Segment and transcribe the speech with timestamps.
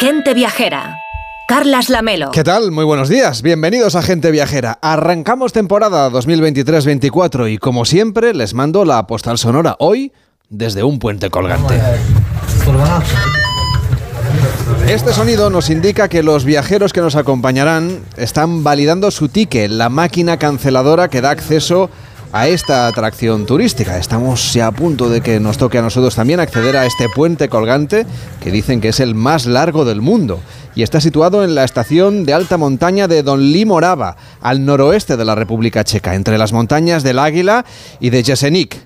[0.00, 0.96] Gente Viajera.
[1.46, 2.30] Carlas Lamelo.
[2.30, 2.70] ¿Qué tal?
[2.70, 3.42] Muy buenos días.
[3.42, 4.78] Bienvenidos a Gente Viajera.
[4.80, 10.10] Arrancamos temporada 2023-24 y como siempre les mando la postal sonora hoy
[10.48, 11.78] desde un puente colgante.
[14.88, 19.90] Este sonido nos indica que los viajeros que nos acompañarán están validando su ticket, la
[19.90, 23.98] máquina canceladora que da acceso a esta atracción turística.
[23.98, 27.48] Estamos ya a punto de que nos toque a nosotros también acceder a este puente
[27.48, 28.06] colgante
[28.40, 30.40] que dicen que es el más largo del mundo
[30.74, 35.24] y está situado en la estación de alta montaña de Donli Morava, al noroeste de
[35.24, 37.64] la República Checa, entre las montañas del Águila
[37.98, 38.76] y de Jesenik.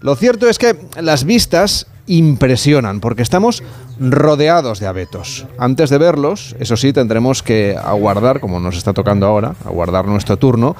[0.00, 3.62] Lo cierto es que las vistas impresionan porque estamos
[3.98, 5.46] rodeados de abetos.
[5.58, 10.36] Antes de verlos, eso sí, tendremos que aguardar, como nos está tocando ahora, aguardar nuestro
[10.36, 10.76] turno,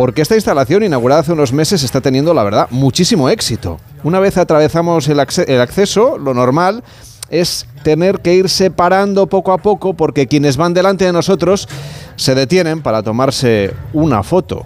[0.00, 3.78] porque esta instalación inaugurada hace unos meses está teniendo, la verdad, muchísimo éxito.
[4.02, 6.82] Una vez atravesamos el, acceso, lo normal
[7.28, 11.68] es tener que ir separando poco a poco porque quienes van delante de nosotros
[12.16, 14.64] se detienen para tomarse una foto,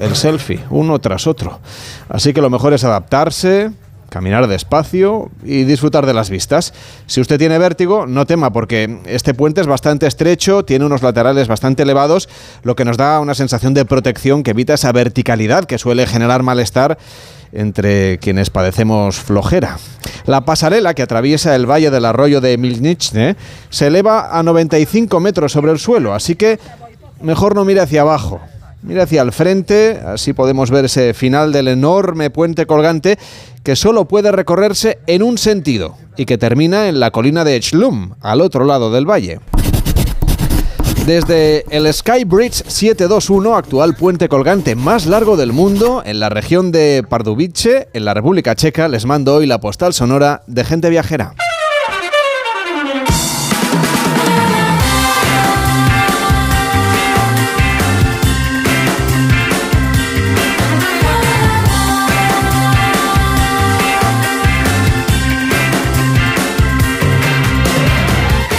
[0.00, 1.60] el selfie, uno tras otro.
[2.08, 3.70] Así que lo mejor es adaptarse,
[4.08, 6.72] caminar despacio y disfrutar de las vistas.
[7.06, 11.48] Si usted tiene vértigo, no tema porque este puente es bastante estrecho, tiene unos laterales
[11.48, 12.28] bastante elevados,
[12.62, 16.42] lo que nos da una sensación de protección que evita esa verticalidad que suele generar
[16.42, 16.98] malestar
[17.52, 19.78] entre quienes padecemos flojera.
[20.26, 23.36] La pasarela que atraviesa el valle del arroyo de Milnichne
[23.70, 26.58] se eleva a 95 metros sobre el suelo, así que
[27.22, 28.40] mejor no mire hacia abajo.
[28.82, 33.18] Mire hacia el frente, así podemos ver ese final del enorme puente colgante
[33.64, 38.14] que solo puede recorrerse en un sentido y que termina en la colina de Echlum,
[38.20, 39.40] al otro lado del valle.
[41.06, 46.70] Desde el Sky Bridge 721, actual puente colgante más largo del mundo, en la región
[46.70, 51.34] de Pardubice, en la República Checa, les mando hoy la postal sonora de gente viajera.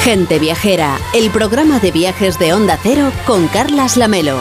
[0.09, 4.39] Gente Viajera, el programa de viajes de Onda Cero con Carlas Lamelo.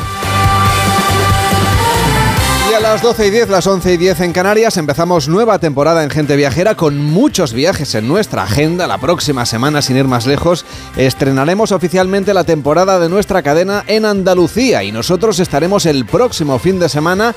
[2.70, 6.02] Y a las 12 y 10, las 11 y 10 en Canarias, empezamos nueva temporada
[6.02, 8.86] en Gente Viajera con muchos viajes en nuestra agenda.
[8.86, 10.64] La próxima semana, sin ir más lejos,
[10.96, 16.78] estrenaremos oficialmente la temporada de nuestra cadena en Andalucía y nosotros estaremos el próximo fin
[16.78, 17.34] de semana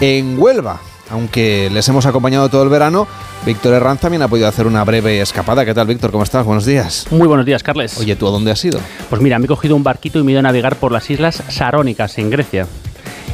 [0.00, 0.78] en Huelva
[1.10, 3.06] aunque les hemos acompañado todo el verano,
[3.44, 5.64] Víctor Herranz también ha podido hacer una breve escapada.
[5.64, 6.10] ¿Qué tal, Víctor?
[6.10, 6.44] ¿Cómo estás?
[6.44, 7.06] Buenos días.
[7.10, 7.98] Muy buenos días, Carles.
[7.98, 8.80] Oye, ¿tú a dónde has ido?
[9.08, 11.08] Pues mira, me he cogido un barquito y me he ido a navegar por las
[11.10, 12.66] islas Sarónicas, en Grecia.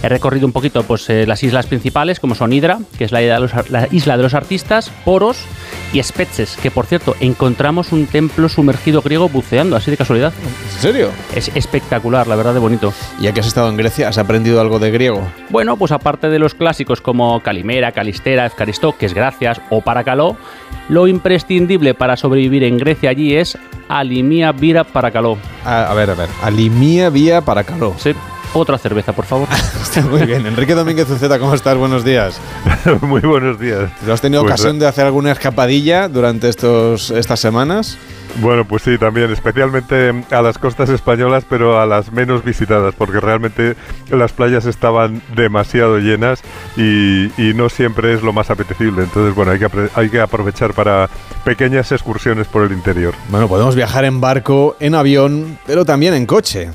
[0.02, 3.22] He recorrido un poquito pues, eh, las islas principales, como son Hydra, que es la
[3.22, 5.38] isla, de los, la isla de los artistas, Poros
[5.92, 10.32] y Spetses, que por cierto, encontramos un templo sumergido griego buceando, así de casualidad.
[10.74, 11.10] ¿En serio?
[11.36, 12.92] Es espectacular, la verdad, de bonito.
[13.20, 15.22] Ya que has estado en Grecia, ¿has aprendido algo de griego?
[15.50, 20.36] Bueno, pues aparte de los clásicos como Calimera, Calistera, Efcaristó, que es gracias, o Paracaló,
[20.88, 23.56] lo imprescindible para sobrevivir en Grecia allí es
[23.88, 25.38] Alimia Vira Paracaló.
[25.64, 27.94] A, a ver, a ver, Alimia Vía Paracaló.
[27.98, 28.14] Sí.
[28.54, 29.48] Otra cerveza, por favor.
[29.82, 30.44] Está muy bien.
[30.46, 31.76] Enrique Domínguez Uceta, ¿cómo estás?
[31.76, 32.38] Buenos días.
[33.00, 33.90] Muy buenos días.
[34.10, 37.96] ¿Has tenido Pues, ocasión de hacer alguna escapadilla durante estos, estas semanas?
[38.40, 43.20] Bueno, pues sí, también, especialmente a las costas españolas, pero a las menos visitadas, porque
[43.20, 43.74] realmente
[44.10, 46.40] las playas estaban demasiado llenas
[46.76, 49.02] y, y no siempre es lo más apetecible.
[49.02, 51.08] Entonces, bueno, hay que, hay que aprovechar para
[51.44, 53.14] pequeñas excursiones por el interior.
[53.30, 56.70] Bueno, podemos viajar en barco, en avión, pero también en coche.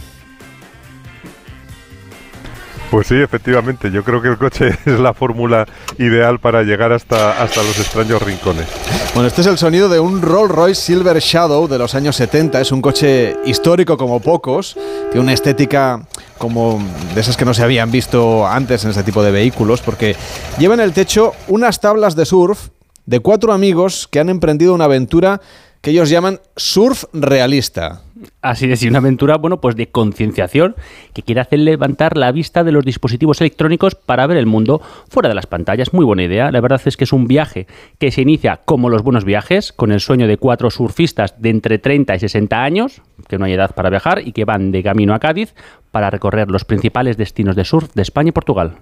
[2.98, 5.68] Pues sí, efectivamente, yo creo que el coche es la fórmula
[6.00, 8.66] ideal para llegar hasta, hasta los extraños rincones.
[9.14, 12.60] Bueno, este es el sonido de un Rolls Royce Silver Shadow de los años 70.
[12.60, 14.76] Es un coche histórico como pocos.
[15.12, 16.08] Tiene una estética
[16.40, 20.16] como de esas que no se habían visto antes en este tipo de vehículos, porque
[20.58, 22.70] lleva en el techo unas tablas de surf
[23.06, 25.40] de cuatro amigos que han emprendido una aventura
[25.82, 28.02] que ellos llaman surf realista.
[28.42, 30.76] Así es, y una aventura, bueno, pues de concienciación
[31.14, 35.30] que quiere hacer levantar la vista de los dispositivos electrónicos para ver el mundo fuera
[35.30, 35.94] de las pantallas.
[35.94, 36.52] Muy buena idea.
[36.52, 37.68] La verdad es que es un viaje
[38.00, 41.80] que se inicia como los buenos viajes, con el sueño de cuatro surfistas de entre
[41.80, 45.14] 30 y 60 años, que no hay edad para viajar y que van de camino
[45.14, 45.54] a Cádiz
[45.92, 48.78] para recorrer los principales destinos de surf de España y Portugal.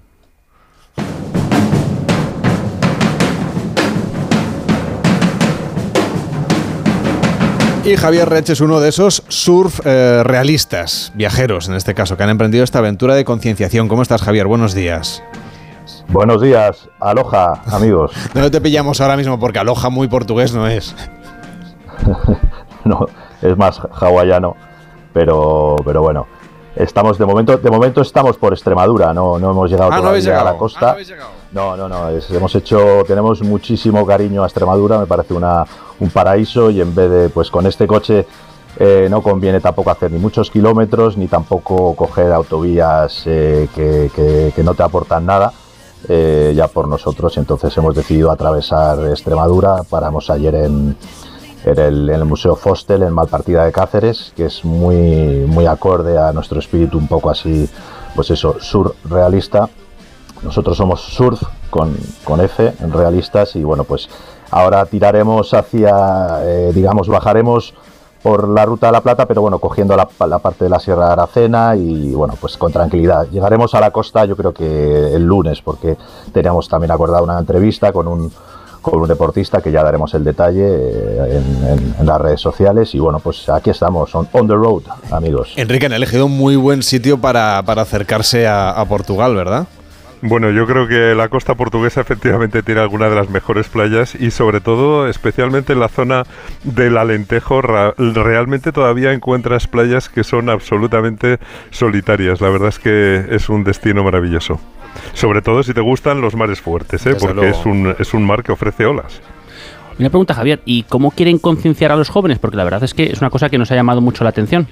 [7.86, 12.24] Y Javier Rech es uno de esos surf eh, realistas, viajeros en este caso, que
[12.24, 13.88] han emprendido esta aventura de concienciación.
[13.88, 14.48] ¿Cómo estás, Javier?
[14.48, 15.22] Buenos días.
[16.08, 18.12] Buenos días, aloja, amigos.
[18.34, 20.96] No te pillamos ahora mismo porque aloja muy portugués no es.
[22.86, 23.08] No,
[23.42, 24.56] es más hawaiano,
[25.12, 26.28] pero, pero bueno.
[26.76, 30.22] Estamos de momento, de momento estamos por Extremadura, no, no hemos llegado Ah, no todavía
[30.22, 30.50] llegado.
[30.50, 30.92] a la costa.
[30.92, 31.26] Ah, no.
[31.56, 32.10] No, no, no.
[32.10, 35.00] hemos hecho, tenemos muchísimo cariño a Extremadura.
[35.00, 35.64] Me parece una,
[36.02, 38.28] un paraíso y en vez de, pues con este coche
[38.78, 44.12] eh, no conviene tampoco hacer ni muchos kilómetros ni tampoco coger autovías eh, que,
[44.54, 45.54] que- no te aportan nada.
[46.10, 47.38] eh, ya por nosotros.
[47.38, 49.84] Entonces hemos decidido atravesar Extremadura.
[49.90, 50.98] Paramos ayer en,
[51.64, 56.18] en el, en el Museo Fostel, en Malpartida de Cáceres, que es muy, muy acorde
[56.18, 57.70] a nuestro espíritu un poco así,
[58.14, 59.70] pues eso, surrealista.
[60.46, 64.08] Nosotros somos surf con, con F, realistas, y bueno, pues
[64.52, 67.74] ahora tiraremos hacia, eh, digamos, bajaremos
[68.22, 71.08] por la ruta de la Plata, pero bueno, cogiendo la, la parte de la Sierra
[71.08, 73.28] de Aracena y bueno, pues con tranquilidad.
[73.30, 75.98] Llegaremos a la costa yo creo que el lunes, porque
[76.32, 78.32] teníamos también acordado una entrevista con un,
[78.82, 81.42] con un deportista que ya daremos el detalle eh,
[82.00, 85.54] en las redes sociales y bueno, pues aquí estamos, on, on the road, amigos.
[85.56, 89.68] Enrique, han elegido un muy buen sitio para, para acercarse a, a Portugal, ¿verdad?
[90.22, 94.32] Bueno, yo creo que la costa portuguesa efectivamente tiene algunas de las mejores playas y
[94.32, 96.24] sobre todo, especialmente en la zona
[96.64, 101.40] del Alentejo, realmente todavía encuentras playas que son absolutamente
[101.70, 102.42] solitarias.
[102.42, 104.60] La verdad es que es un destino maravilloso.
[105.14, 107.16] Sobre todo si te gustan los mares fuertes, ¿eh?
[107.20, 109.22] Porque es un, es un mar que ofrece olas.
[110.00, 112.40] Una pregunta, Javier, ¿y cómo quieren concienciar a los jóvenes?
[112.40, 114.68] Porque la verdad es que es una cosa que nos ha llamado mucho la atención.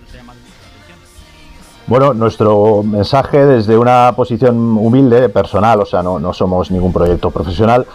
[1.85, 7.30] Bueno, nuestro mensaje desde una posición humilde, personal, o sea, no, no somos ningún proyecto
[7.30, 7.85] profesional,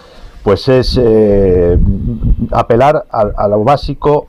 [0.43, 1.79] pues es eh,
[2.53, 4.27] apelar a, lo básico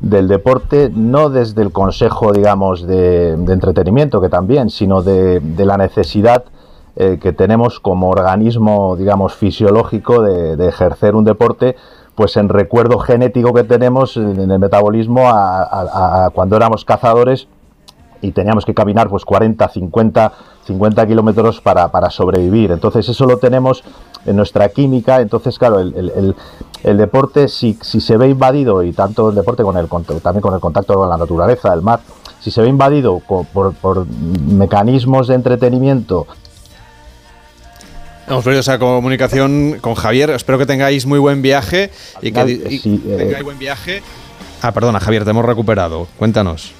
[0.00, 6.44] del deporte, no desde el consejo, digamos, de, entretenimiento, que también, sino de, la necesidad
[6.96, 11.76] eh, que tenemos como organismo, digamos, fisiológico de, ejercer un deporte,
[12.14, 17.46] pues en recuerdo genético que tenemos en el metabolismo a cuando éramos cazadores
[18.22, 20.32] y teníamos que caminar pues 40, 50,
[20.66, 22.70] 50 kilómetros para, para sobrevivir.
[22.72, 23.82] Entonces eso lo tenemos
[24.24, 25.20] en nuestra química.
[25.20, 26.36] Entonces, claro, el, el- el-
[26.84, 29.86] el deporte, si, si se ve invadido, y tanto el deporte con el,
[30.20, 32.00] también con el contacto con la naturaleza, el mar,
[32.40, 36.26] si se ve invadido por, por mecanismos de entretenimiento
[38.28, 40.30] Hemos perdido esa comunicación con Javier.
[40.30, 41.90] Espero que tengáis muy buen viaje
[42.22, 44.02] y que y sí, eh, tengáis buen viaje.
[44.62, 46.06] Ah, perdona, Javier, te hemos recuperado.
[46.18, 46.72] Cuéntanos.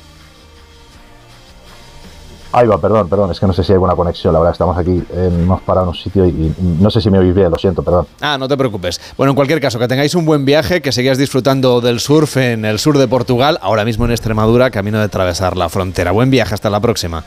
[2.54, 4.76] Ahí va, perdón, perdón, es que no sé si hay buena conexión, la verdad, estamos
[4.76, 7.50] aquí, eh, hemos parado en un sitio y, y no sé si me oís bien,
[7.50, 8.06] lo siento, perdón.
[8.20, 9.00] Ah, no te preocupes.
[9.16, 12.66] Bueno, en cualquier caso, que tengáis un buen viaje, que sigáis disfrutando del surf en
[12.66, 16.10] el sur de Portugal, ahora mismo en Extremadura, camino de atravesar la frontera.
[16.12, 17.25] Buen viaje, hasta la próxima.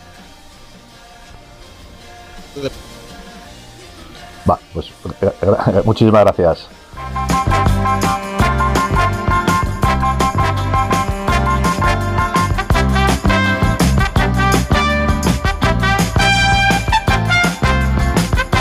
[4.48, 4.86] Va, pues
[5.19, 6.68] gra- gra- muchísimas gracias.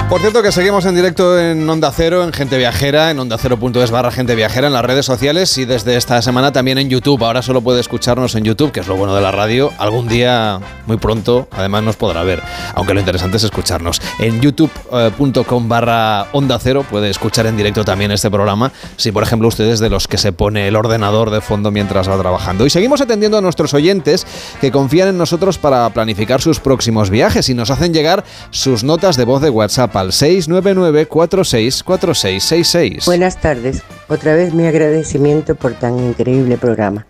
[0.08, 3.90] Por cierto que seguimos en directo en Onda Cero, en Gente Viajera, en onda ondacero.es
[3.90, 7.24] barra Gente Viajera, en las redes sociales y desde esta semana también en YouTube.
[7.24, 9.72] Ahora solo puede escucharnos en YouTube, que es lo bueno de la radio.
[9.78, 12.42] Algún día, muy pronto, además nos podrá ver,
[12.74, 14.00] aunque lo interesante es escucharnos.
[14.18, 19.48] En youtube.com barra Onda Cero puede escuchar en directo también este programa, si por ejemplo
[19.48, 22.66] ustedes de los que se pone el ordenador de fondo mientras va trabajando.
[22.66, 24.26] Y seguimos atendiendo a nuestros oyentes
[24.60, 29.16] que confían en nosotros para planificar sus próximos viajes y nos hacen llegar sus notas
[29.16, 33.06] de voz de WhatsApp al 699 464666.
[33.06, 33.82] Buenas tardes.
[34.08, 37.06] Otra vez mi agradecimiento por tan increíble programa.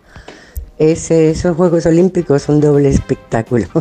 [0.77, 3.67] Esos Juegos Olímpicos, un doble espectáculo.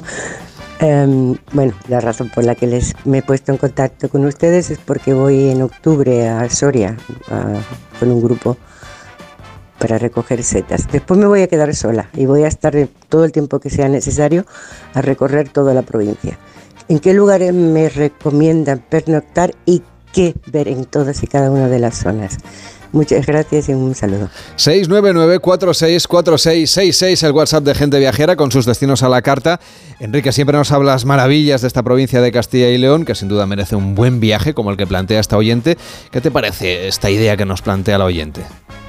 [0.80, 4.70] Em, bueno, la razón por la que les me he puesto en contacto con ustedes
[4.70, 6.96] es porque voy en octubre a Soria
[8.00, 8.56] con un grupo
[9.78, 10.88] para recoger setas.
[10.90, 12.74] Después me voy a quedar sola y voy a estar
[13.08, 14.46] todo el tiempo que sea necesario
[14.94, 16.38] a recorrer toda la provincia.
[16.88, 21.78] ¿En qué lugares me recomiendan pernoctar y qué ver en todas y cada una de
[21.78, 22.38] las zonas?
[22.94, 24.30] Muchas gracias y un saludo.
[24.56, 29.58] 699-464666, el WhatsApp de Gente Viajera con sus destinos a la carta.
[29.98, 33.46] Enrique, siempre nos hablas maravillas de esta provincia de Castilla y León, que sin duda
[33.46, 35.76] merece un buen viaje como el que plantea esta oyente.
[36.12, 38.42] ¿Qué te parece esta idea que nos plantea la oyente?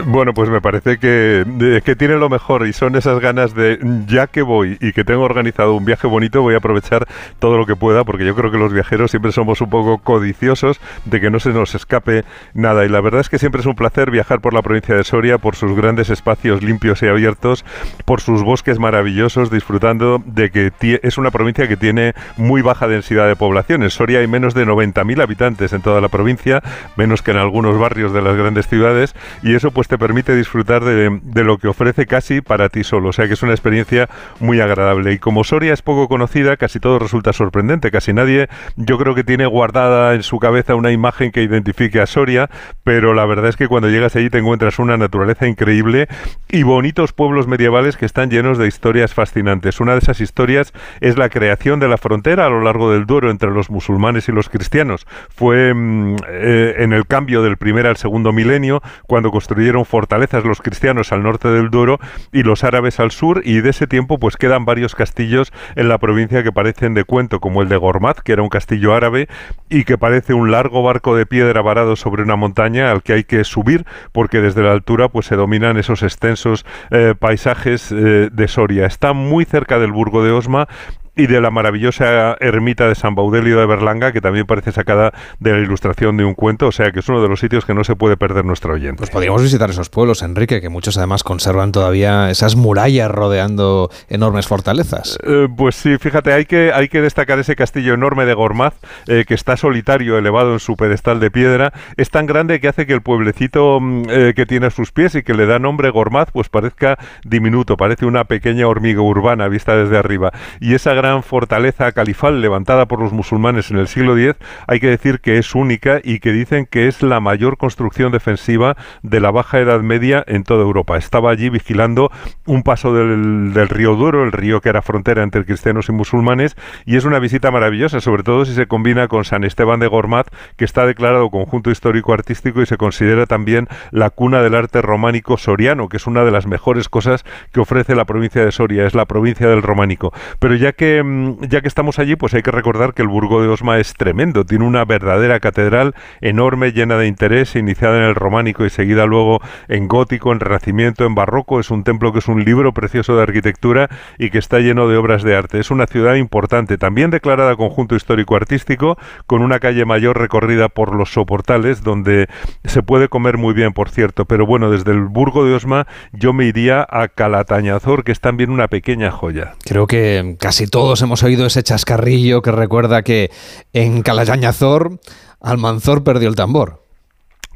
[0.06, 4.28] Bueno, pues me parece que, que tiene lo mejor y son esas ganas de, ya
[4.28, 7.08] que voy y que tengo organizado un viaje bonito, voy a aprovechar
[7.40, 10.80] todo lo que pueda, porque yo creo que los viajeros siempre somos un poco codiciosos
[11.06, 12.86] de que no se nos escape nada.
[12.86, 15.06] Y la verdad es que siempre es un placer placer viajar por la provincia de
[15.06, 17.64] Soria, por sus grandes espacios limpios y abiertos,
[18.04, 23.28] por sus bosques maravillosos, disfrutando de que es una provincia que tiene muy baja densidad
[23.28, 23.84] de población.
[23.84, 26.62] En Soria hay menos de 90.000 habitantes en toda la provincia,
[26.98, 30.84] menos que en algunos barrios de las grandes ciudades, y eso pues te permite disfrutar
[30.84, 33.10] de, de lo que ofrece casi para ti solo.
[33.10, 34.10] O sea que es una experiencia
[34.42, 35.14] muy agradable.
[35.14, 37.92] Y como Soria es poco conocida, casi todo resulta sorprendente.
[37.92, 42.06] Casi nadie, yo creo que tiene guardada en su cabeza una imagen que identifique a
[42.06, 42.50] Soria,
[42.84, 46.08] pero la verdad es que cuando llegas allí te encuentras una naturaleza increíble
[46.48, 49.82] y bonitos pueblos medievales que están llenos de historias fascinantes.
[49.82, 53.30] Una de esas historias es la creación de la frontera a lo largo del Duero
[53.30, 55.06] entre los musulmanes y los cristianos.
[55.28, 60.62] Fue mm, eh, en el cambio del primer al segundo milenio cuando construyeron fortalezas los
[60.62, 62.00] cristianos al norte del Duero
[62.32, 65.98] y los árabes al sur y de ese tiempo pues quedan varios castillos en la
[65.98, 69.28] provincia que parecen de cuento como el de Gormaz, que era un castillo árabe
[69.70, 73.26] y que parece un largo barco de piedra varado sobre una montaña al que hay
[73.26, 73.65] que subir
[74.12, 78.86] porque desde la altura pues se dominan esos extensos eh, paisajes eh, de Soria.
[78.86, 80.68] Está muy cerca del Burgo de Osma
[81.16, 85.54] y de la maravillosa ermita de San Baudelio de Berlanga, que también parece sacada de
[85.54, 87.84] la ilustración de un cuento, o sea que es uno de los sitios que no
[87.84, 88.98] se puede perder nuestro oyente.
[88.98, 94.48] Pues podríamos visitar esos pueblos, Enrique, que muchos además conservan todavía esas murallas rodeando enormes
[94.48, 95.18] fortalezas.
[95.24, 98.74] Eh, pues sí, fíjate, hay que, hay que destacar ese castillo enorme de Gormaz,
[99.08, 102.86] eh, que está solitario, elevado en su pedestal de piedra, es tan grande que hace
[102.86, 105.90] que el pueblecito mm, eh, que tiene a sus pies y que le da nombre
[105.90, 110.34] Gormaz, pues parezca diminuto, parece una pequeña hormiga urbana vista desde arriba.
[110.60, 114.36] Y esa gran gran fortaleza califal levantada por los musulmanes en el siglo X,
[114.66, 118.76] hay que decir que es única y que dicen que es la mayor construcción defensiva
[119.04, 120.98] de la Baja Edad Media en toda Europa.
[120.98, 122.10] Estaba allí vigilando
[122.48, 126.56] un paso del, río Duero, el río que era frontera entre cristianos y musulmanes,
[126.88, 130.26] y es una visita maravillosa, sobre todo si se combina con San Esteban de Gormaz,
[130.58, 135.88] que está declarado conjunto histórico-artístico y se considera también la cuna del arte románico soriano,
[135.88, 139.06] que es una de las mejores cosas que ofrece la provincia de Soria, es la
[139.06, 140.12] provincia del románico.
[140.40, 143.42] Pero ya que Mm, ya que estamos allí, pues hay que recordar que el Burgo
[143.42, 144.46] de Osma es tremendo.
[144.46, 149.42] Tiene una verdadera catedral enorme, llena de interés, iniciada en el románico y seguida luego
[149.68, 151.60] en gótico, en renacimiento, en barroco.
[151.60, 154.98] Es un templo que es un libro precioso de arquitectura y que está lleno de
[154.98, 155.60] obras de arte.
[155.60, 158.98] Es una ciudad importante, también declarada conjunto histórico-artístico,
[159.28, 162.28] con una calle mayor recorrida por los soportales, donde
[162.64, 164.26] se puede comer muy bien, por cierto.
[164.26, 168.50] Pero bueno, desde el Burgo de Osma yo me iría a Calatañazor, que es también
[168.50, 169.54] una pequeña joya.
[169.64, 173.32] Creo que casi todo todos hemos oído ese chascarrillo que recuerda que
[173.74, 175.00] en Calayañazor
[175.42, 176.85] Almanzor perdió el tambor.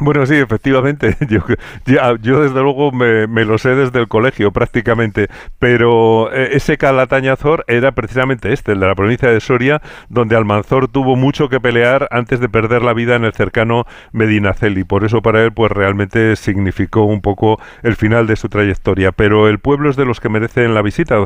[0.01, 1.17] Bueno, sí, efectivamente.
[1.29, 1.43] Yo,
[2.21, 5.27] yo desde luego me, lo sé desde el colegio prácticamente,
[5.59, 10.87] pero eh, ese Calatañazor era precisamente este, el de la provincia de Soria, donde Almanzor
[10.87, 14.83] tuvo mucho que pelear antes de perder la vida en el cercano Medinaceli.
[14.85, 19.11] Por eso para él pues realmente significó un poco el final de su trayectoria.
[19.11, 21.25] Pero el pueblo es de los que merecen la visita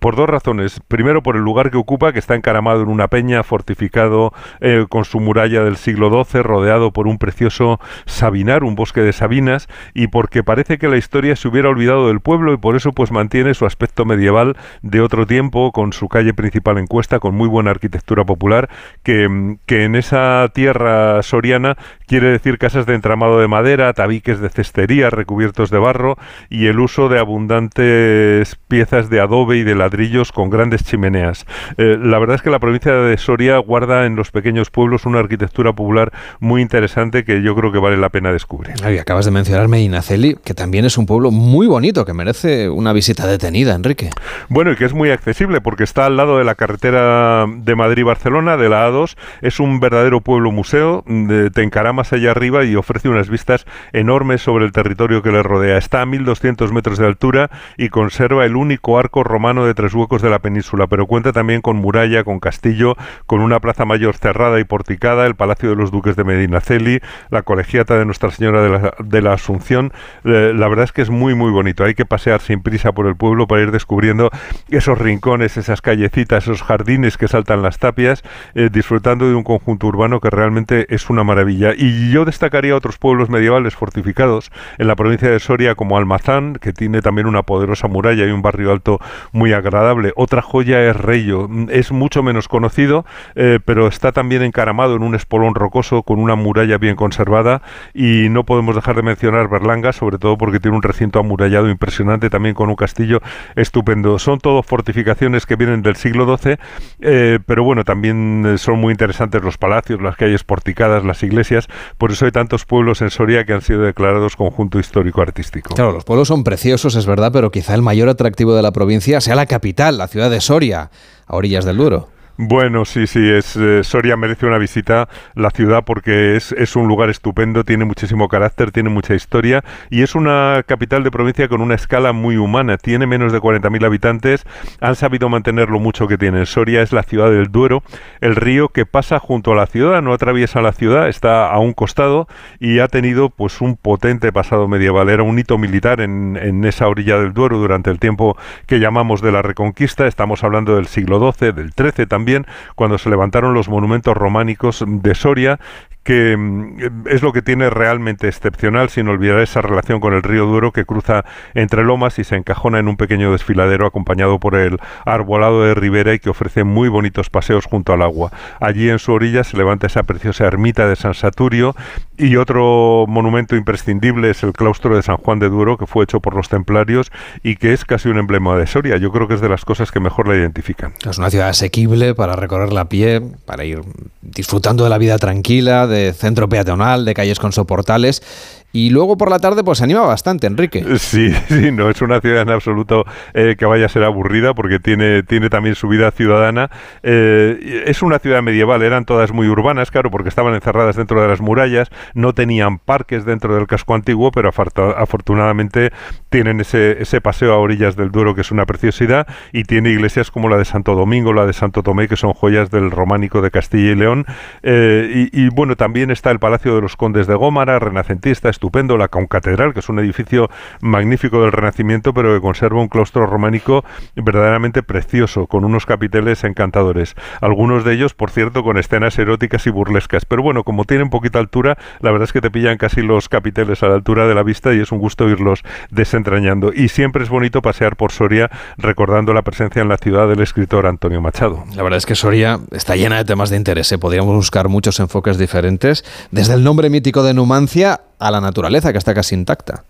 [0.00, 0.80] por dos razones.
[0.88, 5.04] Primero por el lugar que ocupa, que está encaramado en una peña, fortificado eh, con
[5.04, 10.08] su muralla del siglo XII, rodeado por un precioso Sabinar, un bosque de sabinas, y
[10.08, 13.54] porque parece que la historia se hubiera olvidado del pueblo y por eso pues mantiene
[13.54, 17.70] su aspecto medieval de otro tiempo, con su calle principal en cuesta, con muy buena
[17.70, 18.68] arquitectura popular,
[19.02, 21.76] que, que en esa tierra soriana
[22.08, 26.16] quiere decir casas de entramado de madera, tabiques de cestería recubiertos de barro
[26.48, 31.44] y el uso de abundantes piezas de adobe y de ladrillos con grandes chimeneas.
[31.76, 35.18] Eh, la verdad es que la provincia de Soria guarda en los pequeños pueblos una
[35.18, 38.74] arquitectura popular muy interesante que yo creo que vale la pena descubrir.
[38.90, 42.94] Y acabas de mencionar Medinaceli, que también es un pueblo muy bonito, que merece una
[42.94, 44.10] visita detenida, Enrique.
[44.48, 48.56] Bueno, y que es muy accesible porque está al lado de la carretera de Madrid-Barcelona,
[48.56, 49.14] de la A2.
[49.42, 51.04] Es un verdadero pueblo museo,
[51.52, 55.42] te encara más allá arriba y ofrece unas vistas enormes sobre el territorio que le
[55.42, 55.76] rodea.
[55.78, 60.22] Está a 1200 metros de altura y conserva el único arco romano de tres huecos
[60.22, 64.60] de la península, pero cuenta también con muralla, con castillo, con una plaza mayor cerrada
[64.60, 67.00] y porticada, el Palacio de los Duques de Medinaceli,
[67.30, 69.92] la colegiata de Nuestra Señora de la, de la Asunción,
[70.24, 71.84] eh, la verdad es que es muy, muy bonito.
[71.84, 74.30] Hay que pasear sin prisa por el pueblo para ir descubriendo
[74.68, 78.22] esos rincones, esas callecitas, esos jardines que saltan las tapias,
[78.54, 81.74] eh, disfrutando de un conjunto urbano que realmente es una maravilla.
[82.10, 87.02] Yo destacaría otros pueblos medievales fortificados en la provincia de Soria, como Almazán, que tiene
[87.02, 88.98] también una poderosa muralla y un barrio alto
[89.32, 90.12] muy agradable.
[90.16, 91.48] Otra joya es Reyo.
[91.70, 93.04] Es mucho menos conocido,
[93.34, 97.62] eh, pero está también encaramado en un espolón rocoso con una muralla bien conservada
[97.94, 102.30] y no podemos dejar de mencionar Berlanga, sobre todo porque tiene un recinto amurallado impresionante,
[102.30, 103.20] también con un castillo
[103.56, 104.18] estupendo.
[104.18, 106.56] Son todo fortificaciones que vienen del siglo XII,
[107.00, 112.12] eh, pero bueno, también son muy interesantes los palacios, las calles porticadas, las iglesias, Por
[112.12, 115.74] eso hay tantos pueblos en Soria que han sido declarados conjunto histórico-artístico.
[115.74, 119.20] Claro, los pueblos son preciosos, es verdad, pero quizá el mayor atractivo de la provincia
[119.20, 120.90] sea la capital, la ciudad de Soria,
[121.26, 122.08] a orillas del Duero.
[122.40, 126.86] Bueno, sí, sí, es, eh, Soria merece una visita, la ciudad, porque es, es, un
[126.86, 131.60] lugar estupendo, tiene muchísimo carácter, tiene mucha historia y es una capital de provincia con
[131.60, 132.78] una escala muy humana.
[132.78, 134.46] Tiene menos de 40.000 habitantes,
[134.80, 136.46] han sabido mantener lo mucho que tiene.
[136.46, 137.82] Soria es la ciudad del Duero,
[138.20, 141.72] el río que pasa junto a la ciudad, no atraviesa la ciudad, está a un
[141.72, 142.28] costado
[142.60, 145.08] y ha tenido pues un potente pasado medieval.
[145.08, 149.22] Era un hito militar en, en esa orilla del Duero durante el tiempo que llamamos
[149.22, 150.06] de la Reconquista.
[150.06, 152.27] Estamos hablando del siglo XII, del XIII también
[152.74, 155.58] cuando se levantaron los monumentos románicos de Soria
[156.02, 160.46] que mm, es lo que tiene realmente excepcional, sin olvidar esa relación con el río
[160.46, 161.24] Duero que cruza
[161.54, 166.14] entre lomas y se encajona en un pequeño desfiladero acompañado por el arbolado de ribera
[166.14, 168.32] y que ofrece muy bonitos paseos junto al agua.
[168.60, 171.74] Allí en su orilla se levanta esa preciosa ermita de San Saturio
[172.16, 176.20] y otro monumento imprescindible es el claustro de San Juan de Duero que fue hecho
[176.20, 177.10] por los templarios
[177.42, 178.96] y que es casi un emblema de Soria.
[178.96, 180.94] Yo creo que es de las cosas que mejor la identifican.
[181.08, 183.80] Es una ciudad asequible para recorrerla a pie, para ir
[184.22, 185.86] disfrutando de la vida tranquila,
[186.16, 188.22] centro peatonal, de calles con soportales
[188.72, 190.84] y luego por la tarde pues se anima bastante, Enrique.
[190.98, 194.78] Sí, sí, no es una ciudad en absoluto eh, que vaya a ser aburrida porque
[194.78, 196.70] tiene, tiene también su vida ciudadana.
[197.02, 201.28] Eh, es una ciudad medieval, eran todas muy urbanas, claro, porque estaban encerradas dentro de
[201.28, 205.92] las murallas, no tenían parques dentro del casco antiguo, pero afortunadamente
[206.28, 210.30] tienen ese, ese paseo a orillas del Duero que es una preciosidad y tiene iglesias
[210.30, 213.50] como la de Santo Domingo, la de Santo Tomé, que son joyas del románico de
[213.50, 214.26] Castilla y León.
[214.62, 218.96] Eh, y, y, bueno, también está el Palacio de los Condes de Gómara, renacentista, estupendo,
[218.96, 220.50] la concatedral, que es un edificio
[220.80, 223.84] magnífico del Renacimiento, pero que conserva un claustro románico
[224.16, 227.14] verdaderamente precioso, con unos capiteles encantadores.
[227.40, 230.24] Algunos de ellos, por cierto, con escenas eróticas y burlescas.
[230.24, 233.84] Pero bueno, como tienen poquita altura, la verdad es que te pillan casi los capiteles
[233.84, 236.72] a la altura de la vista y es un gusto irlos desentrañando.
[236.74, 240.86] Y siempre es bonito pasear por Soria recordando la presencia en la ciudad del escritor
[240.86, 241.62] Antonio Machado.
[241.76, 243.92] La verdad es que Soria está llena de temas de interés.
[243.92, 243.98] ¿eh?
[243.98, 248.98] Podríamos buscar muchos enfoques diferentes, desde el nombre mítico de Numancia a la naturaleza, que
[248.98, 249.84] está casi intacta.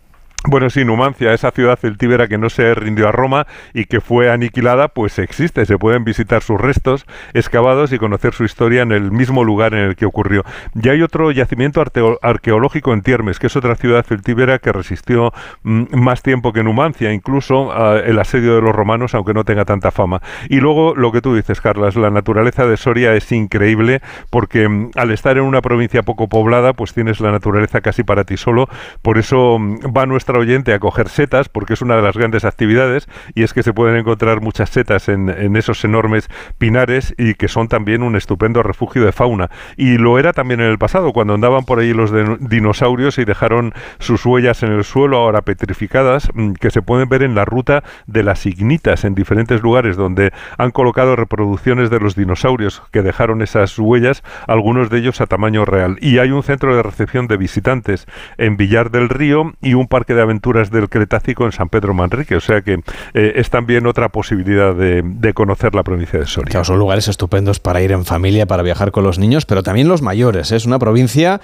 [0.46, 4.30] Bueno, sí, Numancia, esa ciudad celtíbera que no se rindió a Roma y que fue
[4.30, 5.66] aniquilada, pues existe.
[5.66, 9.80] Se pueden visitar sus restos excavados y conocer su historia en el mismo lugar en
[9.80, 10.44] el que ocurrió.
[10.80, 11.82] Y hay otro yacimiento
[12.22, 15.32] arqueológico en Tiermes, que es otra ciudad celtíbera que resistió
[15.64, 19.64] mm, más tiempo que Numancia, incluso uh, el asedio de los romanos, aunque no tenga
[19.64, 20.22] tanta fama.
[20.48, 24.92] Y luego lo que tú dices, Carlas, la naturaleza de Soria es increíble porque mm,
[24.94, 28.68] al estar en una provincia poco poblada, pues tienes la naturaleza casi para ti solo.
[29.02, 32.44] Por eso mm, va nuestra oyente a coger setas, porque es una de las grandes
[32.44, 37.34] actividades, y es que se pueden encontrar muchas setas en, en esos enormes pinares y
[37.34, 39.50] que son también un estupendo refugio de fauna.
[39.76, 43.72] Y lo era también en el pasado, cuando andaban por ahí los dinosaurios y dejaron
[43.98, 47.82] sus huellas en el suelo, ahora petrificadas, mm, que se pueden ver en la ruta
[48.06, 53.42] de las ignitas en diferentes lugares donde han colocado reproducciones de los dinosaurios que dejaron
[53.42, 55.96] esas huellas, algunos de ellos a tamaño real.
[56.00, 60.14] Y hay un centro de recepción de visitantes en Villar del Río y un parque
[60.14, 62.80] de aventuras del Cretácico en San Pedro Manrique, o sea que
[63.14, 66.50] eh, es también otra posibilidad de, de, conocer la provincia de Soria.
[66.50, 69.88] Claro, son lugares estupendos para ir en familia, para viajar con los niños, pero también
[69.88, 70.52] los mayores.
[70.52, 70.56] ¿eh?
[70.56, 71.40] Es una provincia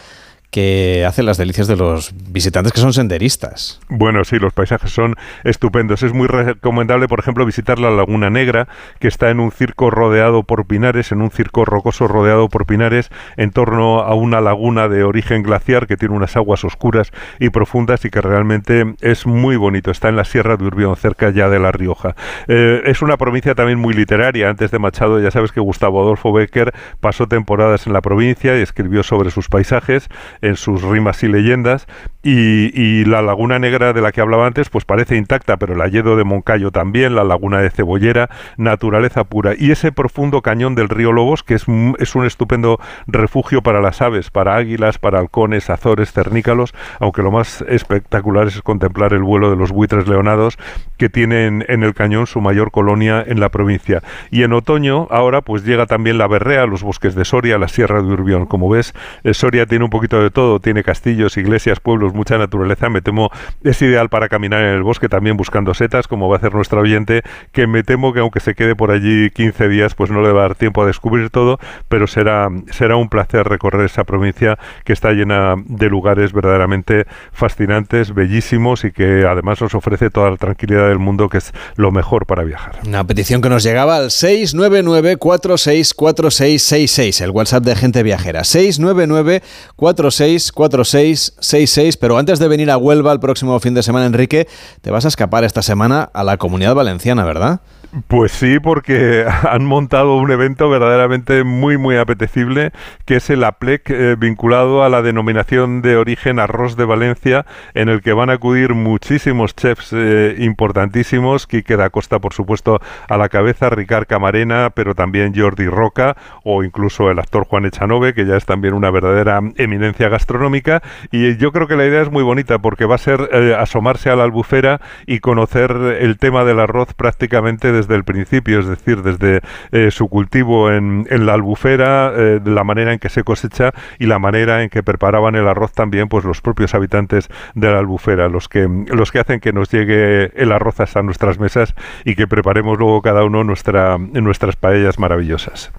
[0.54, 3.80] que hace las delicias de los visitantes que son senderistas.
[3.88, 6.04] Bueno, sí, los paisajes son estupendos.
[6.04, 8.68] Es muy recomendable, por ejemplo, visitar la Laguna Negra,
[9.00, 13.10] que está en un circo rodeado por pinares, en un circo rocoso rodeado por pinares,
[13.36, 18.04] en torno a una laguna de origen glaciar que tiene unas aguas oscuras y profundas
[18.04, 19.90] y que realmente es muy bonito.
[19.90, 22.14] Está en la Sierra de Urbión, cerca ya de La Rioja.
[22.46, 24.50] Eh, es una provincia también muy literaria.
[24.50, 28.62] Antes de Machado, ya sabes que Gustavo Adolfo Becker pasó temporadas en la provincia y
[28.62, 30.08] escribió sobre sus paisajes
[30.44, 31.87] en sus rimas y leyendas.
[32.22, 35.80] Y, y, la Laguna Negra de la que hablaba antes, pues parece intacta, pero el
[35.83, 39.52] Alledo de Moncayo también, la Laguna de Cebollera, naturaleza pura.
[39.59, 41.66] Y ese profundo cañón del río Lobos, que es,
[41.98, 47.30] es un estupendo refugio para las aves, para águilas, para halcones, azores, cernícalos, aunque lo
[47.30, 50.59] más espectacular es contemplar el vuelo de los buitres leonados
[50.96, 54.02] que tienen en el cañón su mayor colonia en la provincia.
[54.30, 58.02] Y en otoño, ahora, pues llega también la berrea, los bosques de Soria, la Sierra
[58.02, 58.46] de Urbión.
[58.46, 58.94] Como ves,
[59.33, 63.31] Soria tiene un poquito de todo, tiene castillos, iglesias, pueblos, mucha naturaleza, me temo
[63.62, 66.81] es ideal para caminar en el bosque también buscando setas, como va a hacer nuestra
[66.81, 70.31] oyente, que me temo que aunque se quede por allí 15 días, pues no le
[70.33, 74.59] va a dar tiempo a descubrir todo, pero será, será un placer recorrer esa provincia
[74.85, 80.37] que está llena de lugares verdaderamente fascinantes, bellísimos y que además nos ofrece toda la
[80.37, 82.81] tranquilidad del mundo, que es lo mejor para viajar.
[82.85, 88.44] Una petición que nos llegaba al 699 464666, el WhatsApp de gente viajera.
[88.44, 89.42] 699
[89.77, 91.96] 46 6364666.
[92.00, 94.48] Pero antes de venir a Huelva el próximo fin de semana, Enrique,
[94.80, 97.60] te vas a escapar esta semana a la comunidad valenciana, ¿verdad?
[98.09, 102.72] Pues sí, porque han montado un evento verdaderamente muy, muy apetecible,
[103.04, 107.88] que es el APLEC eh, vinculado a la denominación de origen arroz de Valencia, en
[107.88, 113.16] el que van a acudir muchísimos chefs eh, importantísimos, Quique da Costa, por supuesto, a
[113.16, 118.26] la cabeza, Ricard Camarena, pero también Jordi Roca, o incluso el actor Juan Echanove, que
[118.26, 120.83] ya es también una verdadera eminencia gastronómica.
[121.12, 124.11] Y yo creo que la idea es muy bonita, porque va a ser eh, asomarse
[124.11, 128.66] a la albufera y conocer el tema del arroz prácticamente desde desde el principio, es
[128.66, 129.40] decir, desde
[129.73, 134.18] eh, su cultivo en, la albufera, eh, la manera en que se cosecha y la
[134.18, 138.49] manera en que preparaban el arroz también, pues los propios habitantes de la albufera, los
[138.49, 142.79] que, los que hacen que nos llegue el arroz hasta nuestras mesas y que preparemos
[142.79, 145.73] luego cada uno nuestra, nuestras paellas maravillosas.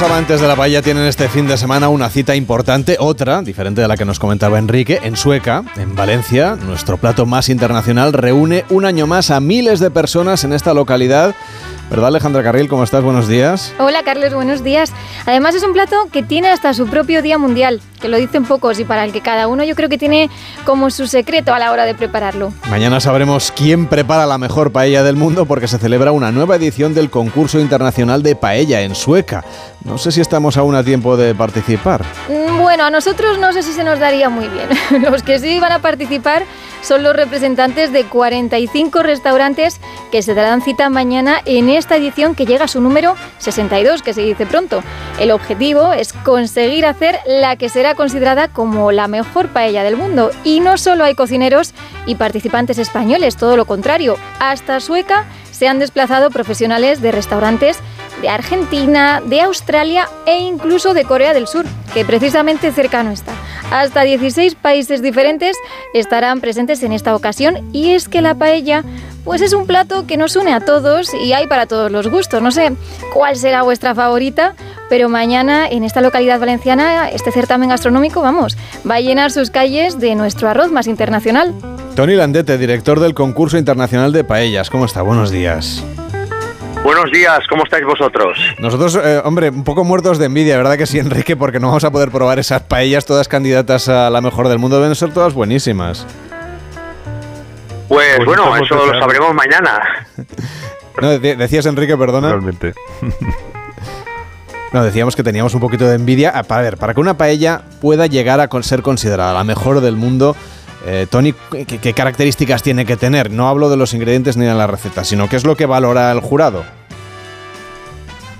[0.00, 3.80] Los amantes de la paella tienen este fin de semana una cita importante, otra, diferente
[3.80, 6.56] de la que nos comentaba Enrique, en Sueca, en Valencia.
[6.56, 11.34] Nuestro plato más internacional reúne un año más a miles de personas en esta localidad
[11.90, 12.68] ¿Verdad, Alejandra Carril?
[12.68, 13.02] ¿Cómo estás?
[13.02, 13.72] Buenos días.
[13.78, 14.34] Hola, Carlos.
[14.34, 14.92] Buenos días.
[15.24, 18.78] Además, es un plato que tiene hasta su propio Día Mundial, que lo dicen pocos
[18.78, 20.28] y para el que cada uno yo creo que tiene
[20.66, 22.52] como su secreto a la hora de prepararlo.
[22.68, 26.92] Mañana sabremos quién prepara la mejor paella del mundo porque se celebra una nueva edición
[26.92, 29.42] del concurso internacional de paella en Sueca.
[29.84, 32.04] No sé si estamos aún a tiempo de participar.
[32.28, 34.68] Mm, bueno, a nosotros no sé si se nos daría muy bien.
[35.10, 36.44] Los que sí van a participar
[36.82, 39.80] son los representantes de 45 restaurantes
[40.12, 44.14] que se darán cita mañana en esta edición que llega a su número 62, que
[44.14, 44.82] se dice pronto.
[45.18, 50.30] El objetivo es conseguir hacer la que será considerada como la mejor paella del mundo.
[50.44, 51.74] Y no solo hay cocineros
[52.06, 54.16] y participantes españoles, todo lo contrario.
[54.38, 57.78] Hasta Sueca se han desplazado profesionales de restaurantes
[58.20, 63.32] de Argentina, de Australia e incluso de Corea del Sur, que precisamente cercano está.
[63.70, 65.56] Hasta 16 países diferentes
[65.94, 68.84] estarán presentes en esta ocasión y es que la paella
[69.28, 72.40] pues es un plato que nos une a todos y hay para todos los gustos.
[72.40, 72.72] No sé
[73.12, 74.54] cuál será vuestra favorita,
[74.88, 78.56] pero mañana en esta localidad valenciana este certamen gastronómico, vamos,
[78.90, 81.52] va a llenar sus calles de nuestro arroz más internacional.
[81.94, 84.70] Tony Landete, director del concurso internacional de paellas.
[84.70, 85.02] ¿Cómo está?
[85.02, 85.84] Buenos días.
[86.82, 88.38] Buenos días, ¿cómo estáis vosotros?
[88.58, 91.36] Nosotros, eh, hombre, un poco muertos de envidia, ¿verdad que sí, Enrique?
[91.36, 94.80] Porque no vamos a poder probar esas paellas todas candidatas a la mejor del mundo,
[94.80, 96.06] deben ser todas buenísimas.
[97.88, 100.06] Pues, pues bueno, eso lo sabremos mañana.
[101.00, 102.28] no, decías, Enrique, perdona.
[102.28, 102.74] Realmente.
[104.70, 106.42] No, decíamos que teníamos un poquito de envidia.
[106.42, 110.36] Para ver, para que una paella pueda llegar a ser considerada la mejor del mundo,
[110.86, 113.30] eh, Tony, ¿qué, características tiene que tener?
[113.30, 116.12] No hablo de los ingredientes ni de la receta, sino qué es lo que valora
[116.12, 116.64] el jurado.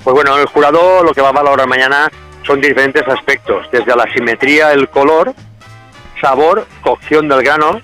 [0.04, 2.10] Pues bueno, el jurado lo que va a valorar mañana
[2.46, 5.34] son diferentes aspectos, desde la simetría, el color,
[6.20, 7.80] sabor, cocción del grano,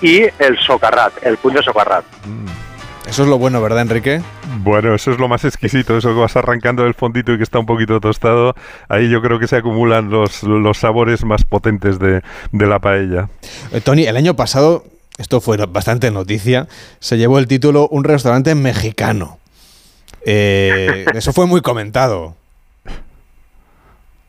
[0.00, 2.04] y el socarrat, el puño socarrat.
[2.26, 2.64] Mm.
[3.08, 4.22] Eso es lo bueno, ¿verdad, Enrique?
[4.60, 7.58] Bueno, eso es lo más exquisito, eso que vas arrancando del fondito y que está
[7.58, 8.54] un poquito tostado.
[8.88, 13.28] Ahí yo creo que se acumulan los, los sabores más potentes de, la paella.
[13.72, 14.84] Eh, Tony, el año pasado,
[15.18, 16.66] esto fue bastante noticia,
[16.98, 19.38] se llevó el título Un restaurante mexicano.
[20.24, 22.34] Eh, eso fue muy comentado.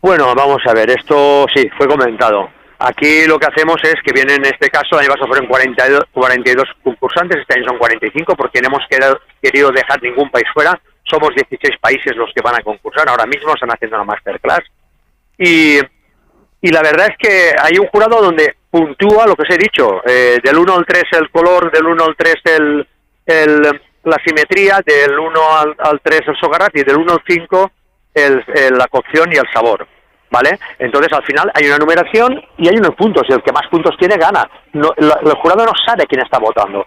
[0.02, 2.50] Bueno, vamos a ver, esto sí, fue comentado.
[2.80, 6.04] Aquí lo que hacemos es que vienen, en este caso, el año pasado fueron 42,
[6.12, 8.86] 42 concursantes, este año son 45, porque no hemos
[9.42, 10.80] querido dejar ningún país fuera.
[11.04, 13.08] Somos 16 países los que van a concursar.
[13.08, 14.64] Ahora mismo están haciendo una masterclass.
[15.38, 15.78] Y,
[16.62, 20.02] y la verdad es que hay un jurado donde puntúa lo que os he dicho.
[20.06, 22.88] Eh, del 1 al 3 el color, del 1 al 3 el,
[23.26, 23.62] el,
[24.04, 27.72] la simetría, del 1 al, al 3 el sogarrat y del 1 al 5
[28.16, 28.44] el,
[28.78, 29.88] la cocción y el sabor.
[30.36, 30.60] ¿Vale?
[30.80, 33.96] Entonces al final hay una numeración y hay unos puntos y el que más puntos
[33.98, 34.44] tiene gana.
[34.74, 36.86] No, el, jurado no sabe quién está votando.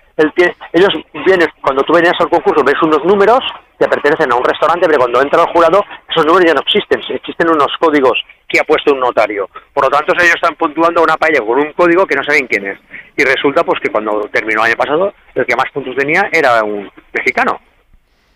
[0.72, 0.92] ellos
[1.24, 3.40] vienen, cuando tú vienes al concurso ves unos números
[3.78, 7.00] que pertenecen a un restaurante, pero cuando entra el jurado esos números ya no existen,
[7.08, 9.48] existen unos códigos que ha puesto un notario.
[9.72, 12.66] Por lo tanto ellos están puntuando una paella con un código que no saben quién
[12.66, 12.78] es.
[13.16, 16.62] Y resulta pues que cuando terminó el año pasado el que más puntos tenía era
[16.62, 17.61] un mexicano.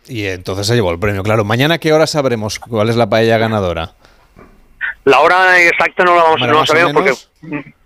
[0.09, 1.45] Y entonces se llevó el premio, claro.
[1.45, 3.93] Mañana qué hora sabremos cuál es la paella ganadora.
[5.05, 7.13] La hora exacta no la vamos, no sabemos porque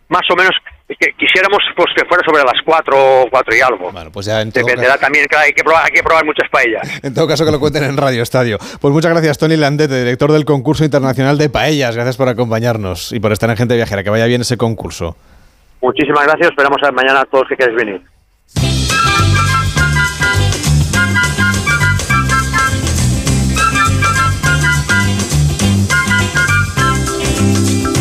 [0.08, 0.52] más o menos
[0.88, 3.90] que quisiéramos pues que fuera sobre las 4 o 4 y algo.
[3.90, 6.88] Bueno, pues ya Dependerá también, que hay que, probar, hay que probar muchas paellas.
[7.02, 8.58] en todo caso que lo cuenten en Radio Estadio.
[8.80, 11.94] Pues muchas gracias Tony Landete, director del concurso internacional de paellas.
[11.94, 14.04] Gracias por acompañarnos y por estar en Gente Viajera.
[14.04, 15.16] Que vaya bien ese concurso.
[15.80, 16.50] Muchísimas gracias.
[16.50, 18.75] Esperamos a mañana a todos que queréis venir.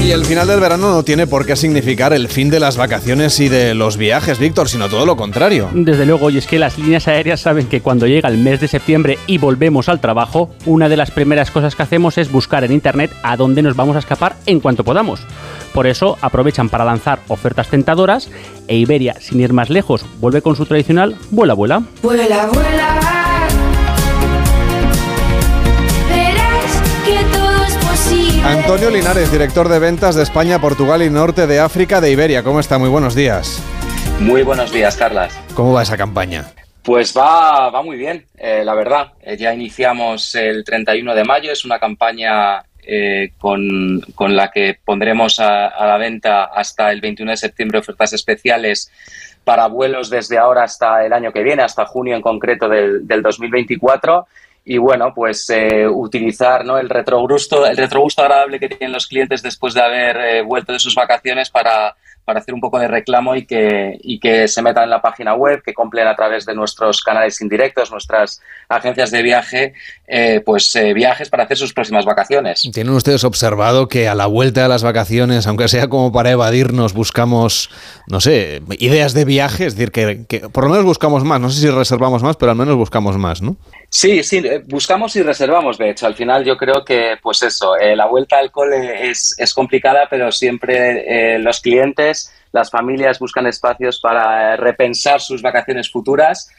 [0.05, 3.39] Y el final del verano no tiene por qué significar el fin de las vacaciones
[3.39, 5.71] y de los viajes, Víctor, sino todo lo contrario.
[5.73, 8.67] Desde luego, y es que las líneas aéreas saben que cuando llega el mes de
[8.67, 12.71] septiembre y volvemos al trabajo, una de las primeras cosas que hacemos es buscar en
[12.71, 15.21] Internet a dónde nos vamos a escapar en cuanto podamos.
[15.73, 18.29] Por eso aprovechan para lanzar ofertas tentadoras
[18.67, 21.81] e Iberia, sin ir más lejos, vuelve con su tradicional vuela, vuela.
[22.03, 23.14] Vuela, vuela.
[28.45, 32.43] Antonio Linares, director de ventas de España, Portugal y Norte de África de Iberia.
[32.43, 32.77] ¿Cómo está?
[32.77, 33.59] Muy buenos días.
[34.19, 35.35] Muy buenos días, Carlas.
[35.55, 36.45] ¿Cómo va esa campaña?
[36.83, 39.13] Pues va, va muy bien, eh, la verdad.
[39.23, 44.77] Eh, ya iniciamos el 31 de mayo, es una campaña eh, con, con la que
[44.85, 48.91] pondremos a, a la venta hasta el 21 de septiembre ofertas especiales
[49.43, 53.23] para vuelos desde ahora hasta el año que viene, hasta junio en concreto del, del
[53.23, 54.27] 2024.
[54.65, 56.79] Y bueno, pues eh, utilizar ¿no?
[56.79, 60.79] el, retrogusto, el retrogusto agradable que tienen los clientes después de haber eh, vuelto de
[60.79, 64.85] sus vacaciones para, para hacer un poco de reclamo y que, y que se metan
[64.85, 69.21] en la página web, que compren a través de nuestros canales indirectos, nuestras agencias de
[69.21, 69.73] viaje,
[70.07, 72.67] eh, pues eh, viajes para hacer sus próximas vacaciones.
[72.73, 76.93] ¿Tienen ustedes observado que a la vuelta de las vacaciones, aunque sea como para evadirnos,
[76.93, 77.69] buscamos,
[78.07, 79.67] no sé, ideas de viaje?
[79.67, 81.39] Es decir, que, que por lo menos buscamos más.
[81.39, 83.55] No sé si reservamos más, pero al menos buscamos más, ¿no?
[83.97, 86.05] Sí, sí, eh, buscamos y reservamos, de hecho.
[86.05, 90.07] Al final yo creo que, pues eso, eh, la vuelta al cole es, es complicada,
[90.09, 96.49] pero siempre eh, los clientes, las familias buscan espacios para eh, repensar sus vacaciones futuras,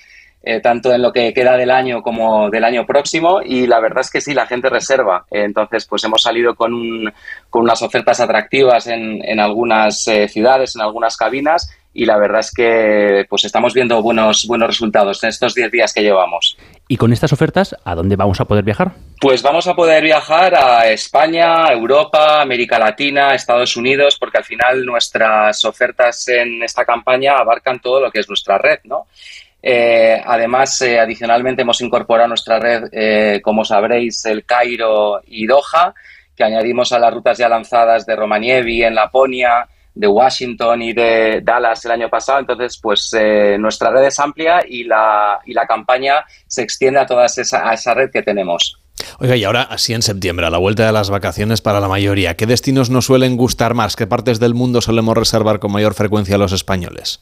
[0.42, 4.01] eh, tanto en lo que queda del año como del año próximo, y la verdad
[4.01, 5.27] es que sí, la gente reserva.
[5.31, 7.12] Entonces, pues hemos salido con, un-
[7.51, 12.52] con unas ofertas atractivas en, en algunas ciudades, en algunas cabinas, y la verdad es
[12.52, 16.59] que pues estamos viendo buenos, buenos resultados en estos 10 días que llevamos.
[16.88, 18.92] Y con estas ofertas, ¿a dónde vamos a poder viajar?
[19.18, 24.85] Pues vamos a poder viajar a España, Europa, América Latina, Estados Unidos, porque al final
[24.85, 29.06] nuestras ofertas en esta campaña abarcan todo lo que es nuestra red, ¿no?
[29.62, 35.46] Eh, además, eh, adicionalmente hemos incorporado a nuestra red, eh, como sabréis, el Cairo y
[35.46, 35.94] Doha,
[36.37, 41.40] que añadimos a las rutas ya lanzadas de Romanievi en Laponia, de Washington y de
[41.42, 42.38] Dallas el año pasado.
[42.38, 47.06] Entonces, pues eh, nuestra red es amplia y la, y la campaña se extiende a
[47.06, 48.78] toda esa, a esa red que tenemos.
[49.18, 52.35] Oiga, y ahora, así en septiembre, a la vuelta de las vacaciones para la mayoría,
[52.35, 53.94] ¿qué destinos nos suelen gustar más?
[53.94, 57.20] ¿Qué partes del mundo solemos reservar con mayor frecuencia los españoles?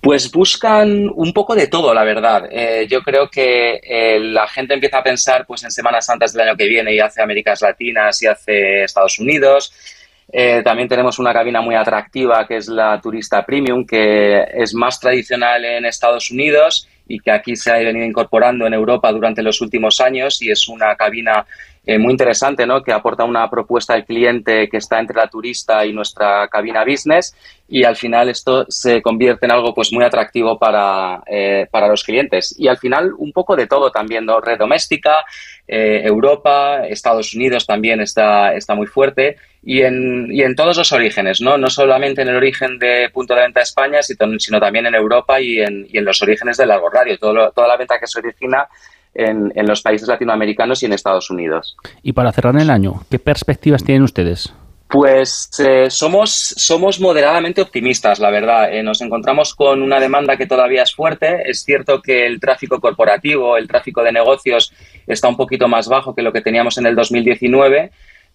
[0.00, 2.48] Pues buscan un poco de todo, la verdad.
[2.50, 6.48] Eh, yo creo que eh, la gente empieza a pensar pues, en Semanas Santas del
[6.48, 9.72] año que viene y hace Américas Latinas y hace Estados Unidos.
[10.34, 14.98] Eh, también tenemos una cabina muy atractiva que es la Turista Premium, que es más
[14.98, 19.60] tradicional en Estados Unidos y que aquí se ha venido incorporando en Europa durante los
[19.60, 21.44] últimos años y es una cabina
[21.84, 22.80] eh, muy interesante, ¿no?
[22.80, 27.36] Que aporta una propuesta al cliente que está entre la turista y nuestra cabina business
[27.68, 32.04] y al final esto se convierte en algo pues muy atractivo para, eh, para los
[32.04, 32.54] clientes.
[32.56, 34.40] Y al final un poco de todo también, ¿no?
[34.40, 35.24] Red doméstica,
[35.66, 40.90] eh, Europa, Estados Unidos también está, está muy fuerte y en, y en todos los
[40.92, 41.56] orígenes, ¿no?
[41.56, 45.40] No solamente en el origen de punto de venta de España, sino, también en Europa
[45.40, 48.06] y en, y en los orígenes del largo radio, todo lo- toda la venta que
[48.06, 48.66] se origina
[49.14, 51.76] en, en los países latinoamericanos y en Estados Unidos.
[52.02, 54.52] Y para cerrar el año, ¿qué perspectivas tienen ustedes?
[54.88, 58.70] Pues eh, somos, somos moderadamente optimistas, la verdad.
[58.74, 61.48] Eh, nos encontramos con una demanda que todavía es fuerte.
[61.48, 64.70] Es cierto que el tráfico corporativo, el tráfico de negocios
[65.06, 67.90] está un poquito más bajo que lo que teníamos en el 2019,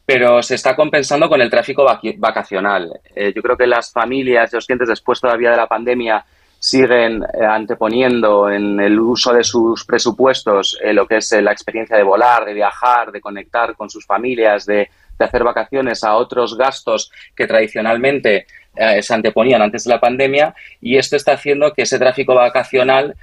[0.08, 1.86] pero se está compensando con el tráfico
[2.18, 2.98] vacacional.
[3.14, 6.24] Eh, yo creo que las familias, los clientes después todavía de la pandemia
[6.58, 11.98] siguen eh, anteponiendo en el uso de sus presupuestos eh, lo que es la experiencia
[11.98, 14.90] de volar, de viajar, de conectar con sus familias, de,
[15.20, 18.48] de hacer vacaciones a otros gastos que tradicionalmente
[19.02, 23.16] se anteponían antes de la pandemia y esto está haciendo que ese tráfico vacacional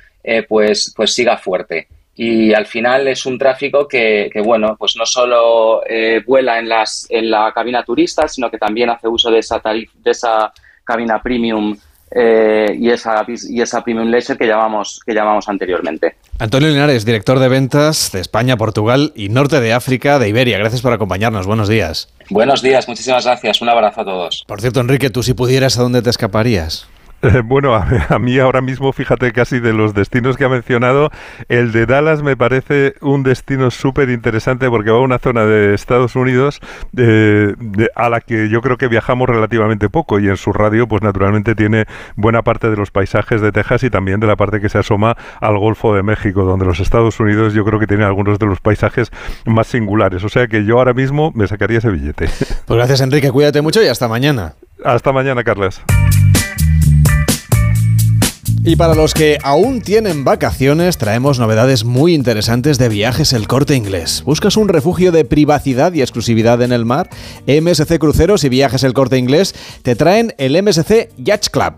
[0.49, 1.87] pues, pues siga fuerte.
[2.16, 6.68] Y al final es un tráfico que, que, bueno, pues no solo eh, vuela en,
[6.68, 10.53] las, en la cabina turista, sino que también hace uso de esa, tarif- de esa
[10.85, 11.77] cabina premium
[12.14, 16.14] eh, y, esa, y esa premium leisure que llamamos, que llamamos anteriormente.
[16.38, 20.59] Antonio Linares, director de ventas de España, Portugal y Norte de África de Iberia.
[20.59, 21.48] Gracias por acompañarnos.
[21.48, 22.09] Buenos días.
[22.31, 23.61] Buenos días, muchísimas gracias.
[23.61, 24.44] Un abrazo a todos.
[24.46, 26.87] Por cierto, Enrique, tú si pudieras, ¿a dónde te escaparías?
[27.24, 31.10] Eh, bueno, a, a mí ahora mismo, fíjate, casi de los destinos que ha mencionado,
[31.48, 35.74] el de Dallas me parece un destino súper interesante porque va a una zona de
[35.74, 36.60] Estados Unidos
[36.96, 40.87] eh, de- a la que yo creo que viajamos relativamente poco y en su radio,
[40.87, 44.60] pues naturalmente tiene buena parte de los paisajes de Texas y también de la parte
[44.60, 48.04] que se asoma al Golfo de México, donde los Estados Unidos yo creo que tiene
[48.04, 49.10] algunos de los paisajes
[49.46, 50.24] más singulares.
[50.24, 52.26] O sea que yo ahora mismo me sacaría ese billete.
[52.66, 54.54] Pues gracias Enrique, cuídate mucho y hasta mañana.
[54.84, 55.82] Hasta mañana, Carlas.
[58.66, 63.74] Y para los que aún tienen vacaciones, traemos novedades muy interesantes de viajes el corte
[63.74, 64.22] inglés.
[64.24, 67.11] ¿Buscas un refugio de privacidad y exclusividad en el mar?
[67.46, 71.74] MSC Cruceros y Viajes el corte inglés te traen el MSC Yacht Club.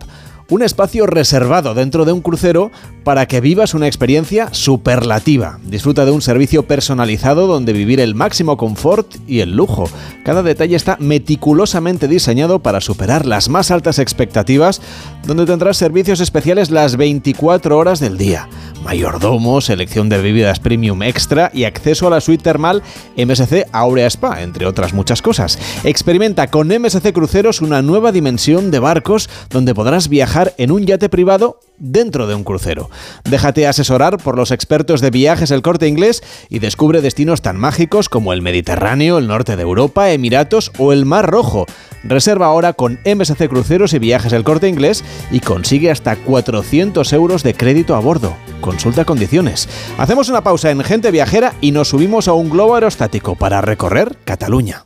[0.49, 2.71] Un espacio reservado dentro de un crucero
[3.03, 5.59] para que vivas una experiencia superlativa.
[5.63, 9.89] Disfruta de un servicio personalizado donde vivir el máximo confort y el lujo.
[10.23, 14.81] Cada detalle está meticulosamente diseñado para superar las más altas expectativas,
[15.25, 18.47] donde tendrás servicios especiales las 24 horas del día.
[18.85, 22.83] Mayordomo, selección de bebidas premium extra y acceso a la suite termal
[23.17, 25.59] MSC Aurea Spa, entre otras muchas cosas.
[25.83, 31.09] Experimenta con MSC Cruceros una nueva dimensión de barcos donde podrás viajar en un yate
[31.09, 32.89] privado dentro de un crucero.
[33.23, 38.09] Déjate asesorar por los expertos de viajes El Corte Inglés y descubre destinos tan mágicos
[38.09, 41.65] como el Mediterráneo, el norte de Europa, Emiratos o el Mar Rojo.
[42.03, 47.43] Reserva ahora con MSC Cruceros y Viajes El Corte Inglés y consigue hasta 400 euros
[47.43, 48.35] de crédito a bordo.
[48.61, 49.67] Consulta condiciones.
[49.97, 54.17] Hacemos una pausa en Gente Viajera y nos subimos a un globo aerostático para recorrer
[54.23, 54.85] Cataluña.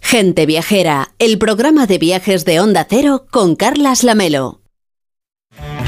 [0.00, 4.60] Gente Viajera, el programa de viajes de Onda Cero con Carlas Lamelo.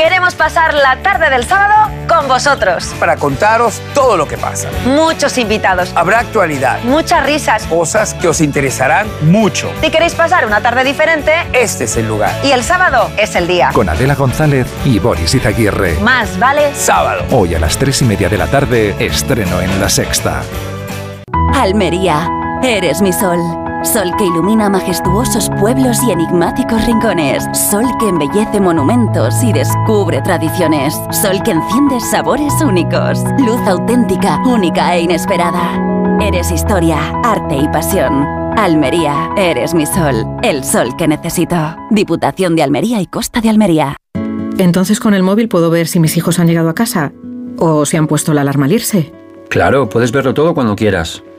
[0.01, 2.87] Queremos pasar la tarde del sábado con vosotros.
[2.99, 4.71] Para contaros todo lo que pasa.
[4.87, 7.65] Muchos invitados, Habrá actualidad, muchas risas.
[7.67, 9.71] cosas que os interesarán mucho.
[9.83, 12.33] Si queréis pasar una tarde diferente, Este es el lugar.
[12.43, 13.73] y el sábado es el día.
[13.75, 15.99] Con Adela González y Boris Izaguirre.
[16.01, 17.23] Más vale Sábado.
[17.31, 20.41] Hoy a las tres y media de la tarde, estreno en La Sexta.
[21.55, 22.27] Almería,
[22.63, 23.39] eres mi sol.
[23.83, 27.45] Sol que ilumina majestuosos pueblos y enigmáticos rincones.
[27.55, 30.95] Sol que embellece monumentos y descubre tradiciones.
[31.11, 33.25] Sol que enciende sabores únicos.
[33.39, 35.81] Luz auténtica, única e inesperada.
[36.21, 38.27] Eres historia, arte y pasión.
[38.59, 40.27] Almería, eres mi sol.
[40.43, 41.57] El sol que necesito.
[41.91, 43.97] Diputación de Almería y Costa de Almería.
[44.59, 47.13] Entonces con el móvil puedo ver si mis hijos han llegado a casa
[47.59, 49.15] o si han puesto la alarma al irse.
[49.49, 51.23] Claro, puedes verlo todo cuando quieras.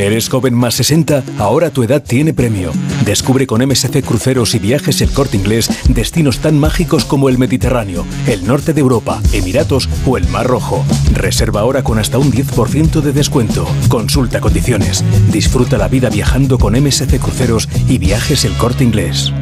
[0.00, 1.22] ¿Eres joven más 60?
[1.36, 2.72] Ahora tu edad tiene premio.
[3.04, 8.06] Descubre con MSC Cruceros y Viajes el corte inglés destinos tan mágicos como el Mediterráneo,
[8.26, 10.86] el norte de Europa, Emiratos o el Mar Rojo.
[11.12, 13.68] Reserva ahora con hasta un 10% de descuento.
[13.88, 15.04] Consulta condiciones.
[15.30, 19.34] Disfruta la vida viajando con MSC Cruceros y Viajes el corte inglés.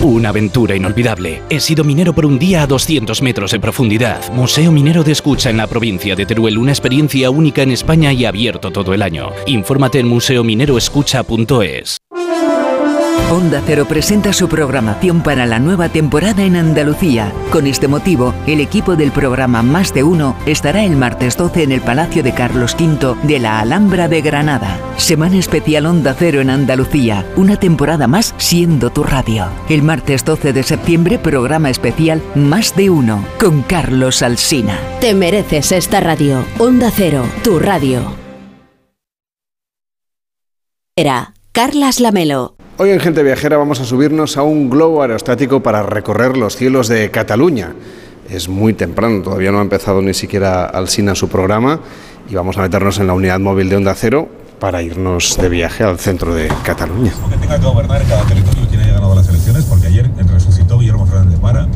[0.00, 1.42] Una aventura inolvidable.
[1.50, 4.32] He sido minero por un día a 200 metros de profundidad.
[4.32, 6.56] Museo Minero de Escucha en la provincia de Teruel.
[6.56, 9.32] Una experiencia única en España y abierto todo el año.
[9.46, 11.97] Infórmate en museomineroescucha.es.
[13.30, 17.30] Onda Cero presenta su programación para la nueva temporada en Andalucía.
[17.50, 21.72] Con este motivo, el equipo del programa Más de Uno estará el martes 12 en
[21.72, 24.80] el Palacio de Carlos V de la Alhambra de Granada.
[24.96, 27.26] Semana especial Onda Cero en Andalucía.
[27.36, 29.46] Una temporada más siendo tu radio.
[29.68, 34.78] El martes 12 de septiembre, programa especial Más de Uno con Carlos Alsina.
[35.00, 36.44] Te mereces esta radio.
[36.58, 38.00] Onda Cero, tu radio.
[40.96, 42.54] Era Carlas Lamelo.
[42.76, 46.86] Hoy en Gente Viajera vamos a subirnos a un globo aerostático para recorrer los cielos
[46.86, 47.74] de Cataluña.
[48.30, 51.80] Es muy temprano, todavía no ha empezado ni siquiera Alsina su programa
[52.30, 54.28] y vamos a meternos en la unidad móvil de Onda Cero
[54.60, 57.10] para irnos de viaje al centro de Cataluña.
[57.28, 61.06] que tenga que gobernar cada territorio quien haya ganado las elecciones, porque ayer resucitó Guillermo
[61.06, 61.66] Fernández Vara,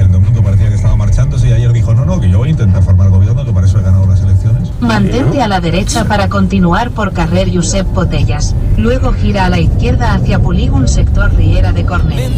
[0.00, 2.50] el mundo parecía que estaba marchándose y ayer dijo, no, no, que yo voy a
[2.50, 4.68] intentar formar gobierno, que para eso he ganado las elecciones.
[4.88, 8.54] Mantente a la derecha para continuar por carrer Josep Botellas.
[8.78, 12.32] Luego gira a la izquierda hacia Polígon sector Riera de Cornell.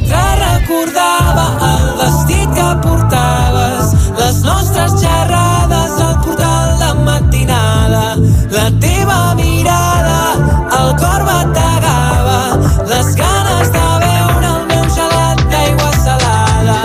[0.60, 8.16] recordava el vestit que portaves, les nostres xerrades al portal de matinada,
[8.50, 10.34] la teva mirada,
[10.80, 11.69] el cor bategava,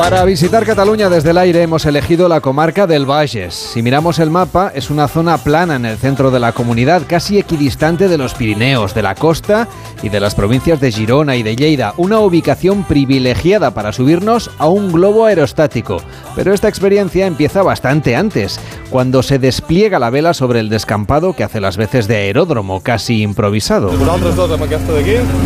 [0.05, 3.55] Para visitar Cataluña desde el aire hemos elegido la comarca del Bages.
[3.55, 7.39] Si miramos el mapa, es una zona plana en el centro de la comunidad, casi
[7.39, 9.67] equidistante de los Pirineos, de la costa
[10.03, 11.95] y de las provincias de Girona y de Lleida.
[11.97, 15.97] Una ubicación privilegiada para subirnos a un globo aerostático.
[16.35, 18.59] Pero esta experiencia empieza bastante antes,
[18.91, 23.23] cuando se despliega la vela sobre el descampado que hace las veces de aeródromo, casi
[23.23, 23.91] improvisado.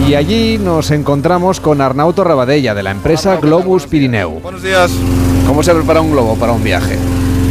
[0.06, 4.49] Y allí nos encontramos con Arnauto Rabadella, de la empresa Globus Pirineu.
[4.50, 4.92] Buenos días.
[5.46, 6.98] ¿Cómo se prepara un globo para un viaje?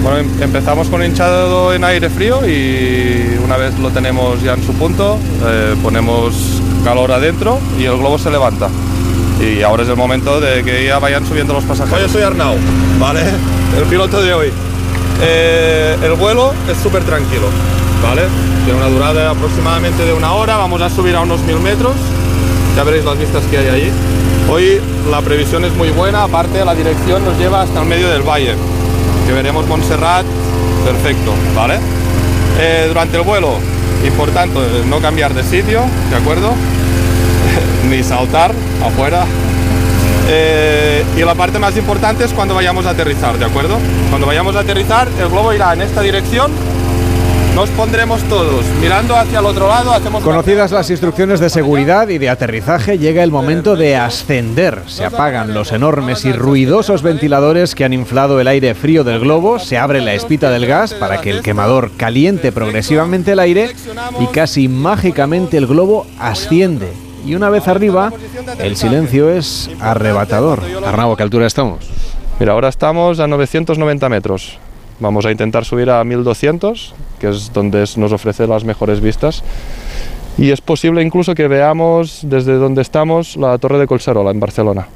[0.03, 4.67] Bueno, em- empezamos con hinchado en aire frío y una vez lo tenemos ya en
[4.67, 6.35] su punto, eh, ponemos
[6.83, 8.69] calor adentro y el globo se levanta.
[9.41, 12.01] Y ahora es el momento de que ya vayan subiendo los pasajeros.
[12.03, 12.57] Yo soy Arnau,
[12.99, 13.21] ¿vale?
[13.79, 14.49] El piloto de hoy.
[15.23, 17.47] Eh, el vuelo es súper tranquilo,
[18.03, 18.23] ¿vale?
[18.65, 21.95] Tiene una durada aproximadamente de una hora, vamos a subir a unos mil metros,
[22.75, 23.93] ya veréis las vistas que hay allí.
[24.51, 24.81] Hoy
[25.11, 28.55] la previsión es muy buena, aparte la dirección nos lleva hasta el medio del valle,
[29.27, 30.25] que veremos Montserrat
[30.87, 31.79] perfecto, ¿vale?
[32.59, 33.59] Eh, durante el vuelo,
[34.07, 36.53] importante no cambiar de sitio, ¿de acuerdo?
[37.91, 39.27] Ni saltar afuera.
[40.31, 43.79] Eh, y la parte más importante es cuando vayamos a aterrizar, ¿de acuerdo?
[44.09, 46.51] Cuando vayamos a aterrizar, el globo irá en esta dirección.
[47.59, 52.19] Nos pondremos todos mirando hacia el otro lado, hacemos Conocidas las instrucciones de seguridad y
[52.19, 54.83] de aterrizaje, llega el momento de ascender.
[54.87, 59.59] Se apagan los enormes y ruidosos ventiladores que han inflado el aire frío del globo,
[59.59, 63.75] se abre la espita del gas para que el quemador caliente progresivamente el aire
[64.21, 66.93] y casi mágicamente el globo asciende.
[67.27, 68.13] Y una vez arriba,
[68.61, 70.63] el silencio es arrebatador.
[70.87, 71.91] Arnau, ¿a qué altura estamos?
[72.39, 74.61] Mira, ahora estamos a 990 metros.
[75.01, 79.45] Vamos a intentar subir a 1200, que es donde nos ofrece las mejores vistas.
[80.37, 84.89] Y es posible incluso que veamos desde donde estamos la Torre de Collserola en Barcelona.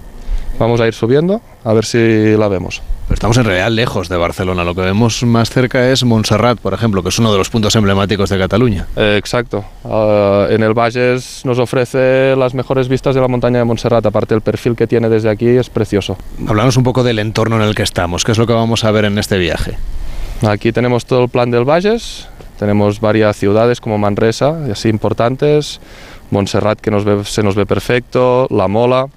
[0.63, 2.81] Vamos a ir subiendo a ver si la vemos.
[3.09, 4.63] Pero estamos en realidad lejos de Barcelona.
[4.63, 7.75] Lo que vemos más cerca es Montserrat, por ejemplo, que es uno de los puntos
[7.75, 8.87] emblemáticos de Cataluña.
[8.95, 9.65] Eh, exacto.
[9.85, 14.07] Ah, en el Valles nos ofrece las mejores vistas de la montaña de Montserrat.
[14.07, 16.17] Aparte, el perfil que tiene desde aquí es precioso.
[16.47, 18.23] Hablamos un poco del entorno en el que estamos.
[18.25, 19.77] ¿Qué es lo que vamos a ver en este viaje?
[20.47, 22.29] Aquí tenemos todo el plan del Valles.
[22.59, 25.81] Tenemos varias ciudades como Manresa, así importantes.
[26.31, 28.47] Montserrat, que nos ve- se nos ve perfecto.
[28.49, 29.09] La Mola,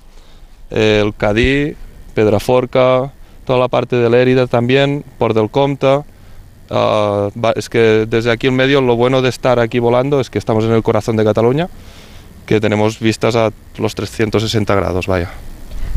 [0.70, 1.76] el Cadí,
[2.14, 3.12] Pedraforca,
[3.46, 6.02] toda la parte de Lérida también, Port del Comte.
[6.70, 10.40] Ah, es que desde aquí en medio lo bueno de estar aquí volando es que
[10.40, 11.70] estamos en el corazón de Cataluña,
[12.46, 15.32] que tenemos vistas a los 360 grados, vaya.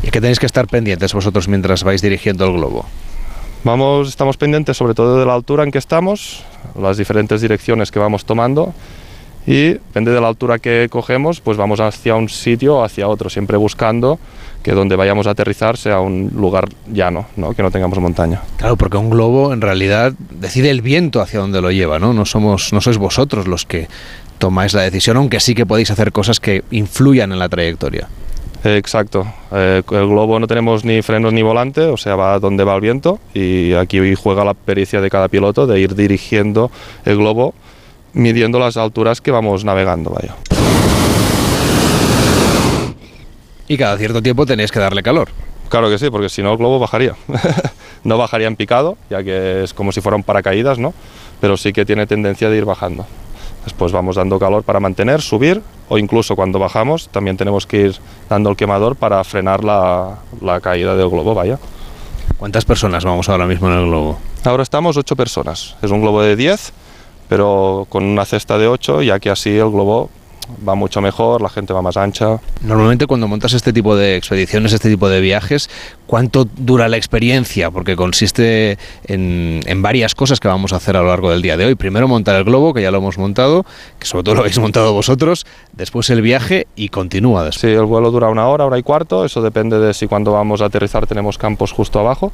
[0.03, 2.85] ¿Y que tenéis que estar pendientes vosotros mientras vais dirigiendo el globo?
[3.63, 6.45] Vamos, estamos pendientes sobre todo de la altura en que estamos,
[6.79, 8.73] las diferentes direcciones que vamos tomando
[9.45, 13.29] y depende de la altura que cogemos, pues vamos hacia un sitio o hacia otro,
[13.29, 14.19] siempre buscando
[14.63, 17.53] que donde vayamos a aterrizar sea un lugar llano, ¿no?
[17.53, 18.41] que no tengamos montaña.
[18.57, 22.13] Claro, porque un globo en realidad decide el viento hacia donde lo lleva, ¿no?
[22.13, 23.87] No somos, no sois vosotros los que
[24.37, 28.07] tomáis la decisión, aunque sí que podéis hacer cosas que influyan en la trayectoria.
[28.63, 32.75] Exacto, Eh, el globo no tenemos ni frenos ni volante, o sea, va donde va
[32.75, 36.69] el viento y aquí juega la pericia de cada piloto de ir dirigiendo
[37.05, 37.55] el globo
[38.13, 40.35] midiendo las alturas que vamos navegando, vaya.
[43.67, 45.29] Y cada cierto tiempo tenéis que darle calor.
[45.69, 47.15] Claro que sí, porque si no el globo bajaría.
[48.03, 50.93] no bajaría en picado, ya que es como si fuera un paracaídas, ¿no?
[51.39, 53.05] Pero sí que tiene tendencia de ir bajando.
[53.63, 57.95] Después vamos dando calor para mantener, subir, o incluso cuando bajamos también tenemos que ir
[58.27, 61.59] dando el quemador para frenar la, la caída del globo, vaya.
[62.37, 64.17] ¿Cuántas personas vamos ahora mismo en el globo?
[64.45, 65.75] Ahora estamos ocho personas.
[65.81, 66.73] Es un globo de 10,
[67.29, 70.09] pero con una cesta de 8, ya que así el globo
[70.67, 72.39] va mucho mejor, la gente va más ancha.
[72.61, 75.69] Normalmente cuando montas este tipo de expediciones, este tipo de viajes,
[76.07, 77.71] ¿cuánto dura la experiencia?
[77.71, 81.57] Porque consiste en, en varias cosas que vamos a hacer a lo largo del día
[81.57, 81.75] de hoy.
[81.75, 83.65] Primero montar el globo, que ya lo hemos montado,
[83.99, 87.61] que sobre todo lo habéis montado vosotros, después el viaje y continúa después.
[87.61, 90.61] Sí, el vuelo dura una hora, hora y cuarto, eso depende de si cuando vamos
[90.61, 92.31] a aterrizar tenemos campos justo abajo.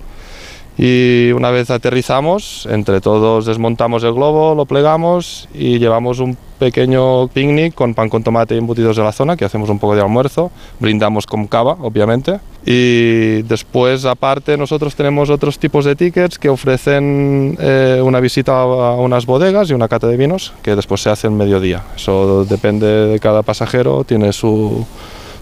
[0.77, 7.27] Y una vez aterrizamos, entre todos desmontamos el globo, lo plegamos y llevamos un pequeño
[7.29, 10.01] picnic con pan con tomate y embutidos de la zona, que hacemos un poco de
[10.01, 12.39] almuerzo, brindamos con cava, obviamente.
[12.65, 18.95] Y después, aparte, nosotros tenemos otros tipos de tickets que ofrecen eh, una visita a
[18.95, 21.83] unas bodegas y una cata de vinos, que después se hace en mediodía.
[21.95, 24.85] Eso depende de cada pasajero, tiene su,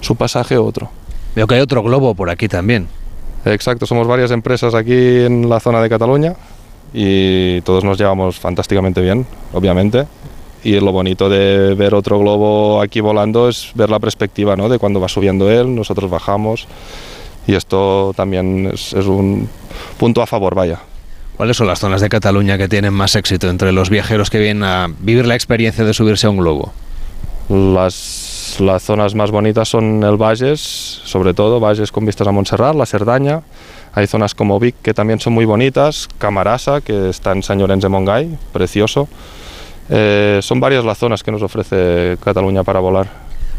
[0.02, 0.90] su pasaje u otro.
[1.36, 2.88] Veo que hay otro globo por aquí también.
[3.46, 6.36] Exacto, somos varias empresas aquí en la zona de Cataluña
[6.94, 10.06] y todos nos llevamos fantásticamente bien, obviamente.
[10.64, 14.70] Y lo bonito de ver otro globo aquí volando es ver la perspectiva ¿no?
[14.70, 16.68] de cuando va subiendo él, nosotros bajamos.
[17.46, 19.50] y esto también es, es un
[19.98, 20.80] punto a favor, vaya.
[21.36, 24.64] ¿Cuáles son las zonas de Cataluña que tienen más éxito entre los viajeros que vienen
[24.64, 26.72] a vivir la experiencia de subirse a un globo?
[27.50, 32.76] Las, las zonas más bonitas son el Valles, sobre todo Valles con vistas a Montserrat,
[32.76, 33.42] la Cerdaña.
[33.94, 37.84] Hay zonas como Vic que también son muy bonitas, Camarasa, que está en San Llorenç
[37.84, 39.08] de Montgai, precioso.
[39.90, 43.08] Eh, son varias las zonas que nos ofrece Cataluña para volar.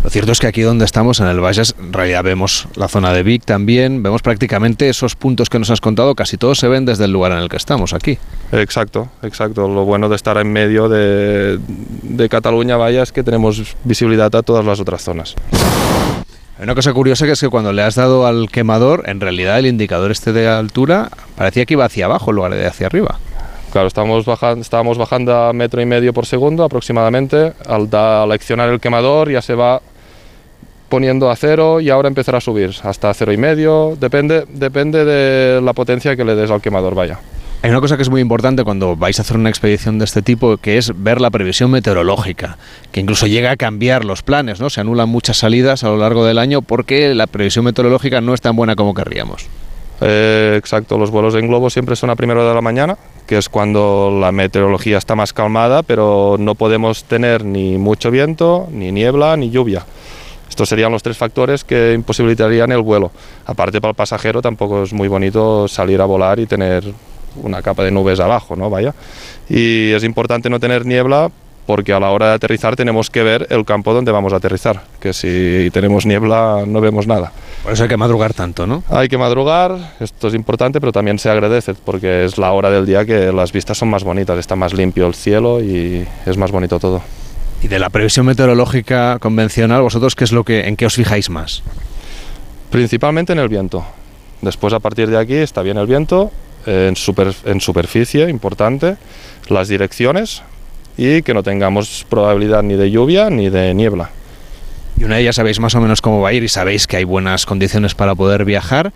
[0.05, 3.15] Lo cierto es que aquí donde estamos, en el Valles, en realidad vemos la zona
[3.15, 6.85] de Vic también, vemos prácticamente esos puntos que nos has contado, casi todos se ven
[6.85, 8.19] desde el lugar en el que estamos, aquí.
[8.53, 9.67] Exacto, exacto.
[9.67, 11.59] Lo bueno de estar en medio de,
[12.03, 15.37] de Cataluña, vaya, es que tenemos visibilidad a todas las otras zonas.
[16.59, 19.67] Una cosa curiosa que es que cuando le has dado al quemador, en realidad el
[19.67, 23.19] indicador este de altura parecía que iba hacia abajo en lugar de hacia arriba.
[23.73, 27.55] Claro, estábamos bajando, estábamos bajando a metro y medio por segundo aproximadamente.
[27.67, 29.81] Al, da, al accionar el quemador ya se va
[30.95, 33.97] poniendo a cero y ahora empezará a subir hasta cero y medio.
[33.99, 37.19] Depende, depende de la potencia que le des al quemador, vaya.
[37.63, 40.23] Hay una cosa que es muy importante cuando vais a hacer una expedición de este
[40.23, 42.59] tipo, que es ver la previsión meteorológica,
[42.93, 44.71] que incluso llega a cambiar los planes, ¿no?
[44.71, 48.41] Se anulan muchas salidas a lo largo del año porque la previsión meteorológica no es
[48.41, 49.49] tan buena como querríamos.
[50.01, 53.37] Eh, exacto, los vuelos en globo siempre son a primera hora de la mañana, que
[53.37, 58.93] es cuando la meteorología está más calmada, pero no podemos tener ni mucho viento, ni
[58.93, 59.85] niebla, ni lluvia.
[60.55, 63.11] Estos serían los tres factores que imposibilitarían el vuelo.
[63.45, 66.85] Aparte para el pasajero tampoco es muy bonito salir a volar y tener
[67.43, 68.71] una capa de nubes abajo, ¿no?
[68.71, 68.95] Vaya.
[69.49, 71.33] Y es importante no tener niebla
[71.67, 74.83] porque a la hora de aterrizar tenemos que ver el campo donde vamos a aterrizar,
[75.01, 77.33] que si tenemos niebla no vemos nada.
[77.65, 78.85] Por eso hay que madrugar tanto, ¿no?
[78.91, 82.87] Hay que madrugar, esto es importante, pero también se agradece porque es la hora del
[82.87, 86.53] día que las vistas son más bonitas, está más limpio el cielo y es más
[86.53, 87.03] bonito todo.
[87.65, 91.31] Y de la previsión meteorológica convencional, vosotros qué es lo que en qué os fijáis
[91.31, 91.63] más?
[92.71, 93.87] Principalmente en el viento.
[94.43, 96.31] Después a partir de aquí está bien el viento,
[96.67, 98.99] en, super, en superficie, importante,
[99.49, 100.43] las direcciones
[100.99, 104.11] y que no tengamos probabilidad ni de lluvia ni de niebla.
[104.99, 106.99] Y una de ellas sabéis más o menos cómo va a ir y sabéis que
[106.99, 108.93] hay buenas condiciones para poder viajar.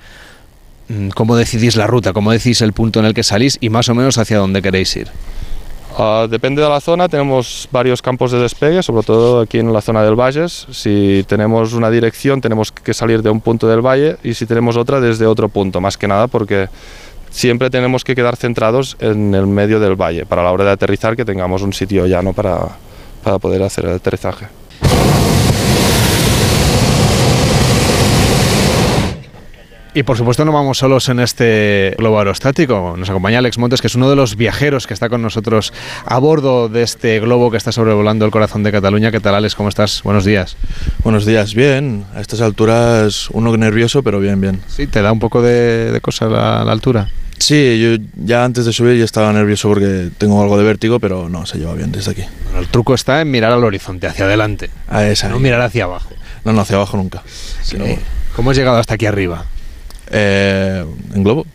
[0.88, 2.12] Mm, ¿Cómo decidís la ruta?
[2.12, 4.94] ¿Cómo decís el punto en el que salís y más o menos hacia dónde queréis
[4.94, 5.08] ir?
[5.98, 9.80] Uh, depende de la zona, tenemos varios campos de despegue, sobre todo aquí en la
[9.80, 10.68] zona del Valles.
[10.70, 14.76] Si tenemos una dirección, tenemos que salir de un punto del valle y si tenemos
[14.76, 16.68] otra, desde otro punto, más que nada porque
[17.30, 21.16] siempre tenemos que quedar centrados en el medio del valle para la hora de aterrizar
[21.16, 22.60] que tengamos un sitio llano para,
[23.24, 24.46] para poder hacer el aterrizaje.
[29.98, 32.94] Y por supuesto no vamos solos en este globo aerostático.
[32.96, 35.72] Nos acompaña Alex Montes, que es uno de los viajeros que está con nosotros
[36.04, 39.10] a bordo de este globo que está sobrevolando el corazón de Cataluña.
[39.10, 39.56] ¿Qué tal, Alex?
[39.56, 40.04] ¿Cómo estás?
[40.04, 40.56] Buenos días.
[41.02, 42.04] Buenos días, bien.
[42.14, 44.60] A estas alturas uno nervioso, pero bien, bien.
[44.68, 47.08] Sí, ¿te da un poco de, de cosa la, la altura?
[47.38, 51.28] Sí, yo ya antes de subir ya estaba nervioso porque tengo algo de vértigo, pero
[51.28, 52.22] no, se lleva bien desde aquí.
[52.44, 54.70] Bueno, el truco está en mirar al horizonte, hacia adelante.
[54.86, 55.28] A esa.
[55.28, 56.10] No mirar hacia abajo.
[56.44, 57.24] No, no, hacia abajo nunca.
[57.62, 57.76] Sí.
[58.36, 59.44] ¿Cómo has llegado hasta aquí arriba?
[60.10, 60.84] Eh,
[61.14, 61.46] en globo.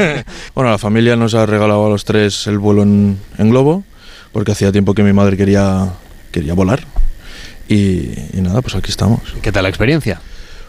[0.54, 3.84] bueno, la familia nos ha regalado a los tres el vuelo en, en globo,
[4.32, 5.92] porque hacía tiempo que mi madre quería,
[6.30, 6.84] quería volar.
[7.68, 9.20] Y, y, nada, pues aquí estamos.
[9.42, 10.20] ¿Qué tal la experiencia?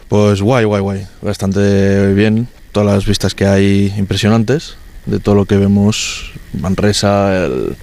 [0.08, 1.06] Pues guay, guay, guay.
[1.22, 2.48] Bastante bien.
[2.72, 4.76] Todas las vistas que hay impresionantes,
[5.06, 7.76] de todo lo que vemos, Manresa, el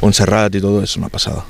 [0.00, 1.44] Montserrat y todo, es una pasada.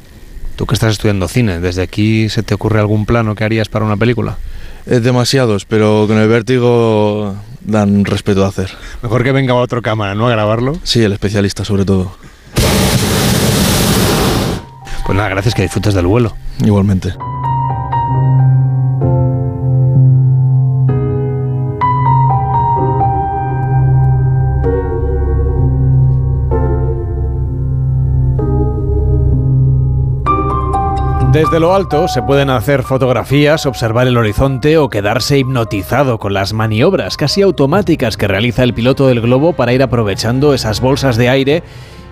[0.56, 3.84] Tú que estás estudiando cine, ¿desde aquí se te ocurre algún plano que harías para
[3.84, 4.38] una película?
[4.86, 8.70] Eh, demasiados, pero con el vértigo dan respeto a hacer.
[9.02, 10.28] Mejor que venga otro cámara, ¿no?
[10.28, 10.76] A grabarlo.
[10.82, 12.12] Sí, el especialista sobre todo.
[15.06, 16.34] Pues nada, gracias, que disfrutes del vuelo.
[16.64, 17.14] Igualmente.
[31.32, 36.52] Desde lo alto se pueden hacer fotografías, observar el horizonte o quedarse hipnotizado con las
[36.52, 41.30] maniobras casi automáticas que realiza el piloto del globo para ir aprovechando esas bolsas de
[41.30, 41.62] aire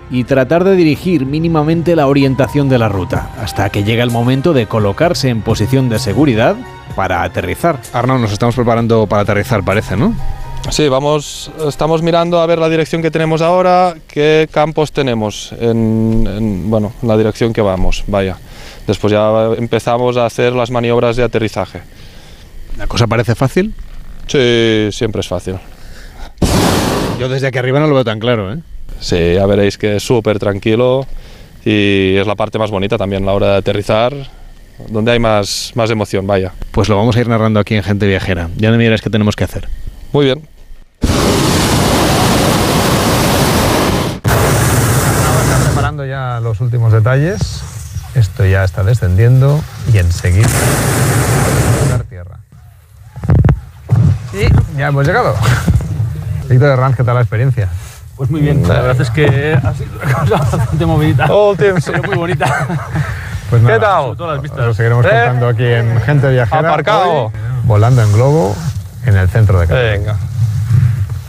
[0.09, 4.53] y tratar de dirigir mínimamente la orientación de la ruta, hasta que llega el momento
[4.53, 6.55] de colocarse en posición de seguridad
[6.95, 7.79] para aterrizar.
[7.93, 10.15] Arnaud, nos estamos preparando para aterrizar, parece, ¿no?
[10.69, 16.25] Sí, vamos, estamos mirando a ver la dirección que tenemos ahora, qué campos tenemos en,
[16.27, 18.37] en bueno, la dirección que vamos, vaya.
[18.87, 21.81] Después ya empezamos a hacer las maniobras de aterrizaje.
[22.77, 23.73] ¿La cosa parece fácil?
[24.27, 25.55] Sí, siempre es fácil.
[27.19, 28.59] Yo desde aquí arriba no lo veo tan claro, ¿eh?
[28.99, 31.05] Sí, ya veréis que es súper tranquilo
[31.65, 34.13] y es la parte más bonita también, la hora de aterrizar,
[34.87, 36.53] donde hay más, más emoción, vaya.
[36.71, 38.49] Pues lo vamos a ir narrando aquí en Gente Viajera.
[38.57, 39.67] Ya no me dirás qué tenemos que hacer.
[40.13, 40.47] Muy bien.
[44.23, 47.63] Está preparando ya los últimos detalles.
[48.13, 49.61] Esto ya está descendiendo
[49.93, 50.49] y enseguida
[51.89, 52.39] dar tierra.
[54.33, 55.33] Y ya hemos llegado.
[56.49, 57.69] Víctor Herranz, ¿qué tal la experiencia?
[58.17, 61.25] Pues muy bien, la verdad es que ha sido una cosa bastante movidita.
[61.57, 62.67] Pero muy bonita.
[63.49, 64.03] Pues nada, ¿Qué tal?
[64.03, 64.65] Sobre todo las vistas.
[64.65, 65.09] Lo seguiremos ¿Eh?
[65.09, 66.69] contando aquí en Gente Viajera.
[66.69, 67.25] Aparcado.
[67.25, 67.31] hoy,
[67.63, 68.55] volando en globo
[69.05, 69.91] en el centro de Cataluña.
[69.91, 70.30] Venga.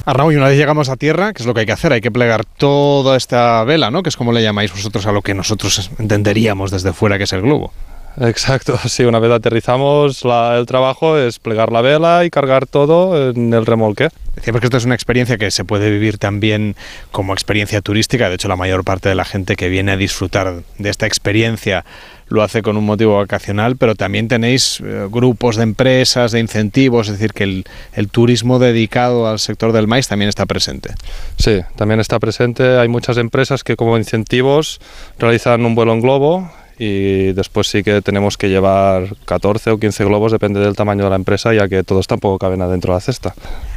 [0.04, 1.92] Arnau, y una vez llegamos a tierra, ¿qué es lo que hay que hacer?
[1.92, 4.02] Hay que plegar toda esta vela, ¿no?
[4.02, 7.32] Que es como le llamáis vosotros a lo que nosotros entenderíamos desde fuera que es
[7.32, 7.72] el globo.
[8.20, 13.30] Exacto, sí, una vez aterrizamos, la- el trabajo es plegar la vela y cargar todo
[13.30, 14.08] en el remolque.
[14.34, 16.74] Decíamos que esto es una experiencia que se puede vivir también
[17.10, 18.28] como experiencia turística.
[18.28, 21.84] De hecho, la mayor parte de la gente que viene a disfrutar de esta experiencia
[22.28, 27.08] lo hace con un motivo vacacional, pero también tenéis eh, grupos de empresas, de incentivos,
[27.08, 30.94] es decir, que el, el turismo dedicado al sector del maíz también está presente.
[31.36, 32.78] Sí, también está presente.
[32.78, 34.80] Hay muchas empresas que como incentivos
[35.18, 40.04] realizan un vuelo en globo y después sí que tenemos que llevar 14 o 15
[40.04, 43.00] globos, depende del tamaño de la empresa, ya que todos tampoco caben adentro de la
[43.00, 43.34] cesta.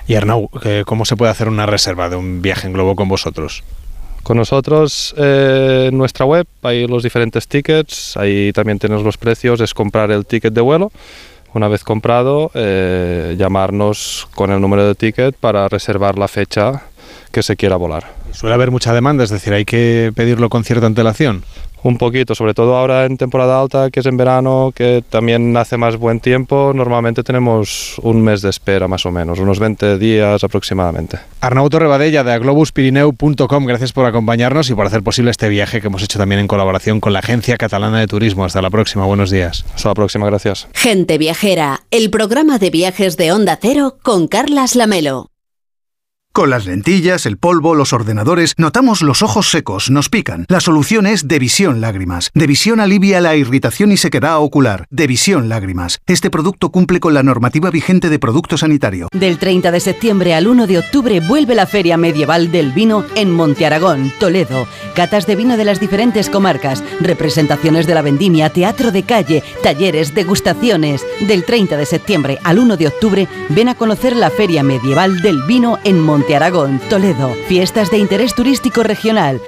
[0.07, 3.07] Y Arnau, eh, ¿cómo se puede hacer una reserva de un viaje en globo con
[3.07, 3.63] vosotros?
[4.23, 9.61] Con nosotros eh, en nuestra web hay los diferentes tickets, ahí también tenemos los precios,
[9.61, 10.91] es comprar el ticket de vuelo.
[11.53, 16.83] Una vez comprado, eh, llamarnos con el número de ticket para reservar la fecha
[17.31, 18.13] que se quiera volar.
[18.31, 21.43] Suele haber mucha demanda, es decir, hay que pedirlo con cierta antelación.
[21.85, 25.77] Un poquito, sobre todo ahora en temporada alta, que es en verano, que también hace
[25.77, 30.43] más buen tiempo, normalmente tenemos un mes de espera más o menos, unos 20 días
[30.43, 31.19] aproximadamente.
[31.41, 36.01] Arnau Torrebadella de aglobuspirineu.com, gracias por acompañarnos y por hacer posible este viaje que hemos
[36.01, 38.45] hecho también en colaboración con la Agencia Catalana de Turismo.
[38.45, 39.63] Hasta la próxima, buenos días.
[39.75, 40.67] Hasta la próxima, gracias.
[40.73, 45.34] Gente Viajera, el programa de viajes de Onda Cero con Carlas Lamelo.
[46.35, 50.45] Con las lentillas, el polvo, los ordenadores, notamos los ojos secos, nos pican.
[50.49, 52.29] La solución es Devisión Lágrimas.
[52.33, 54.85] Devisión alivia la irritación y sequedad ocular.
[54.89, 56.01] Devisión Lágrimas.
[56.07, 59.07] Este producto cumple con la normativa vigente de producto sanitario.
[59.13, 63.31] Del 30 de septiembre al 1 de octubre vuelve la Feria Medieval del Vino en
[63.31, 64.67] Monte Aragón, Toledo.
[64.93, 70.13] Catas de vino de las diferentes comarcas, representaciones de la vendimia, teatro de calle, talleres,
[70.13, 71.01] degustaciones.
[71.29, 75.41] Del 30 de septiembre al 1 de octubre ven a conocer la Feria Medieval del
[75.43, 77.33] Vino en Monte Aragón, Toledo.
[77.47, 79.41] Fiestas de interés turístico regional.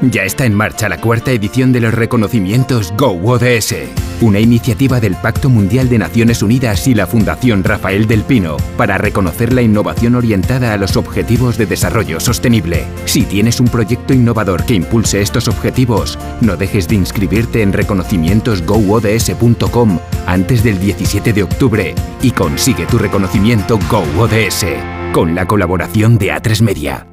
[0.00, 3.74] Ya está en marcha la cuarta edición de los reconocimientos Go ODS,
[4.20, 8.96] una iniciativa del Pacto Mundial de Naciones Unidas y la Fundación Rafael del Pino para
[8.96, 12.84] reconocer la innovación orientada a los objetivos de desarrollo sostenible.
[13.06, 19.98] Si tienes un proyecto innovador que impulse estos objetivos, no dejes de inscribirte en reconocimientosgoods.com
[20.26, 24.64] antes del 17 de octubre y consigue tu reconocimiento Go ODS
[25.12, 27.06] con la colaboración de A3 Media.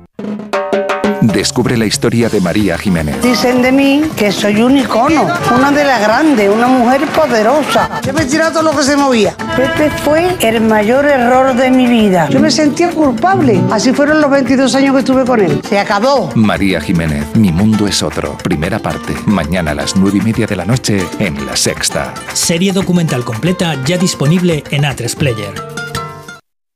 [1.21, 3.21] Descubre la historia de María Jiménez.
[3.21, 5.27] Dicen de mí que soy un icono,
[5.57, 8.01] una de las grandes, una mujer poderosa.
[8.05, 9.35] Yo me tiraba todo lo que se movía.
[9.55, 12.29] Pepe fue el mayor error de mi vida.
[12.29, 13.59] Yo me sentía culpable.
[13.71, 15.61] Así fueron los 22 años que estuve con él.
[15.67, 16.31] Se acabó.
[16.35, 18.37] María Jiménez, Mi Mundo es Otro.
[18.37, 19.15] Primera parte.
[19.25, 22.13] Mañana a las nueve y media de la noche en La Sexta.
[22.33, 25.84] Serie documental completa ya disponible en A3 Player.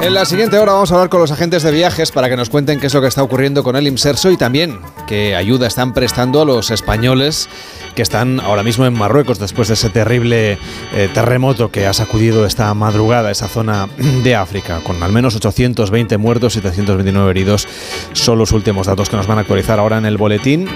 [0.00, 2.50] En la siguiente hora vamos a hablar con los agentes de viajes para que nos
[2.50, 4.78] cuenten qué es lo que está ocurriendo con el Imserso y también
[5.08, 7.48] qué ayuda están prestando a los españoles
[7.96, 10.56] que están ahora mismo en Marruecos después de ese terrible
[10.94, 13.88] eh, terremoto que ha sacudido esta madrugada esa zona
[14.22, 17.66] de África, con al menos 820 muertos y 729 heridos.
[18.12, 20.68] Son los últimos datos que nos van a actualizar ahora en el boletín.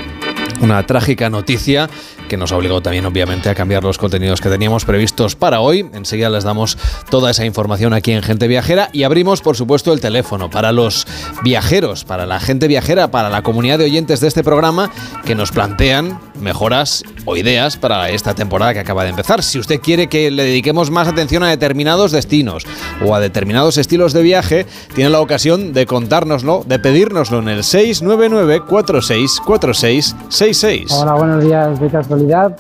[0.62, 1.90] Una trágica noticia
[2.28, 5.90] que nos obligó también obviamente a cambiar los contenidos que teníamos previstos para hoy.
[5.92, 6.78] Enseguida les damos
[7.10, 11.04] toda esa información aquí en Gente Viajera y abrimos por supuesto el teléfono para los
[11.42, 14.92] viajeros, para la gente viajera, para la comunidad de oyentes de este programa
[15.24, 19.42] que nos plantean mejoras o ideas para esta temporada que acaba de empezar.
[19.42, 22.64] Si usted quiere que le dediquemos más atención a determinados destinos
[23.04, 27.64] o a determinados estilos de viaje, tiene la ocasión de contárnoslo, de pedírnoslo en el
[27.64, 30.92] 699 4646 66.
[30.92, 31.80] Hola, buenos días.
[31.80, 32.56] De casualidad,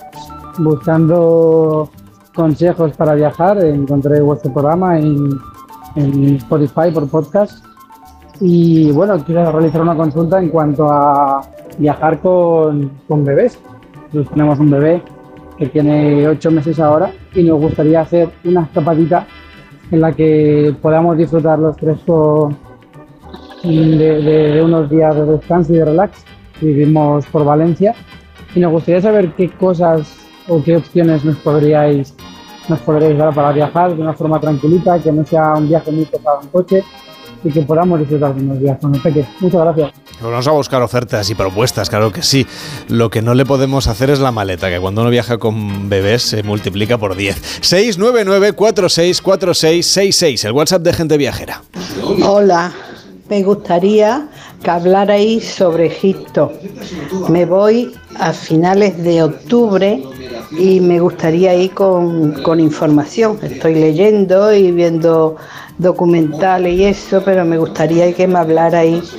[0.58, 1.90] buscando
[2.34, 5.38] consejos para viajar, encontré vuestro programa en,
[5.96, 7.64] en Spotify por podcast.
[8.40, 11.42] Y bueno, quiero realizar una consulta en cuanto a
[11.78, 13.58] viajar con, con bebés.
[14.12, 15.02] Nosotros tenemos un bebé
[15.58, 19.26] que tiene ocho meses ahora, y nos gustaría hacer una escapadita
[19.90, 21.98] en la que podamos disfrutar los tres
[23.64, 26.24] de, de- de unos días de descanso y de relax.
[26.60, 27.94] Vivimos por Valencia
[28.54, 30.16] y nos gustaría saber qué cosas
[30.48, 32.14] o qué opciones nos podríais,
[32.68, 36.04] nos podríais dar para viajar de una forma tranquilita, que no sea un viaje muy
[36.04, 36.84] pesado en coche
[37.44, 39.24] y que podamos disfrutar de unos días con el peque.
[39.40, 40.01] Muchas gracias.
[40.30, 42.46] Vamos a buscar ofertas y propuestas, claro que sí.
[42.88, 46.22] Lo que no le podemos hacer es la maleta, que cuando uno viaja con bebés
[46.22, 47.62] se multiplica por 10.
[47.62, 51.62] 699-464666, el WhatsApp de gente viajera.
[52.22, 52.70] Hola,
[53.28, 54.28] me gustaría
[54.62, 56.52] que hablarais sobre Egipto.
[57.28, 60.00] Me voy a finales de octubre
[60.58, 63.38] y me gustaría ir con, con información.
[63.42, 65.36] Estoy leyendo y viendo
[65.78, 69.16] documentales y eso, pero me gustaría que me hablarais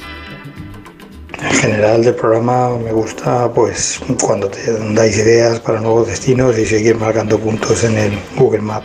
[1.42, 4.60] En general del programa me gusta pues cuando te
[4.94, 8.84] dais ideas para nuevos destinos y seguir marcando puntos en el Google Map.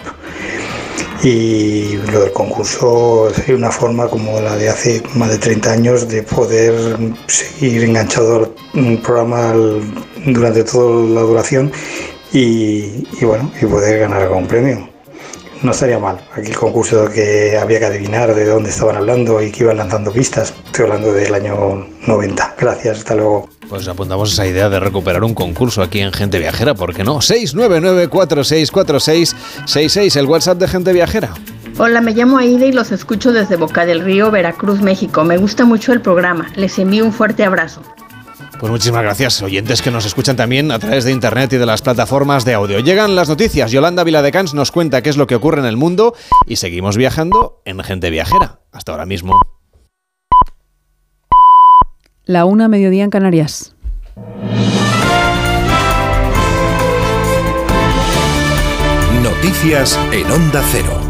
[1.22, 6.08] Y lo del concurso es una forma como la de hace más de 30 años
[6.08, 9.82] de poder seguir enganchado al programa al-
[10.26, 11.72] durante toda la duración
[12.32, 14.88] y, y bueno, y poder ganar algún premio.
[15.66, 16.18] No estaría mal.
[16.32, 20.12] Aquí el concurso que había que adivinar de dónde estaban hablando y que iban lanzando
[20.12, 20.54] pistas.
[20.64, 22.54] Estoy hablando del año 90.
[22.56, 23.48] Gracias, hasta luego.
[23.68, 27.16] Pues apuntamos esa idea de recuperar un concurso aquí en Gente Viajera, ¿por qué no?
[27.16, 31.30] 699-464666, el WhatsApp de Gente Viajera.
[31.78, 35.24] Hola, me llamo Aida y los escucho desde Boca del Río, Veracruz, México.
[35.24, 36.46] Me gusta mucho el programa.
[36.54, 37.82] Les envío un fuerte abrazo.
[38.58, 41.82] Pues muchísimas gracias, oyentes que nos escuchan también a través de internet y de las
[41.82, 42.80] plataformas de audio.
[42.80, 43.70] Llegan las noticias.
[43.70, 46.14] Yolanda Viladecans nos cuenta qué es lo que ocurre en el mundo
[46.46, 48.60] y seguimos viajando en Gente Viajera.
[48.72, 49.38] Hasta ahora mismo.
[52.24, 53.76] La una mediodía en Canarias.
[59.22, 61.05] Noticias en Onda Cero.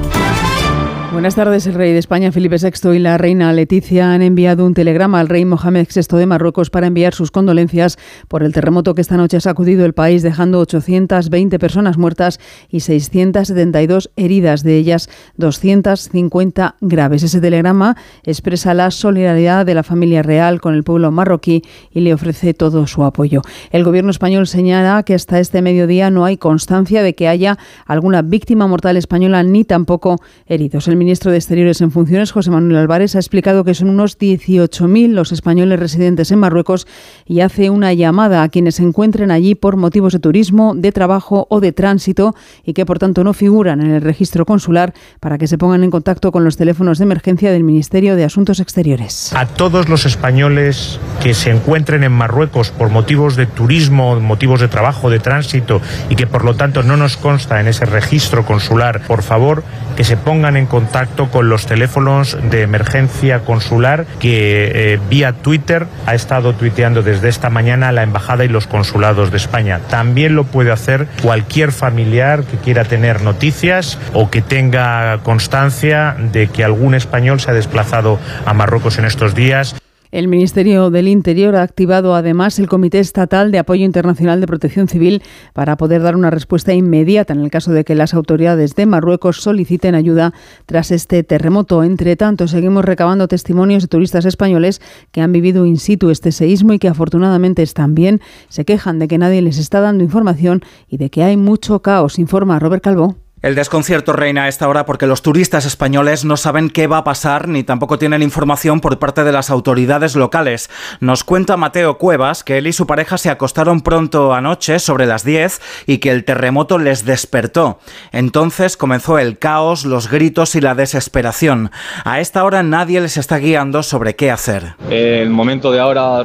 [1.12, 1.66] Buenas tardes.
[1.66, 5.28] El rey de España, Felipe VI, y la reina Leticia han enviado un telegrama al
[5.28, 7.96] rey Mohamed VI de Marruecos para enviar sus condolencias
[8.28, 12.80] por el terremoto que esta noche ha sacudido el país, dejando 820 personas muertas y
[12.80, 17.22] 672 heridas, de ellas 250 graves.
[17.22, 22.12] Ese telegrama expresa la solidaridad de la familia real con el pueblo marroquí y le
[22.12, 23.42] ofrece todo su apoyo.
[23.70, 28.22] El gobierno español señala que hasta este mediodía no hay constancia de que haya alguna
[28.22, 30.88] víctima mortal española ni tampoco heridos.
[30.88, 35.12] El ministro de Exteriores en funciones, José Manuel Álvarez, ha explicado que son unos 18.000
[35.12, 36.86] los españoles residentes en Marruecos
[37.26, 41.46] y hace una llamada a quienes se encuentren allí por motivos de turismo, de trabajo
[41.50, 42.34] o de tránsito
[42.64, 45.90] y que por tanto no figuran en el registro consular para que se pongan en
[45.90, 49.32] contacto con los teléfonos de emergencia del Ministerio de Asuntos Exteriores.
[49.34, 54.68] A todos los españoles que se encuentren en Marruecos por motivos de turismo, motivos de
[54.68, 59.06] trabajo, de tránsito y que por lo tanto no nos consta en ese registro consular,
[59.06, 59.62] por favor
[59.96, 60.85] que se pongan en contacto
[61.30, 67.50] con los teléfonos de emergencia consular que eh, vía Twitter ha estado tuiteando desde esta
[67.50, 69.80] mañana la embajada y los consulados de España.
[69.88, 76.48] También lo puede hacer cualquier familiar que quiera tener noticias o que tenga constancia de
[76.48, 79.76] que algún español se ha desplazado a Marruecos en estos días.
[80.16, 84.88] El Ministerio del Interior ha activado además el Comité Estatal de Apoyo Internacional de Protección
[84.88, 88.86] Civil para poder dar una respuesta inmediata en el caso de que las autoridades de
[88.86, 90.32] Marruecos soliciten ayuda
[90.64, 91.84] tras este terremoto.
[91.84, 94.80] Entre tanto, seguimos recabando testimonios de turistas españoles
[95.12, 98.22] que han vivido in situ este seísmo y que afortunadamente están bien.
[98.48, 102.18] Se quejan de que nadie les está dando información y de que hay mucho caos,
[102.18, 103.25] informa Robert Calvo.
[103.42, 107.04] El desconcierto reina a esta hora porque los turistas españoles no saben qué va a
[107.04, 110.70] pasar ni tampoco tienen información por parte de las autoridades locales.
[111.00, 115.22] Nos cuenta Mateo Cuevas que él y su pareja se acostaron pronto anoche, sobre las
[115.22, 117.78] 10, y que el terremoto les despertó.
[118.10, 121.70] Entonces comenzó el caos, los gritos y la desesperación.
[122.04, 124.76] A esta hora nadie les está guiando sobre qué hacer.
[124.88, 126.24] El momento de ahora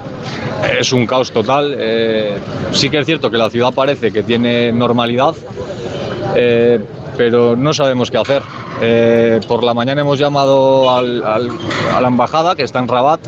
[0.79, 1.75] es un caos total.
[1.77, 2.37] Eh,
[2.71, 5.35] sí que es cierto que la ciudad parece que tiene normalidad.
[6.35, 6.79] Eh,
[7.17, 8.41] pero no sabemos qué hacer.
[8.81, 13.19] Eh, por la mañana hemos llamado a la embajada que está en Rabat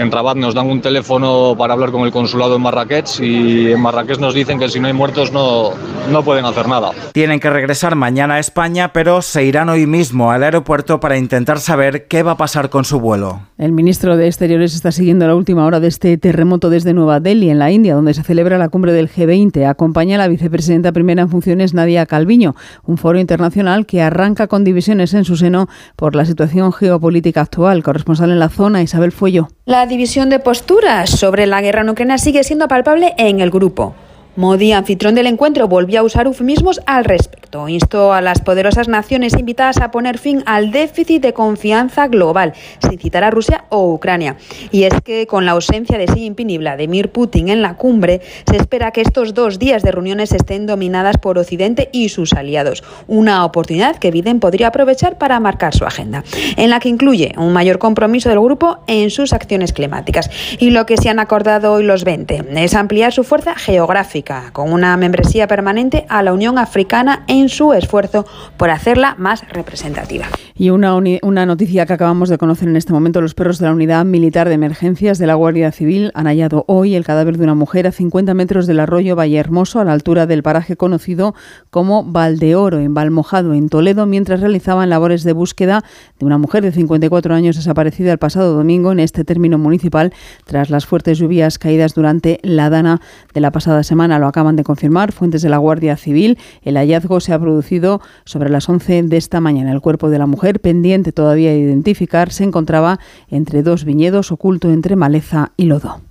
[0.00, 3.80] en Rabat nos dan un teléfono para hablar con el consulado en Marrakech y en
[3.80, 5.70] Marrakech nos dicen que si no hay muertos no,
[6.10, 6.90] no pueden hacer nada.
[7.12, 11.60] Tienen que regresar mañana a España, pero se irán hoy mismo al aeropuerto para intentar
[11.60, 13.40] saber qué va a pasar con su vuelo.
[13.58, 17.50] El ministro de Exteriores está siguiendo la última hora de este terremoto desde Nueva Delhi,
[17.50, 19.68] en la India, donde se celebra la cumbre del G20.
[19.68, 24.64] Acompaña a la vicepresidenta primera en funciones, Nadia Calviño, un foro internacional que arranca con
[24.64, 27.82] divisiones en su seno por la situación geopolítica actual.
[27.82, 29.48] Corresponsal en la zona, Isabel Fuello.
[29.68, 33.94] La división de posturas sobre la guerra en Ucrania sigue siendo palpable en el grupo.
[34.38, 37.68] Modi, anfitrión del encuentro, volvió a usar eufemismos al respecto.
[37.68, 43.00] Instó a las poderosas naciones invitadas a poner fin al déficit de confianza global, sin
[43.00, 44.36] citar a Rusia o Ucrania.
[44.70, 48.20] Y es que con la ausencia de Xi Jinping y Vladimir Putin en la cumbre,
[48.48, 52.84] se espera que estos dos días de reuniones estén dominadas por Occidente y sus aliados.
[53.08, 56.22] Una oportunidad que Biden podría aprovechar para marcar su agenda,
[56.56, 60.30] en la que incluye un mayor compromiso del grupo en sus acciones climáticas.
[60.60, 64.72] Y lo que se han acordado hoy los 20 es ampliar su fuerza geográfica con
[64.72, 68.26] una membresía permanente a la Unión Africana en su esfuerzo
[68.56, 70.26] por hacerla más representativa.
[70.54, 73.72] Y una, una noticia que acabamos de conocer en este momento, los perros de la
[73.72, 77.54] Unidad Militar de Emergencias de la Guardia Civil han hallado hoy el cadáver de una
[77.54, 81.34] mujer a 50 metros del arroyo Vallehermoso, a la altura del paraje conocido
[81.70, 85.84] como Valdeoro, en Valmojado, en Toledo, mientras realizaban labores de búsqueda
[86.18, 90.12] de una mujer de 54 años desaparecida el pasado domingo en este término municipal
[90.44, 93.00] tras las fuertes lluvias caídas durante la dana
[93.32, 96.38] de la pasada semana lo acaban de confirmar fuentes de la Guardia Civil.
[96.62, 99.72] El hallazgo se ha producido sobre las 11 de esta mañana.
[99.72, 104.70] El cuerpo de la mujer, pendiente todavía de identificar, se encontraba entre dos viñedos, oculto
[104.70, 106.07] entre maleza y lodo.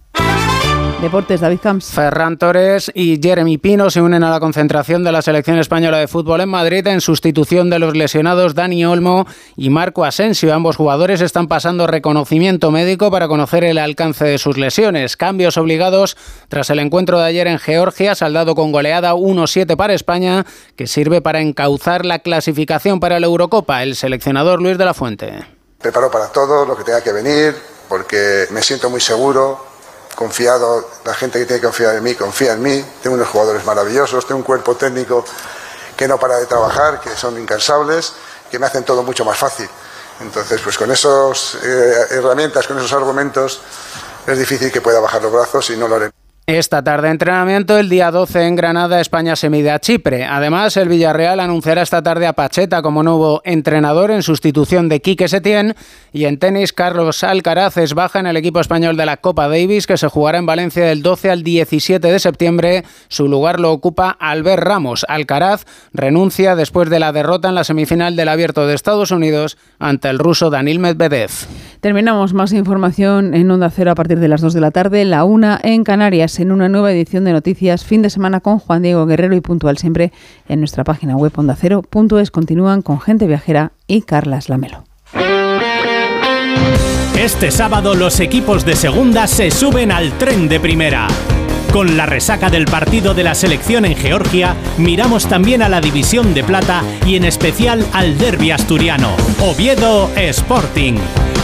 [1.02, 1.92] Deportes, David Camps.
[1.92, 6.08] Ferran Torres y Jeremy Pino se unen a la concentración de la selección española de
[6.08, 10.56] fútbol en Madrid en sustitución de los lesionados Dani Olmo y Marco Asensio.
[10.56, 15.18] Ambos jugadores están pasando reconocimiento médico para conocer el alcance de sus lesiones.
[15.18, 16.18] Cambios obligados
[16.50, 21.22] tras el encuentro de ayer en Georgia, saldado con goleada 1-7 para España, que sirve
[21.22, 23.84] para encauzar la clasificación para la Eurocopa.
[23.84, 25.46] El seleccionador Luis de la Fuente.
[25.78, 27.56] Preparo para todo lo que tenga que venir,
[27.88, 29.77] porque me siento muy seguro
[30.18, 33.64] confiado, la gente que tiene que confiar en mí confía en mí, tengo unos jugadores
[33.64, 35.24] maravillosos, tengo un cuerpo técnico
[35.96, 38.14] que no para de trabajar, que son incansables,
[38.50, 39.70] que me hacen todo mucho más fácil.
[40.20, 43.62] Entonces, pues con esas eh, herramientas, con esos argumentos,
[44.26, 46.17] es difícil que pueda bajar los brazos y no lo haré.
[46.50, 50.24] Esta tarde entrenamiento, el día 12 en Granada, España se mide a Chipre.
[50.24, 55.28] Además, el Villarreal anunciará esta tarde a Pacheta como nuevo entrenador en sustitución de Quique
[55.28, 55.76] Setién.
[56.14, 59.88] Y en tenis, Carlos Alcaraz es baja en el equipo español de la Copa Davis,
[59.88, 62.86] que se jugará en Valencia del 12 al 17 de septiembre.
[63.10, 65.06] Su lugar lo ocupa Albert Ramos.
[65.10, 70.08] Alcaraz renuncia después de la derrota en la semifinal del Abierto de Estados Unidos ante
[70.08, 71.30] el ruso Danil Medvedev.
[71.82, 75.26] Terminamos más información en Onda Cero a partir de las 2 de la tarde, la
[75.26, 79.06] una en Canarias, en una nueva edición de Noticias Fin de Semana con Juan Diego
[79.06, 80.12] Guerrero y puntual siempre
[80.48, 82.32] en nuestra página web ondacero.es.
[82.32, 84.84] Continúan con Gente Viajera y Carlas Lamelo.
[87.20, 91.08] Este sábado los equipos de segunda se suben al tren de primera.
[91.72, 96.34] Con la resaca del partido de la selección en Georgia, miramos también a la división
[96.34, 99.10] de plata y en especial al derby asturiano,
[99.40, 100.96] Oviedo Sporting.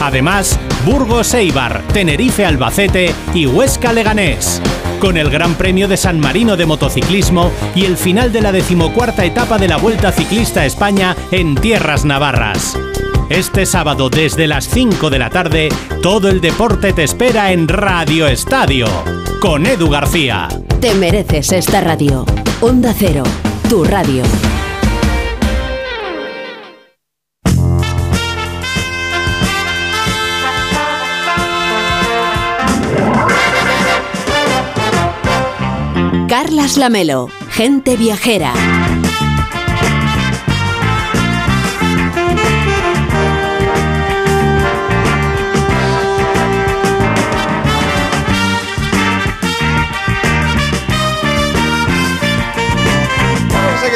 [0.01, 4.61] Además, Burgos Eibar, Tenerife Albacete y Huesca Leganés.
[4.99, 9.25] Con el Gran Premio de San Marino de Motociclismo y el final de la decimocuarta
[9.25, 12.77] etapa de la Vuelta Ciclista España en Tierras Navarras.
[13.29, 15.69] Este sábado desde las 5 de la tarde,
[16.01, 18.85] todo el deporte te espera en Radio Estadio,
[19.39, 20.49] con Edu García.
[20.81, 22.25] Te mereces esta radio.
[22.61, 23.23] Onda Cero,
[23.69, 24.23] tu radio.
[36.27, 38.53] Carlas Lamelo, gente viajera.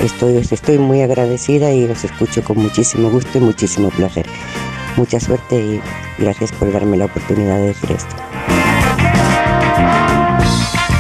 [0.01, 4.27] Estoy, os estoy muy agradecida y os escucho con muchísimo gusto y muchísimo placer.
[4.97, 5.81] Mucha suerte y
[6.18, 8.36] gracias por darme la oportunidad de decir esto.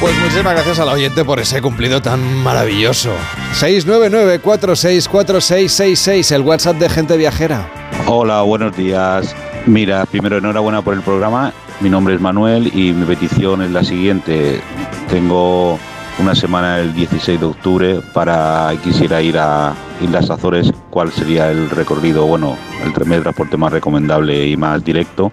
[0.00, 3.14] Pues muchísimas gracias al oyente por ese cumplido tan maravilloso.
[3.54, 7.66] 699-464666, el WhatsApp de Gente Viajera.
[8.06, 9.34] Hola, buenos días.
[9.64, 11.54] Mira, primero enhorabuena por el programa.
[11.80, 14.60] Mi nombre es Manuel y mi petición es la siguiente.
[15.08, 15.78] Tengo
[16.18, 19.72] una semana el 16 de octubre para quisiera ir a
[20.02, 20.74] Islas Azores.
[20.90, 22.26] ¿Cuál sería el recorrido?
[22.26, 25.32] Bueno, el medio de transporte más recomendable y más directo.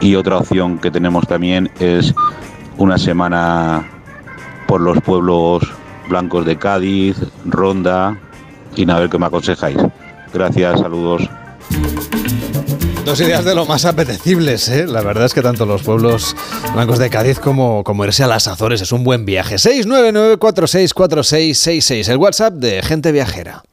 [0.00, 2.14] Y otra opción que tenemos también es
[2.78, 3.88] una semana
[4.66, 5.62] por los pueblos
[6.08, 8.18] blancos de Cádiz, Ronda
[8.76, 9.76] y a ver qué me aconsejáis.
[10.32, 11.28] Gracias, saludos.
[13.04, 14.86] Dos ideas de lo más apetecibles, ¿eh?
[14.86, 16.36] La verdad es que tanto los pueblos
[16.74, 19.56] blancos de Cádiz como, como irse a las Azores es un buen viaje.
[19.56, 23.64] 699464666, el WhatsApp de Gente Viajera.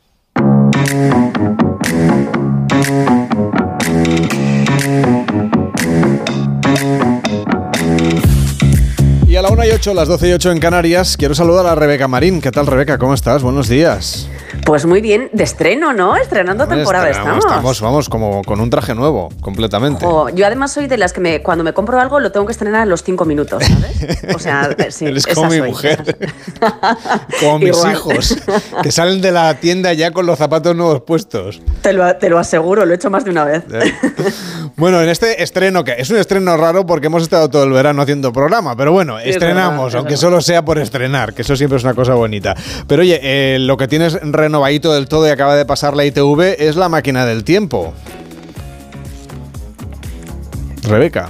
[9.48, 12.41] La 1 y 8, las 12 y 8 en Canarias, quiero saludar a Rebeca Marín.
[12.41, 12.98] ¿Qué tal, Rebeca?
[12.98, 13.43] ¿Cómo estás?
[13.43, 14.28] Buenos días.
[14.66, 16.18] Pues muy bien, de estreno, ¿no?
[16.18, 17.45] Estrenando temporada estamos.
[17.45, 17.80] estamos.
[17.80, 20.06] Vamos, como con un traje nuevo, completamente.
[20.34, 22.82] Yo además soy de las que me, cuando me compro algo lo tengo que estrenar
[22.82, 24.36] a los cinco minutos, ¿sabes?
[24.36, 25.70] O sea, sí, Eres como mi soy.
[25.70, 26.18] mujer,
[27.39, 27.93] como mis Igual.
[27.93, 28.38] hijos,
[28.84, 31.62] que salen de la tienda ya con los zapatos nuevos puestos.
[31.82, 33.64] Te lo, te lo aseguro, lo he hecho más de una vez.
[34.76, 38.02] Bueno, en este estreno, que es un estreno raro porque hemos estado todo el verano
[38.02, 41.77] haciendo programa, pero bueno, es estrenamos, verdad, aunque solo sea por estrenar, que eso siempre
[41.77, 42.55] es una cosa bonita.
[42.88, 46.55] Pero oye, eh, lo que tienes renovadito del todo y acaba de pasar la ITV
[46.59, 47.93] es la máquina del tiempo.
[50.83, 51.29] Rebeca.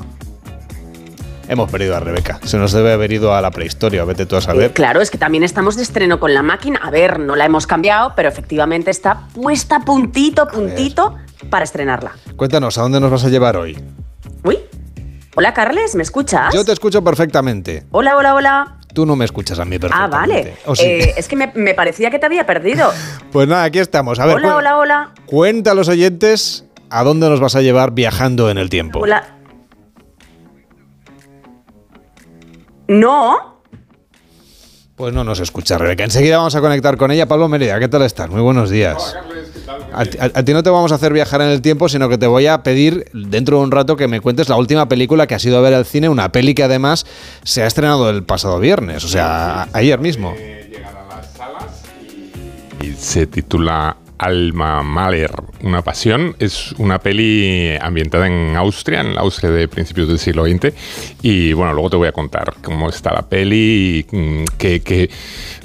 [1.50, 2.40] Hemos perdido a Rebeca.
[2.44, 4.74] Se nos debe haber ido a la prehistoria, vete tú a saber.
[4.74, 6.80] Claro, es que también estamos de estreno con la máquina.
[6.84, 11.16] A ver, no la hemos cambiado, pero efectivamente está puesta puntito, puntito
[11.50, 12.12] para estrenarla.
[12.36, 13.78] Cuéntanos, ¿a dónde nos vas a llevar hoy?
[14.44, 14.60] Uy.
[15.40, 16.52] Hola, Carles, ¿me escuchas?
[16.52, 17.84] Yo te escucho perfectamente.
[17.92, 18.78] Hola, hola, hola.
[18.92, 20.18] Tú no me escuchas a mí Ah, perfectamente.
[20.42, 20.58] vale.
[20.66, 20.84] ¿O sí?
[20.86, 22.92] Eh, es que me, me parecía que te había perdido.
[23.32, 24.18] Pues nada, aquí estamos.
[24.20, 25.12] A ver, hola, hola, hola.
[25.28, 29.00] cuenta a los oyentes a dónde nos vas a llevar viajando en el tiempo.
[29.02, 29.36] Hola.
[32.88, 33.62] No.
[34.96, 36.04] Pues no nos escucha Rebeca.
[36.04, 37.28] Enseguida vamos a conectar con ella.
[37.28, 38.30] Pablo Mérida, ¿qué tal estás?
[38.30, 39.16] Muy buenos días.
[39.16, 42.08] A, ti- a- a ti no te vamos a hacer viajar en el tiempo, sino
[42.10, 45.28] que te voy a pedir dentro de un rato que me cuentes la última película
[45.28, 47.06] que has ido a ver al cine, una peli que además
[47.44, 50.34] se ha estrenado el pasado viernes, o sea, a- ayer mismo.
[52.82, 56.36] y se titula Alma Mahler, una pasión.
[56.40, 60.74] Es una peli ambientada en Austria, en la Austria de principios del siglo XX.
[61.22, 65.10] Y bueno, luego te voy a contar cómo está la peli y mm, qué, qué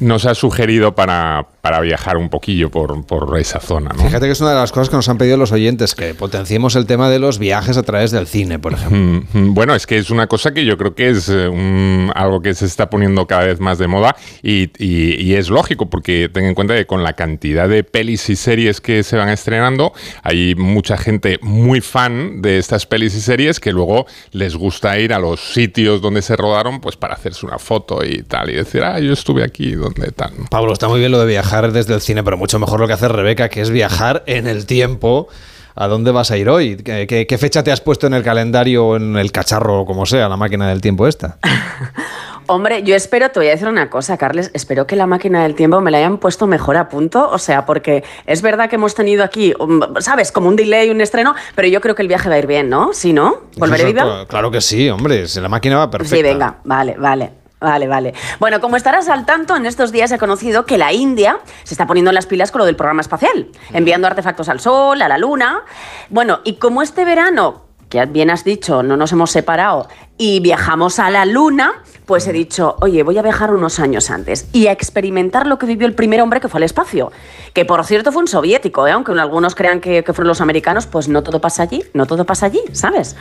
[0.00, 3.90] nos ha sugerido para, para viajar un poquillo por, por esa zona.
[3.96, 4.04] ¿no?
[4.04, 6.76] Fíjate que es una de las cosas que nos han pedido los oyentes, que potenciemos
[6.76, 8.98] el tema de los viajes a través del cine, por ejemplo.
[8.98, 12.42] Mm, mm, Bueno, es que es una cosa que yo creo que es eh, algo
[12.42, 16.28] que se está poniendo cada vez más de moda y, y- y es lógico porque
[16.32, 19.92] ten en cuenta que con la cantidad de pelis y series que se van estrenando,
[20.22, 25.12] hay mucha gente muy fan de estas pelis y series que luego les gusta ir
[25.14, 28.82] a los sitios donde se rodaron pues para hacerse una foto y tal y decir,
[28.84, 30.32] ah, yo estuve aquí, donde tal.
[30.50, 32.92] Pablo, está muy bien lo de viajar desde el cine, pero mucho mejor lo que
[32.92, 35.28] hace Rebeca, que es viajar en el tiempo.
[35.74, 36.76] ¿A dónde vas a ir hoy?
[36.76, 39.86] ¿Qué, qué- qué fecha te has puesto en el calendario o en el cacharro o
[39.86, 41.38] como sea, la máquina del tiempo esta?
[42.46, 45.54] Hombre, yo espero, te voy a decir una cosa, Carles, espero que la máquina del
[45.54, 48.94] tiempo me la hayan puesto mejor a punto, o sea, porque es verdad que hemos
[48.94, 49.54] tenido aquí,
[50.00, 50.32] ¿sabes?
[50.32, 52.68] Como un delay, un estreno, pero yo creo que el viaje va a ir bien,
[52.68, 52.92] ¿no?
[52.92, 53.42] ¿Sí, no?
[53.56, 54.26] ¿Volveré viva?
[54.26, 56.16] Claro que sí, hombre, si la máquina va perfecta.
[56.16, 57.42] Sí, venga, vale, vale.
[57.60, 58.12] Vale, vale.
[58.40, 61.86] Bueno, como estarás al tanto, en estos días he conocido que la India se está
[61.86, 65.16] poniendo en las pilas con lo del programa espacial, enviando artefactos al Sol, a la
[65.16, 65.62] Luna.
[66.10, 69.86] Bueno, y como este verano, que bien has dicho, no nos hemos separado
[70.18, 74.46] y viajamos a la Luna, pues he dicho, oye, voy a viajar unos años antes
[74.52, 77.12] y a experimentar lo que vivió el primer hombre que fue al espacio.
[77.52, 78.92] Que por cierto fue un soviético, ¿eh?
[78.92, 82.24] aunque algunos crean que, que fueron los americanos, pues no todo pasa allí, no todo
[82.24, 83.16] pasa allí, ¿sabes?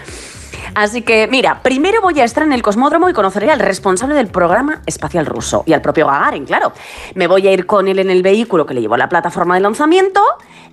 [0.76, 4.28] Así que, mira, primero voy a estar en el cosmódromo y conoceré al responsable del
[4.28, 6.72] programa espacial ruso y al propio Gagarin, claro.
[7.16, 9.56] Me voy a ir con él en el vehículo que le llevó a la plataforma
[9.56, 10.22] de lanzamiento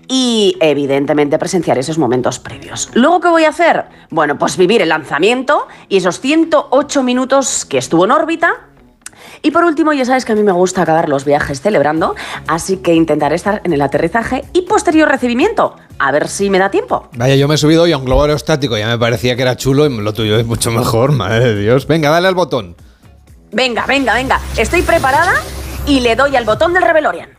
[0.06, 2.90] y, evidentemente, presenciar esos momentos previos.
[2.94, 3.84] ¿Luego qué voy a hacer?
[4.10, 8.68] Bueno, pues vivir el lanzamiento y esos 108 minutos que estuvo en órbita
[9.42, 12.14] y por último, ya sabes que a mí me gusta acabar los viajes celebrando,
[12.46, 15.76] así que intentaré estar en el aterrizaje y posterior recibimiento.
[15.98, 17.08] A ver si me da tiempo.
[17.16, 19.56] Vaya, yo me he subido hoy a un globo aerostático, ya me parecía que era
[19.56, 21.86] chulo y lo tuyo es mucho mejor, madre de Dios.
[21.86, 22.76] Venga, dale al botón.
[23.52, 24.40] Venga, venga, venga.
[24.56, 25.34] Estoy preparada
[25.86, 27.30] y le doy al botón del Revelorian.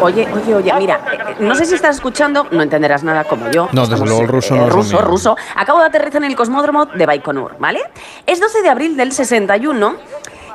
[0.00, 3.68] Oye, oye, oye, mira, eh, no sé si estás escuchando, no entenderás nada como yo.
[3.72, 5.36] No, desde luego el ruso eh, no Ruso, ruso.
[5.56, 7.80] Acabo de aterrizar en el cosmódromo de Baikonur, ¿vale?
[8.26, 9.96] Es 12 de abril del 61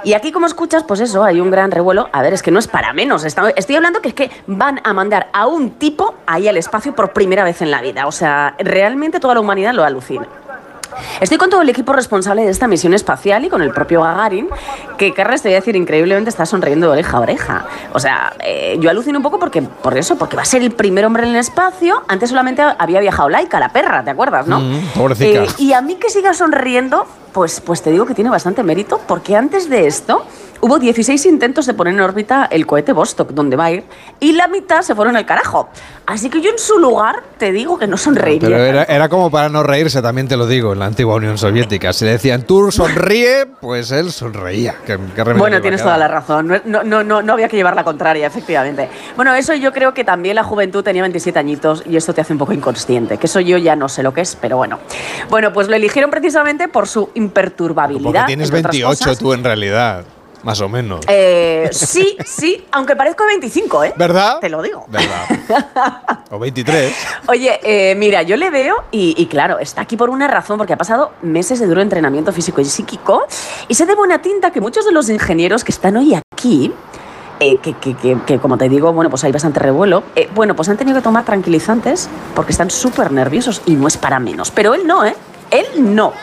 [0.04, 2.10] y aquí, como escuchas, pues eso, hay un gran revuelo.
[2.14, 3.26] A ver, es que no es para menos.
[3.26, 7.12] Estoy hablando que es que van a mandar a un tipo ahí al espacio por
[7.12, 8.08] primera vez en la vida.
[8.08, 10.28] O sea, realmente toda la humanidad lo alucina.
[11.22, 14.48] Estoy con todo el equipo responsable de esta misión espacial y con el propio Gagarin,
[14.98, 17.66] que Carles, te voy a decir, increíblemente está sonriendo de oreja a oreja.
[17.94, 20.72] O sea, eh, yo alucino un poco porque, por eso, porque va a ser el
[20.72, 22.04] primer hombre en el espacio.
[22.08, 24.60] Antes solamente había viajado Laika, la perra, ¿te acuerdas, no?
[24.60, 25.44] Mm, pobrecita.
[25.44, 29.00] Eh, y a mí que siga sonriendo, pues, pues te digo que tiene bastante mérito,
[29.08, 30.26] porque antes de esto
[30.62, 33.84] hubo 16 intentos de poner en órbita el cohete Vostok, donde va a ir,
[34.20, 35.70] y la mitad se fueron al carajo.
[36.06, 38.50] Así que yo en su lugar te digo que no sonreiría.
[38.50, 41.38] Pero era, era como para no reírse, también te lo digo, en la antigua Unión
[41.38, 41.94] Soviética.
[41.94, 44.76] Si le decían, tú sonríe, pues él sonreía.
[44.86, 46.62] ¿Qué- qué remedio le Bueno, tienes toda la razón.
[46.66, 48.90] No, no, no había que llevar la contraria, efectivamente.
[49.16, 52.34] Bueno, eso yo creo que también la juventud tenía 27 añitos y esto te hace
[52.34, 53.18] un poco inconsciente.
[53.18, 54.80] Que eso yo ya no sé lo que es, pero bueno.
[55.30, 58.04] Bueno, pues lo eligieron precisamente por su imperturbabilidad.
[58.12, 59.18] Porque tienes entre otras 28 cosas.
[59.20, 60.04] tú en realidad,
[60.44, 61.02] más o menos.
[61.08, 63.94] Eh, sí, sí, aunque parezco de 25, ¿eh?
[63.98, 64.40] ¿Verdad?
[64.40, 64.86] Te lo digo.
[64.88, 66.24] ¿Verdad?
[66.32, 66.94] o 23.
[67.28, 70.74] Oye, eh, mira, yo le veo y, y claro, está aquí por una razón, porque
[70.74, 73.24] ha pasado meses de duro entrenamiento físico y psíquico
[73.68, 76.72] y sé de buena tinta que muchos de los ingenieros que están hoy aquí,
[77.42, 80.04] eh, que, que- que- que, como te digo, bueno, pues hay bastante revuelo,
[80.36, 84.20] bueno, pues han tenido que tomar tranquilizantes porque están súper nerviosos y no es para
[84.20, 84.52] menos.
[84.52, 85.16] Pero él no, ¿eh?
[85.52, 85.66] Él
[85.96, 86.14] no.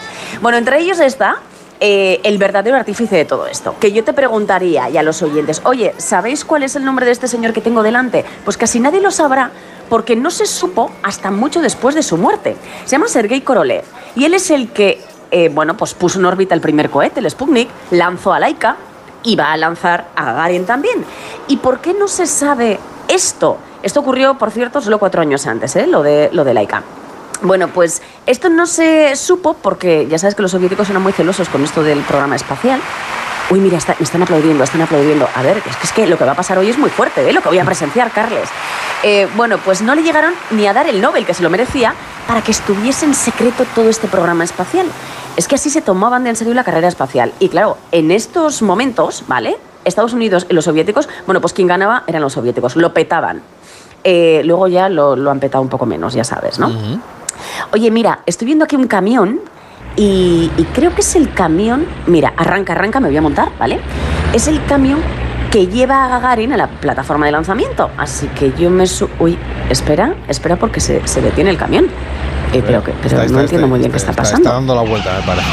[0.40, 1.38] Bueno, entre ellos está
[1.78, 3.74] eh, el verdadero artífice de todo esto.
[3.78, 7.12] Que yo te preguntaría y a los oyentes, oye, ¿sabéis cuál es el nombre de
[7.12, 8.24] este señor que tengo delante?
[8.44, 9.50] Pues casi nadie lo sabrá
[9.90, 12.56] porque no se supo hasta mucho después de su muerte.
[12.84, 16.54] Se llama Sergei Korolev y él es el que, eh, bueno, pues puso en órbita
[16.54, 18.76] el primer cohete, el Sputnik, lanzó a Laika
[19.22, 21.04] y va a lanzar a Gagarin también.
[21.48, 23.58] ¿Y por qué no se sabe esto?
[23.82, 25.86] Esto ocurrió, por cierto, solo cuatro años antes, ¿eh?
[25.86, 26.82] lo, de, lo de Laika.
[27.42, 31.48] Bueno, pues esto no se supo porque ya sabes que los soviéticos eran muy celosos
[31.48, 32.80] con esto del programa espacial.
[33.48, 35.28] Uy, mira, me están aplaudiendo, están aplaudiendo.
[35.34, 37.28] A ver, es que, es que lo que va a pasar hoy es muy fuerte,
[37.28, 37.32] ¿eh?
[37.32, 38.48] lo que voy a presenciar, Carles.
[39.04, 41.94] Eh, bueno, pues no le llegaron ni a dar el Nobel, que se lo merecía,
[42.26, 44.86] para que estuviese en secreto todo este programa espacial.
[45.36, 47.32] Es que así se tomaban de en serio la carrera espacial.
[47.38, 49.56] Y claro, en estos momentos, ¿vale?
[49.84, 53.42] Estados Unidos y los soviéticos, bueno, pues quien ganaba eran los soviéticos, lo petaban.
[54.02, 56.68] Eh, luego ya lo, lo han petado un poco menos, ya sabes, ¿no?
[57.72, 59.40] Oye, mira, estoy viendo aquí un camión
[59.96, 61.86] y, y creo que es el camión.
[62.06, 63.80] Mira, arranca, arranca, me voy a montar, ¿vale?
[64.32, 65.00] Es el camión
[65.50, 67.90] que lleva a Gagarin a la plataforma de lanzamiento.
[67.96, 69.08] Así que yo me su.
[69.18, 69.38] Uy,
[69.70, 71.86] espera, espera porque se, se detiene el camión.
[72.52, 74.44] Eh, pero que, pero Está- no entiendo está- muy bien qué está pasando.
[74.48, 75.46] Está dando la vuelta, me parece.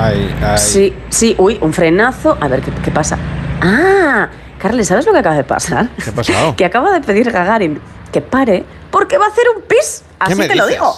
[0.00, 0.58] Ahí, ahí.
[0.58, 2.36] Sí, sí, uy, un frenazo.
[2.40, 3.18] A ver, ¿qué, qué pasa?
[3.60, 4.28] Ah,
[4.58, 5.88] Carles, ¿sabes lo que acaba de pasar?
[6.02, 6.54] ¿Qué ha pasado?
[6.56, 7.80] que acaba de pedir Gagarin
[8.12, 10.02] que pare porque va a hacer un pis.
[10.18, 10.94] Así me te lo digo.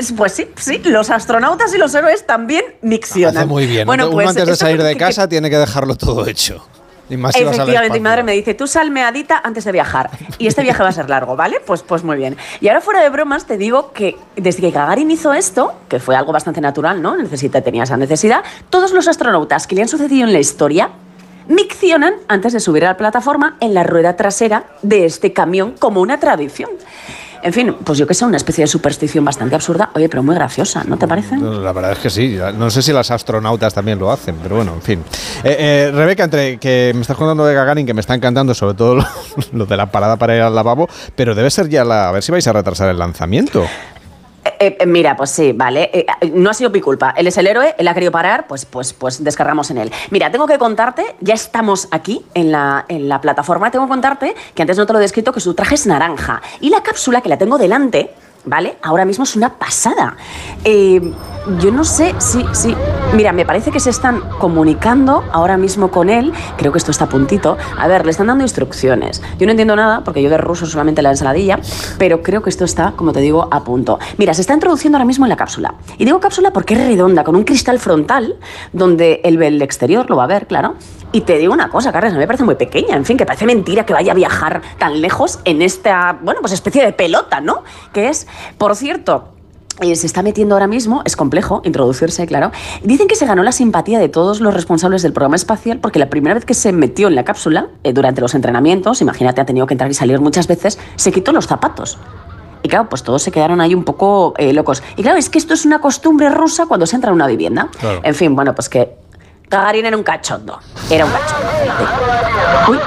[0.00, 3.36] Es- Pues sí, sí, los astronautas y los héroes también miccionan.
[3.36, 3.86] Hace muy bien.
[3.86, 6.66] Bueno, Uno pues antes de salir de que- casa tiene que dejarlo todo hecho.
[7.10, 10.10] Y más si Efectivamente, mi madre me dice, tú sal meadita antes de viajar.
[10.38, 11.60] Y este viaje va a ser largo, ¿vale?
[11.66, 12.36] Pues, pues muy bien.
[12.60, 16.14] Y ahora fuera de bromas te digo que desde que Gagarin hizo esto, que fue
[16.14, 17.16] algo bastante natural, ¿no?
[17.16, 20.90] Necesita, tenía esa necesidad, todos los astronautas que le han sucedido en la historia
[21.48, 26.00] miccionan antes de subir a la plataforma en la rueda trasera de este camión como
[26.00, 26.70] una tradición.
[27.42, 30.34] En fin, pues yo que sé, una especie de superstición bastante absurda, oye, pero muy
[30.34, 31.36] graciosa, ¿no te parece?
[31.38, 32.38] La verdad es que sí.
[32.56, 35.04] No sé si las astronautas también lo hacen, pero bueno, en fin.
[35.42, 38.74] Eh, eh, Rebeca, entre que me estás contando de Gagarin, que me está encantando, sobre
[38.74, 39.04] todo lo,
[39.52, 42.08] lo de la parada para ir al lavabo, pero debe ser ya la.
[42.08, 43.64] A ver si vais a retrasar el lanzamiento.
[44.44, 45.90] Eh, eh, mira, pues sí, vale.
[45.92, 47.14] Eh, no ha sido mi culpa.
[47.16, 49.92] Él es el héroe, él ha querido parar, pues, pues, pues descargamos en él.
[50.10, 54.34] Mira, tengo que contarte, ya estamos aquí en la, en la plataforma, tengo que contarte
[54.54, 56.40] que antes no te lo he descrito, que su traje es naranja.
[56.60, 58.14] Y la cápsula que la tengo delante,
[58.44, 58.78] ¿vale?
[58.82, 60.16] Ahora mismo es una pasada.
[60.64, 61.12] Eh,
[61.60, 62.74] yo no sé si, si.
[63.14, 66.32] Mira, me parece que se están comunicando ahora mismo con él.
[66.56, 67.56] Creo que esto está a puntito.
[67.78, 69.22] A ver, le están dando instrucciones.
[69.38, 71.58] Yo no entiendo nada, porque yo de ruso solamente la ensaladilla,
[71.98, 73.98] pero creo que esto está, como te digo, a punto.
[74.18, 75.74] Mira, se está introduciendo ahora mismo en la cápsula.
[75.98, 78.36] Y digo cápsula porque es redonda, con un cristal frontal,
[78.72, 80.74] donde ve el exterior, lo va a ver, claro.
[81.12, 83.26] Y te digo una cosa, Carlos, a mí me parece muy pequeña, en fin, que
[83.26, 87.40] parece mentira que vaya a viajar tan lejos en esta, bueno, pues especie de pelota,
[87.40, 87.64] ¿no?
[87.92, 88.28] Que es,
[88.58, 89.28] por cierto,
[89.80, 92.52] eh, se está metiendo ahora mismo, es complejo introducirse, claro.
[92.84, 96.10] Dicen que se ganó la simpatía de todos los responsables del programa espacial porque la
[96.10, 99.66] primera vez que se metió en la cápsula, eh, durante los entrenamientos, imagínate, ha tenido
[99.66, 101.98] que entrar y salir muchas veces, se quitó los zapatos.
[102.62, 104.82] Y claro, pues todos se quedaron ahí un poco eh, locos.
[104.96, 107.70] Y claro, es que esto es una costumbre rusa cuando se entra en una vivienda.
[107.80, 108.00] Claro.
[108.04, 108.99] En fin, bueno, pues que
[109.50, 110.60] Gagarin era un cachondo.
[110.88, 111.48] Era un cachondo.
[112.68, 112.78] Uy,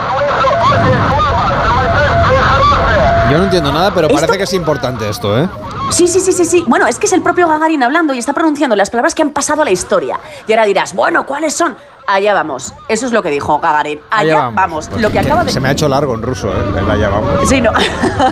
[3.29, 5.49] Yo no entiendo nada, pero parece que es importante esto, ¿eh?
[5.89, 6.63] Sí, sí, sí, sí, sí.
[6.65, 9.31] Bueno, es que es el propio Gagarin hablando y está pronunciando las palabras que han
[9.31, 10.21] pasado a la historia.
[10.47, 11.75] Y ahora dirás, bueno, ¿cuáles son?
[12.07, 12.73] Allá vamos.
[12.87, 13.99] Eso es lo que dijo Gagarin.
[14.09, 14.89] Allá, vamos.
[14.97, 15.51] Lo que acaba de...
[15.51, 16.63] Se me ha hecho largo en ruso, ¿eh?
[16.77, 17.49] El allá vamos.
[17.49, 17.71] Sí, no.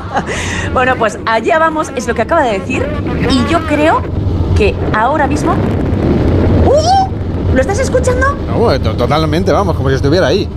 [0.74, 2.88] bueno, pues allá vamos es lo que acaba de decir.
[3.30, 4.02] Y yo creo
[4.56, 5.53] que ahora mismo.
[6.66, 7.11] ¡Uh!
[7.53, 8.28] ¿Lo estás escuchando?
[8.48, 10.48] No, totalmente, vamos, como si estuviera ahí.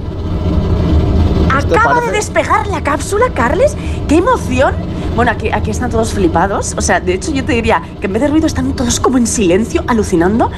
[1.50, 3.76] Acaba de despegar la cápsula, Carles.
[4.08, 4.74] ¡Qué emoción!
[5.16, 6.74] Bueno, aquí, aquí están todos flipados.
[6.76, 9.18] O sea, de hecho, yo te diría que en vez de ruido están todos como
[9.18, 10.50] en silencio, alucinando.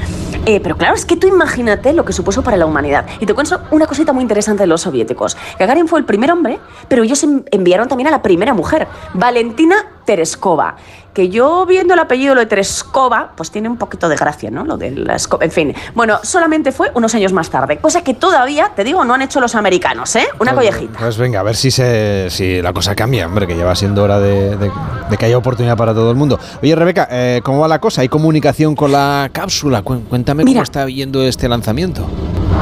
[0.45, 3.05] Eh, pero claro, es que tú imagínate lo que supuso para la humanidad.
[3.19, 5.37] Y te cuento una cosita muy interesante de los soviéticos.
[5.59, 9.75] Gagarin fue el primer hombre, pero ellos en- enviaron también a la primera mujer, Valentina
[10.05, 10.75] Tereskova.
[11.17, 14.63] Que yo viendo el apellido lo de Tereskova, pues tiene un poquito de gracia, ¿no?
[14.63, 17.79] Lo de la esco- En fin, bueno, solamente fue unos años más tarde.
[17.79, 20.27] Cosa que todavía, te digo, no han hecho los americanos, ¿eh?
[20.39, 20.99] Una Pues- collejita.
[20.99, 24.03] Pues venga, a ver si, se, si la cosa cambia, hombre, que ya va siendo
[24.03, 24.71] hora de, de-
[25.09, 26.37] de que haya oportunidad para todo el mundo.
[26.61, 28.01] Oye, Rebeca, eh, ¿cómo va la cosa?
[28.01, 29.81] ¿Hay comunicación con la cápsula?
[29.81, 32.05] Cu- Cuéntame cómo está yendo este lanzamiento.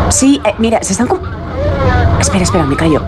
[0.07, 1.09] Sí, eh, mira, se están...
[2.21, 3.01] Espera, espera, me callo.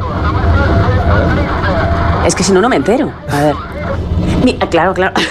[2.26, 3.14] Es que si no, no me entero.
[3.32, 3.77] A ver.
[4.44, 5.14] Mi- ah, claro, claro.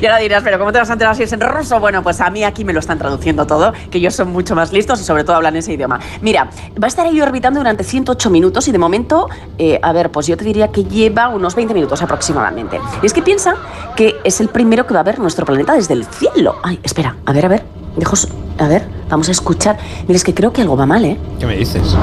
[0.00, 1.80] Y ahora dirás, pero ¿cómo te vas a enterar si es en ruso?
[1.80, 4.72] Bueno, pues a mí aquí me lo están traduciendo todo, que ellos son mucho más
[4.72, 5.98] listos y sobre todo hablan ese idioma.
[6.20, 6.44] Mira,
[6.80, 9.28] va a estar ahí orbitando durante 108 minutos y de momento,
[9.58, 12.78] eh, a ver, pues yo te diría que lleva unos 20 minutos aproximadamente.
[13.02, 13.56] Y es que piensa
[13.96, 16.54] que es el primero que va a ver nuestro planeta desde el cielo.
[16.62, 17.64] Ay, espera, a ver, a ver.
[17.96, 18.28] Dejo, s-
[18.60, 19.78] a ver, vamos a escuchar.
[20.06, 21.18] Mira, es que creo que algo va mal, ¿eh?
[21.40, 21.96] ¿Qué me dices?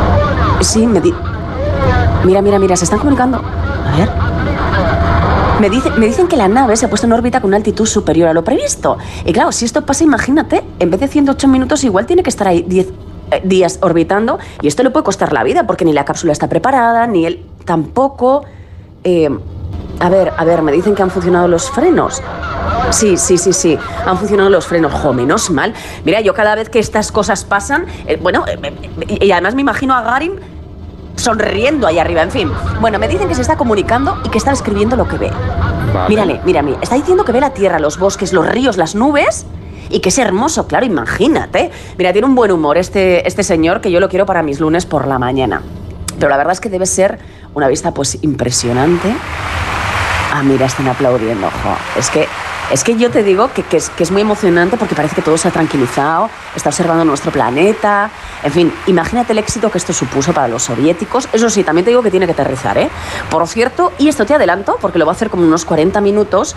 [0.60, 1.14] Sí, me di...
[2.26, 3.38] Mira, mira, mira, se están comunicando.
[3.38, 4.10] A ver.
[5.60, 8.28] Me, me dicen que la nave se ha puesto en órbita con una altitud superior
[8.28, 8.98] a lo previsto.
[9.26, 12.48] Y claro, si esto pasa, imagínate, en vez de 108 minutos, igual tiene que estar
[12.48, 12.88] ahí 10
[13.32, 14.38] eh, días orbitando.
[14.62, 17.46] Y esto le puede costar la vida, porque ni la cápsula está preparada, ni él
[17.64, 18.44] tampoco.
[19.06, 19.30] Eh,
[20.00, 22.22] a ver, a ver, me dicen que han funcionado los frenos.
[22.92, 23.78] Sí, sí, sí, sí.
[24.06, 24.94] Han funcionado los frenos.
[24.94, 25.74] Jo, menos mal.
[26.04, 28.44] Mira, yo cada vez que estas cosas pasan, eh, bueno,
[29.08, 30.34] y además me imagino a Garin
[31.16, 32.52] sonriendo ahí arriba, en fin.
[32.80, 35.32] Bueno, me dicen que se está comunicando y que está escribiendo lo que ve.
[35.94, 36.10] Vale.
[36.10, 36.76] Mírale, mírame.
[36.82, 39.46] Está diciendo que ve la tierra, los bosques, los ríos, las nubes.
[39.90, 41.72] Y que es hermoso, claro, imagínate.
[41.98, 44.86] Mira, tiene un buen humor este, este señor que yo lo quiero para mis lunes
[44.86, 45.62] por la mañana.
[46.20, 47.20] Pero la verdad es que debe ser
[47.54, 49.16] una vista pues impresionante.
[50.34, 51.50] Ah, mira, están aplaudiendo.
[51.98, 52.28] Es que,
[52.72, 55.22] es que yo te digo que, que es, que es muy emocionante porque parece que
[55.22, 58.10] todo se ha tranquilizado, está observando nuestro planeta.
[58.44, 61.30] En fin, imagínate el éxito que esto supuso para los soviéticos.
[61.32, 62.90] Eso sí, también te digo que tiene que aterrizar, ¿eh?
[63.30, 66.56] Por cierto, y esto te adelanto, porque lo va a hacer como unos 40 minutos.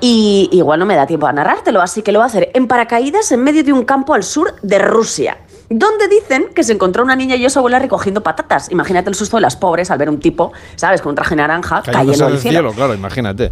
[0.00, 2.66] Y igual no me da tiempo a narrártelo, así que lo va a hacer en
[2.66, 5.38] paracaídas en medio de un campo al sur de Rusia.
[5.70, 8.70] Donde dicen que se encontró una niña y su abuela recogiendo patatas.
[8.70, 11.00] Imagínate el susto de las pobres al ver un tipo, ¿sabes?
[11.00, 12.38] Con un traje naranja cayendo cielo.
[12.38, 13.50] cielo, claro, imagínate.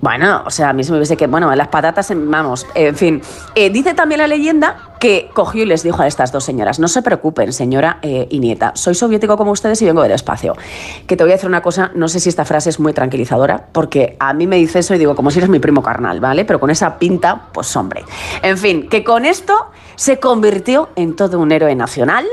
[0.00, 3.22] Bueno, o sea, a mí se me hubiese que, bueno, las patatas, vamos, en fin.
[3.54, 6.88] Eh, dice también la leyenda que cogió y les dijo a estas dos señoras, no
[6.88, 10.56] se preocupen, señora eh, y nieta, soy soviético como ustedes y vengo del espacio.
[11.06, 13.66] Que te voy a decir una cosa, no sé si esta frase es muy tranquilizadora,
[13.72, 16.46] porque a mí me dice eso y digo, como si eres mi primo carnal, ¿vale?
[16.46, 18.04] Pero con esa pinta, pues hombre.
[18.42, 22.26] En fin, que con esto se convirtió en todo un héroe nacional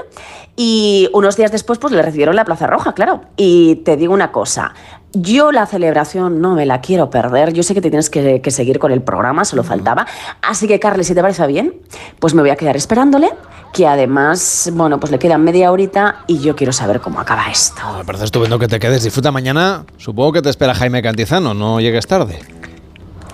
[0.60, 3.22] y unos días después pues le recibieron la Plaza Roja, claro.
[3.38, 4.74] Y te digo una cosa,
[5.14, 7.54] yo la celebración no me la quiero perder.
[7.54, 10.06] Yo sé que te tienes que, que seguir con el programa, solo faltaba.
[10.42, 11.76] Así que, Carles, si te parece bien,
[12.20, 13.30] pues me voy a quedar esperándole,
[13.74, 17.82] que además, bueno, pues le quedan media horita y yo quiero saber cómo acaba esto.
[17.98, 19.04] Me parece estupendo que te quedes.
[19.04, 19.86] Disfruta mañana.
[19.98, 21.54] Supongo que te espera Jaime Cantizano.
[21.54, 22.40] No llegues tarde.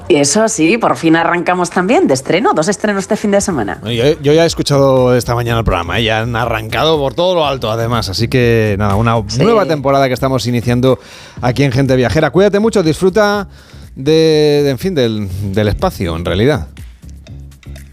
[0.09, 3.79] Eso sí, por fin arrancamos también de estreno, dos estrenos este fin de semana.
[3.83, 5.99] Yo, yo ya he escuchado esta mañana el programa.
[5.99, 6.03] ¿eh?
[6.03, 8.09] Ya han arrancado por todo lo alto, además.
[8.09, 10.99] Así que nada, una nueva temporada que estamos iniciando
[11.41, 12.29] aquí en Gente Viajera.
[12.31, 13.47] Cuídate mucho, disfruta
[13.95, 16.67] de, de, en fin, del, del espacio, en realidad.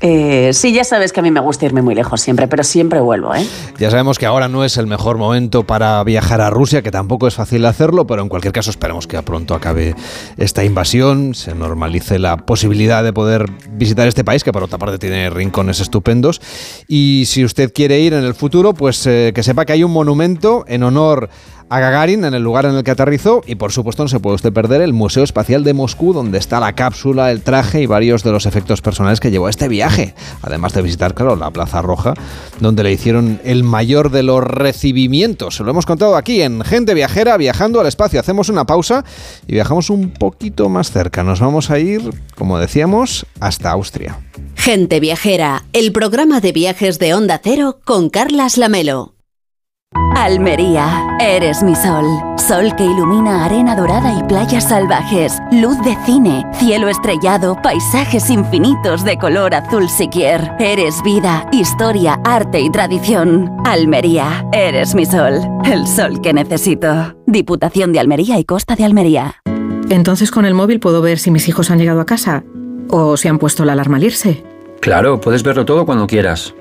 [0.01, 3.01] Eh, sí, ya sabes que a mí me gusta irme muy lejos siempre, pero siempre
[3.01, 3.47] vuelvo, ¿eh?
[3.79, 7.27] Ya sabemos que ahora no es el mejor momento para viajar a Rusia, que tampoco
[7.27, 9.95] es fácil hacerlo, pero en cualquier caso esperemos que a pronto acabe
[10.39, 14.99] esta invasión, se normalice la posibilidad de poder visitar este país, que por otra parte
[14.99, 16.41] tiene rincones estupendos.
[16.89, 19.93] Y si usted quiere ir en el futuro, pues eh, que sepa que hay un
[19.93, 21.29] monumento en honor
[21.71, 24.35] a Gagarin en el lugar en el que aterrizó y por supuesto no se puede
[24.35, 28.25] usted perder el Museo Espacial de Moscú donde está la cápsula, el traje y varios
[28.25, 30.15] de los efectos personales que llevó a este viaje.
[30.43, 32.15] Además de visitar, claro, la Plaza Roja
[32.59, 35.57] donde le hicieron el mayor de los recibimientos.
[35.57, 38.19] Se lo hemos contado aquí en Gente Viajera viajando al espacio.
[38.19, 39.05] Hacemos una pausa
[39.47, 41.23] y viajamos un poquito más cerca.
[41.23, 42.03] Nos vamos a ir,
[42.35, 44.19] como decíamos, hasta Austria.
[44.57, 49.20] Gente Viajera, el programa de viajes de Onda Cero con Carlas Lamelo.
[50.17, 52.05] Almería, eres mi sol.
[52.37, 55.41] Sol que ilumina arena dorada y playas salvajes.
[55.51, 60.53] Luz de cine, cielo estrellado, paisajes infinitos de color azul siquier.
[60.59, 63.51] Eres vida, historia, arte y tradición.
[63.65, 65.41] Almería, eres mi sol.
[65.65, 67.17] El sol que necesito.
[67.27, 69.37] Diputación de Almería y Costa de Almería.
[69.89, 72.45] Entonces con el móvil puedo ver si mis hijos han llegado a casa
[72.91, 74.45] o si han puesto la alarma al irse.
[74.81, 76.55] Claro, puedes verlo todo cuando quieras.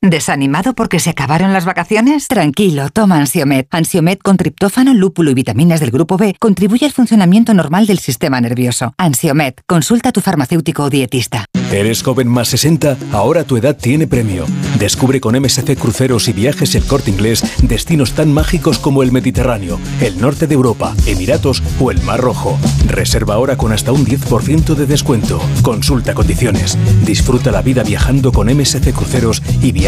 [0.00, 2.28] ¿Desanimado porque se acabaron las vacaciones?
[2.28, 3.66] Tranquilo, toma Ansiomet.
[3.72, 8.40] Ansiomet con triptófano, lúpulo y vitaminas del grupo B contribuye al funcionamiento normal del sistema
[8.40, 8.94] nervioso.
[8.96, 11.46] Ansiomet, consulta a tu farmacéutico o dietista.
[11.72, 12.96] ¿Eres joven más 60?
[13.10, 14.46] Ahora tu edad tiene premio.
[14.78, 19.80] Descubre con MSC Cruceros y Viajes El Corte Inglés destinos tan mágicos como el Mediterráneo,
[20.00, 22.56] el norte de Europa, Emiratos o el Mar Rojo.
[22.86, 25.40] Reserva ahora con hasta un 10% de descuento.
[25.62, 26.78] Consulta condiciones.
[27.04, 29.87] Disfruta la vida viajando con MSC Cruceros y Viajes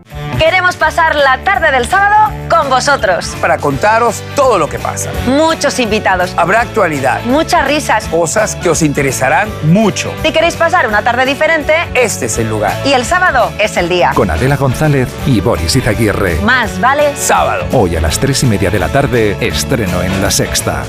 [0.37, 3.35] Queremos pasar la tarde del sábado con vosotros.
[3.39, 5.11] Para contaros todo lo que pasa.
[5.27, 6.33] Muchos invitados.
[6.37, 7.21] Habrá actualidad.
[7.25, 8.05] Muchas risas.
[8.07, 10.11] Cosas que os interesarán mucho.
[10.23, 12.73] Si queréis pasar una tarde diferente, este es el lugar.
[12.85, 14.11] Y el sábado es el día.
[14.15, 16.39] Con Adela González y Boris Izaguirre.
[16.41, 17.65] Más vale sábado.
[17.73, 20.83] Hoy a las tres y media de la tarde, estreno en La Sexta.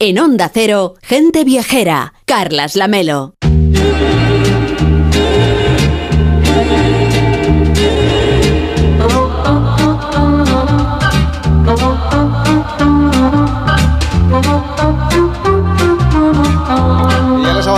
[0.00, 2.14] En Onda Cero, gente viajera.
[2.26, 3.33] Carlas Lamelo.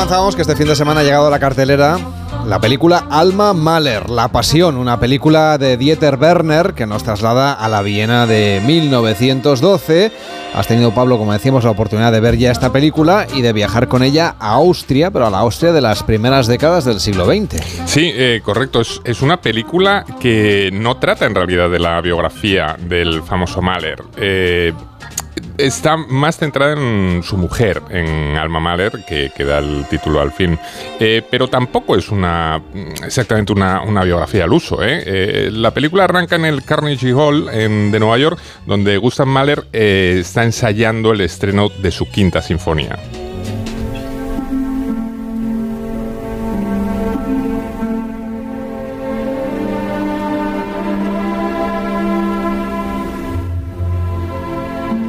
[0.06, 1.98] Avanzamos que este fin de semana ha llegado a la cartelera
[2.46, 7.68] la película Alma Mahler, La Pasión, una película de Dieter Werner que nos traslada a
[7.68, 10.12] la Viena de 1912.
[10.54, 13.88] Has tenido, Pablo, como decíamos, la oportunidad de ver ya esta película y de viajar
[13.88, 17.60] con ella a Austria, pero a la Austria de las primeras décadas del siglo XX.
[17.86, 18.82] Sí, eh, correcto.
[18.82, 24.04] Es, es, una película que no trata en realidad de la biografía del famoso Mahler.
[24.16, 24.72] Eh,
[25.58, 30.58] está más centrada en su mujer, en Alma Mahler, que, da el título al fin.
[31.00, 32.62] Eh, pero tampoco es una
[33.04, 34.82] exactamente una, biografía al uso.
[34.82, 35.02] ¿eh?
[35.06, 40.44] Eh, la película arranca en el Carnegie Hall de Nueva York, donde Gustav Mahler está
[40.44, 42.98] ensayando el estreno de su quinta sinfonía.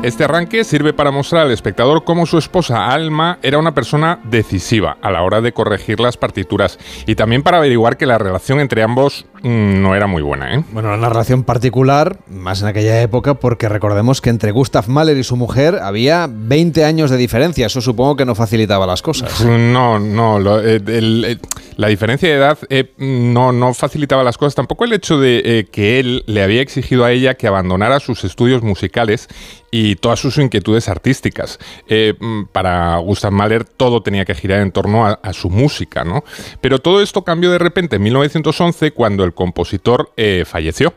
[0.07, 4.95] Este arranque sirve para mostrar al espectador cómo su esposa Alma era una persona decisiva
[5.01, 8.84] a la hora de corregir las partituras y también para averiguar que la relación entre
[8.84, 10.55] ambos mm, no era muy buena.
[10.55, 10.63] ¿eh?
[10.71, 15.25] Bueno, una relación particular, más en aquella época, porque recordemos que entre Gustav Mahler y
[15.25, 17.65] su mujer había 20 años de diferencia.
[17.65, 19.43] Eso supongo que no facilitaba las cosas.
[19.43, 20.39] No, no.
[20.39, 21.41] Lo, el, el,
[21.75, 24.55] la diferencia de edad eh, no, no facilitaba las cosas.
[24.55, 28.23] Tampoco el hecho de eh, que él le había exigido a ella que abandonara sus
[28.23, 29.27] estudios musicales
[29.79, 31.59] y todas sus inquietudes artísticas.
[31.87, 32.15] Eh,
[32.51, 36.23] para Gustav Mahler todo tenía que girar en torno a, a, su música, ¿no?
[36.61, 40.95] Pero todo esto cambió de repente en 1911 cuando el compositor eh, falleció.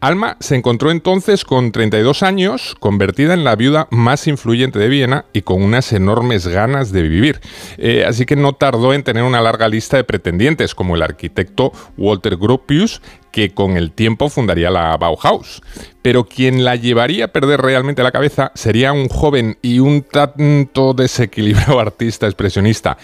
[0.00, 5.24] Alma se encontró entonces con 32 años, convertida en la viuda más influyente de Viena
[5.32, 7.40] y con unas enormes ganas de vivir.
[7.78, 11.72] Eh, así que no tardó en tener una larga lista de pretendientes, como el arquitecto
[11.96, 13.02] Walter Gropius,
[13.38, 15.62] que con el tiempo fundaría la Bauhaus.
[16.02, 20.94] Pero quien la llevaría a perder realmente la cabeza sería un joven y un tanto
[20.94, 22.96] desequilibrado artista expresionista,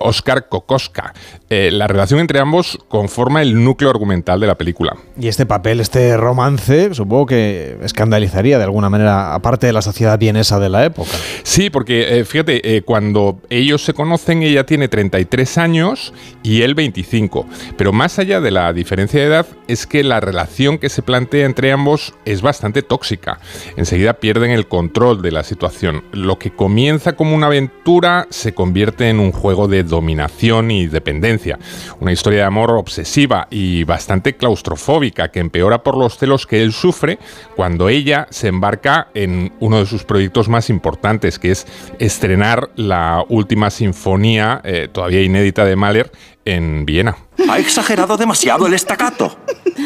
[0.00, 1.12] Oscar eh, Kokoska.
[1.50, 4.96] Eh, la relación entre ambos conforma el núcleo argumental de la película.
[5.20, 10.18] Y este papel, este romance, supongo que escandalizaría de alguna manera, aparte de la sociedad
[10.18, 11.10] vienesa de la época.
[11.42, 17.46] Sí, porque eh, fíjate, cuando ellos se conocen, ella tiene 33 años y él 25.
[17.76, 21.46] Pero más allá de la diferencia de edad, es que la relación que se plantea
[21.46, 23.38] entre ambos es bastante tóxica.
[23.76, 26.04] Enseguida pierden el control de la situación.
[26.12, 31.58] Lo que comienza como una aventura se convierte en un juego de dominación y dependencia.
[32.00, 36.72] Una historia de amor obsesiva y bastante claustrofóbica que empeora por los celos que él
[36.72, 37.18] sufre
[37.54, 41.66] cuando ella se embarca en uno de sus proyectos más importantes, que es
[41.98, 46.10] estrenar la última sinfonía eh, todavía inédita de Mahler
[46.48, 47.16] en Viena.
[47.48, 49.36] Ha exagerado demasiado el estacato.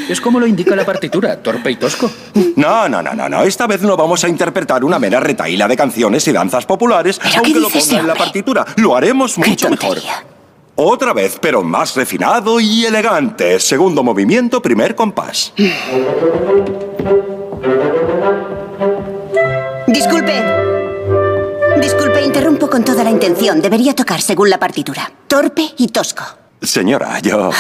[0.08, 2.10] Es como lo indica la partitura, torpe y tosco.
[2.56, 3.42] No, no, no, no, no.
[3.42, 7.58] Esta vez no vamos a interpretar una mera retaíla de canciones y danzas populares, aunque
[7.58, 8.64] lo ponga en la partitura.
[8.76, 9.98] Lo haremos mucho mejor.
[10.74, 13.58] Otra vez, pero más refinado y elegante.
[13.60, 15.52] Segundo movimiento, primer compás.
[19.86, 20.42] Disculpe.
[21.80, 23.60] Disculpe, interrumpo con toda la intención.
[23.60, 25.12] Debería tocar según la partitura.
[25.26, 26.41] Torpe y tosco.
[26.62, 27.50] Señora, yo...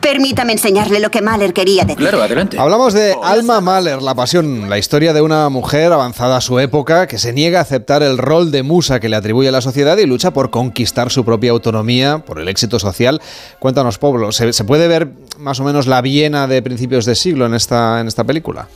[0.00, 1.98] Permítame enseñarle lo que Mahler quería decir.
[1.98, 2.58] Claro, adelante.
[2.58, 7.06] Hablamos de Alma Mahler, la pasión, la historia de una mujer avanzada a su época
[7.06, 10.06] que se niega a aceptar el rol de musa que le atribuye la sociedad y
[10.06, 13.20] lucha por conquistar su propia autonomía, por el éxito social.
[13.58, 17.54] Cuéntanos, Pablo, ¿se, puede ver más o menos la Viena de principios de siglo en
[17.54, 18.68] esta, en esta película?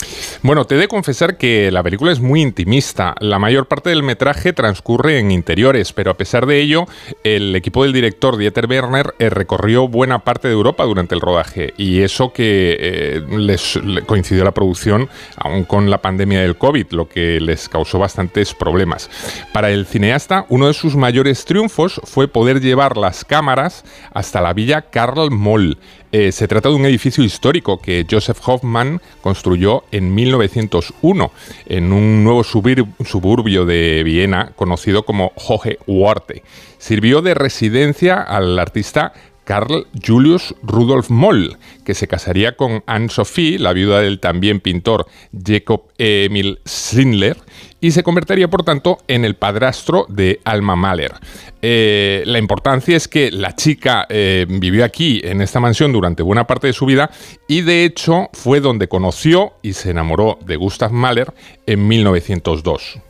[0.43, 3.15] Bueno, te he de confesar que la película es muy intimista.
[3.21, 6.87] La mayor parte del metraje transcurre en interiores, pero a pesar de ello,
[7.25, 9.31] el equipo del director Dieter Werner eh,
[9.77, 15.09] buena parte de Europa durante el rodaje y eso que eh, les, coincidió la producción
[15.37, 19.11] aún con la pandemia del COVID, lo que les causó bastantes problemas.
[19.53, 24.53] Para el cineasta, uno de sus mayores triunfos fue poder llevar las cámaras hasta la
[24.53, 25.79] villa Karl Moll.
[26.15, 31.33] Eh, se trata de un edificio histórico que Joseph Hoffman construyó en 1901
[31.65, 36.43] en un nuevo suburbio de Viena conocido como Hohe Warte.
[36.77, 43.73] Sirvió de residencia al artista Carl Julius Rudolf Moll, que se casaría con Anne-Sophie, la
[43.73, 47.37] viuda del también pintor Jacob Emil Schindler,
[47.81, 51.13] y se convertiría, por tanto, en el padrastro de Alma Mahler.
[51.61, 56.47] Eh, la importancia es que la chica eh, vivió aquí, en esta mansión, durante buena
[56.47, 57.11] parte de su vida,
[57.49, 61.33] y de hecho fue donde conoció y se enamoró de Gustav Mahler
[61.67, 63.01] en 1902.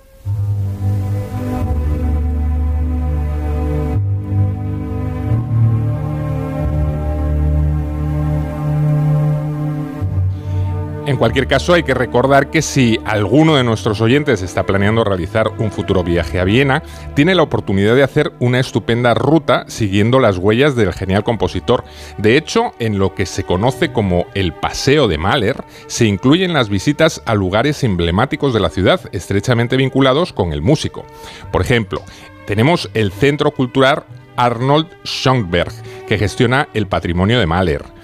[11.05, 15.49] En cualquier caso, hay que recordar que si alguno de nuestros oyentes está planeando realizar
[15.59, 16.85] un futuro viaje a Viena,
[17.15, 21.83] tiene la oportunidad de hacer una estupenda ruta siguiendo las huellas del genial compositor.
[22.19, 26.69] De hecho, en lo que se conoce como el Paseo de Mahler, se incluyen las
[26.69, 31.05] visitas a lugares emblemáticos de la ciudad, estrechamente vinculados con el músico.
[31.51, 32.01] Por ejemplo,
[32.47, 34.05] tenemos el Centro Cultural
[34.37, 35.73] Arnold Schoenberg,
[36.07, 38.02] que gestiona el patrimonio de Mahler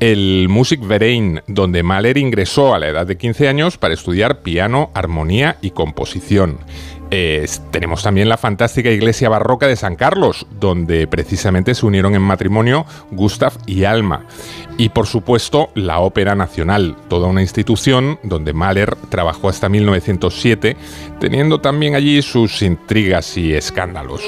[0.00, 5.58] el Musikverein, donde Mahler ingresó a la edad de 15 años para estudiar piano, armonía
[5.60, 6.58] y composición.
[7.70, 12.86] tenemos también la fantástica iglesia barroca de San Carlos, donde precisamente se unieron en matrimonio
[13.10, 14.26] Gustav y Alma.
[14.78, 20.76] Y por supuesto la Ópera Nacional, toda una institución donde Mahler trabajó hasta 1907,
[21.20, 24.22] teniendo también allí sus intrigas y escándalos.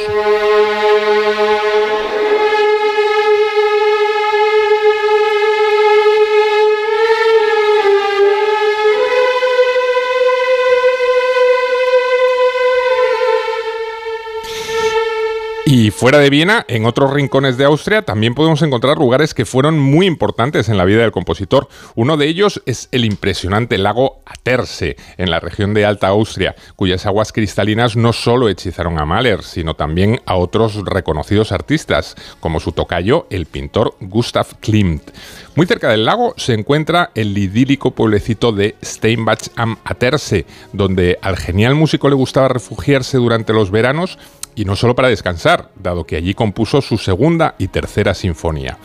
[15.74, 19.78] Y fuera de Viena, en otros rincones de Austria, también podemos encontrar lugares que fueron
[19.78, 21.66] muy importantes en la vida del compositor.
[21.94, 27.07] Uno de ellos es el impresionante lago Aterse, en la región de Alta Austria, cuyas
[27.07, 32.73] aguas cristalinas no solo hechizaron a Mahler, sino también a otros reconocidos artistas, como su
[32.73, 35.11] tocayo, el pintor Gustav Klimt.
[35.55, 40.44] Muy cerca del lago se encuentra el idílico pueblecito de Steinbach am Aterse,
[40.74, 44.19] donde al genial músico le gustaba refugiarse durante los veranos
[44.54, 48.78] y no solo para descansar, dado que allí compuso su segunda y tercera sinfonía.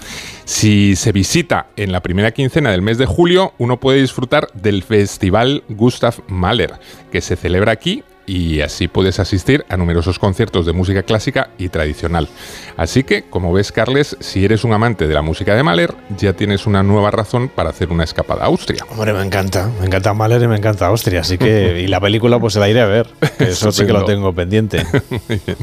[0.46, 4.84] Si se visita en la primera quincena del mes de julio, uno puede disfrutar del
[4.84, 6.74] Festival Gustav Mahler,
[7.12, 11.70] que se celebra aquí y así puedes asistir a numerosos conciertos de música clásica y
[11.70, 12.28] tradicional.
[12.76, 16.34] Así que, como ves, Carles, si eres un amante de la música de Mahler, ya
[16.34, 18.86] tienes una nueva razón para hacer una escapada a Austria.
[18.92, 22.38] Hombre, me encanta, me encanta Mahler y me encanta Austria, así que y la película
[22.38, 24.86] pues se la iré a ver, que eso sí que lo tengo pendiente.
[25.10, 25.58] Muy bien.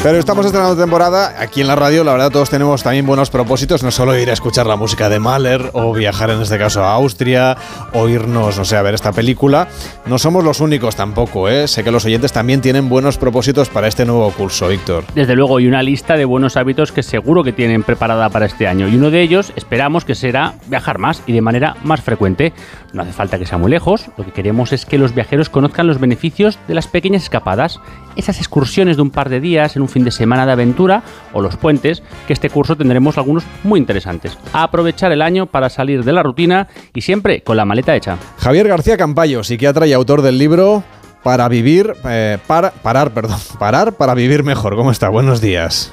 [0.00, 1.34] Pero estamos estrenando temporada.
[1.40, 3.82] Aquí en la radio, la verdad, todos tenemos también buenos propósitos.
[3.82, 6.92] No solo ir a escuchar la música de Mahler o viajar, en este caso, a
[6.92, 7.56] Austria
[7.92, 9.66] o irnos, no sé, a ver esta película.
[10.06, 11.66] No somos los únicos tampoco, ¿eh?
[11.66, 15.04] Sé que los oyentes también tienen buenos propósitos para este nuevo curso, Víctor.
[15.16, 18.68] Desde luego, y una lista de buenos hábitos que seguro que tienen preparada para este
[18.68, 18.86] año.
[18.86, 22.52] Y uno de ellos esperamos que será viajar más y de manera más frecuente.
[22.92, 24.06] No hace falta que sea muy lejos.
[24.16, 27.80] Lo que queremos es que los viajeros conozcan los beneficios de las pequeñas escapadas,
[28.16, 31.02] esas excursiones de un par de días en un fin de semana de aventura
[31.32, 34.38] o los puentes, que este curso tendremos algunos muy interesantes.
[34.52, 38.16] A aprovechar el año para salir de la rutina y siempre con la maleta hecha.
[38.38, 40.82] Javier García Campayo, psiquiatra y autor del libro
[41.22, 44.76] Para vivir, eh, para, parar, perdón, parar para vivir mejor.
[44.76, 45.08] ¿Cómo está?
[45.08, 45.92] Buenos días.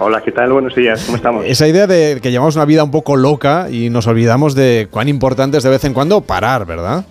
[0.00, 0.52] Hola, ¿qué tal?
[0.52, 1.44] Buenos días, ¿cómo estamos?
[1.44, 5.08] Esa idea de que llevamos una vida un poco loca y nos olvidamos de cuán
[5.08, 7.04] importante es de vez en cuando parar, ¿verdad?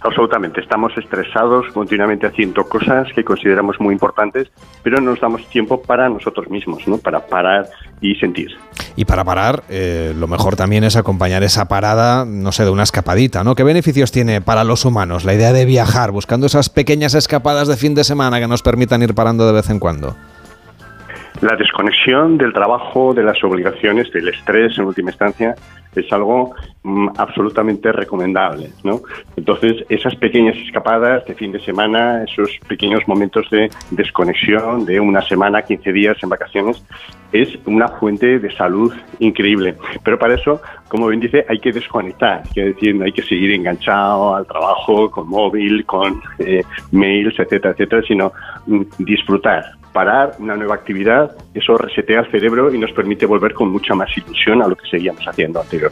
[0.00, 4.48] Absolutamente, estamos estresados continuamente haciendo cosas que consideramos muy importantes,
[4.82, 6.96] pero no nos damos tiempo para nosotros mismos, ¿no?
[6.96, 7.68] Para parar
[8.00, 8.56] y sentir.
[8.94, 12.84] Y para parar, eh, lo mejor también es acompañar esa parada, no sé, de una
[12.84, 13.54] escapadita, ¿no?
[13.54, 17.76] ¿Qué beneficios tiene para los humanos la idea de viajar, buscando esas pequeñas escapadas de
[17.76, 20.16] fin de semana que nos permitan ir parando de vez en cuando?
[21.40, 25.54] La desconexión del trabajo, de las obligaciones, del estrés en última instancia,
[25.96, 29.00] es algo mm, absolutamente recomendable, ¿no?
[29.36, 35.22] Entonces, esas pequeñas escapadas de fin de semana, esos pequeños momentos de desconexión de una
[35.22, 36.82] semana, 15 días en vacaciones,
[37.32, 39.74] es una fuente de salud increíble.
[40.04, 44.34] Pero para eso, como bien dice, hay que desconectar, es decir, hay que seguir enganchado
[44.34, 46.62] al trabajo, con móvil, con eh,
[46.92, 48.32] mails, etcétera, etcétera, sino
[48.66, 53.70] mm, disfrutar, parar una nueva actividad, eso resetea el cerebro y nos permite volver con
[53.70, 55.85] mucha más ilusión a lo que seguíamos haciendo anteriormente.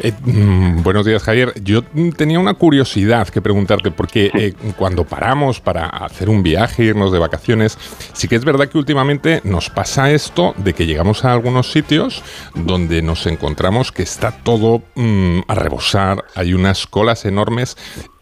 [0.00, 1.52] Eh, mm, buenos días, Javier.
[1.62, 1.82] Yo
[2.16, 7.18] tenía una curiosidad que preguntarte, porque eh, cuando paramos para hacer un viaje, irnos de
[7.18, 7.78] vacaciones,
[8.12, 12.22] sí que es verdad que últimamente nos pasa esto de que llegamos a algunos sitios
[12.54, 17.76] donde nos encontramos que está todo mm, a rebosar, hay unas colas enormes.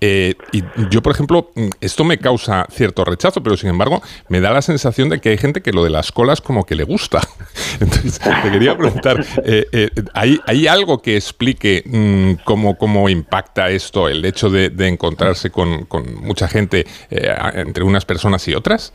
[0.06, 1.50] Eh, y yo, por ejemplo,
[1.80, 5.38] esto me causa cierto rechazo, pero sin embargo, me da la sensación de que hay
[5.38, 7.20] gente que lo de las colas como que le gusta.
[7.80, 9.24] Entonces, te quería preguntar,
[10.12, 15.86] ¿hay, ¿hay algo que explique mm, cómo, cómo impacta esto, el hecho de, encontrarse con,
[16.20, 18.92] mucha gente eh, entre unas personas y otras?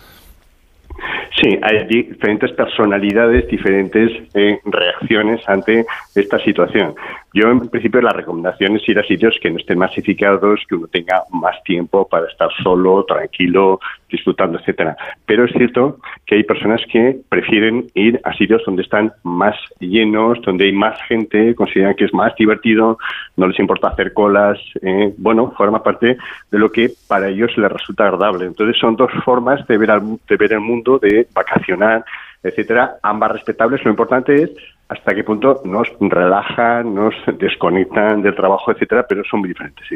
[1.42, 6.96] Sí, hay diferentes personalidades, diferentes eh, reacciones ante esta situación.
[7.34, 10.88] Yo, en principio, la recomendación es ir a sitios que no estén masificados, que uno
[10.88, 13.80] tenga más tiempo para estar solo, tranquilo,
[14.10, 14.98] disfrutando, etcétera.
[15.28, 20.42] Pero es cierto que hay personas que prefieren ir a sitios donde están más llenos,
[20.42, 22.98] donde hay más gente, consideran que es más divertido,
[23.38, 24.58] no les importa hacer colas.
[24.82, 26.18] Eh, bueno, forma parte
[26.52, 28.46] de lo que para ellos les resulta agradable.
[28.46, 32.04] Entonces, son dos formas de ver, de ver el mundo, de vacacionar,
[32.44, 33.84] etcétera, ambas respetables.
[33.84, 34.52] Lo importante es
[34.88, 39.96] hasta qué punto nos relajan, nos desconectan del trabajo, etcétera, pero son muy diferentes, sí.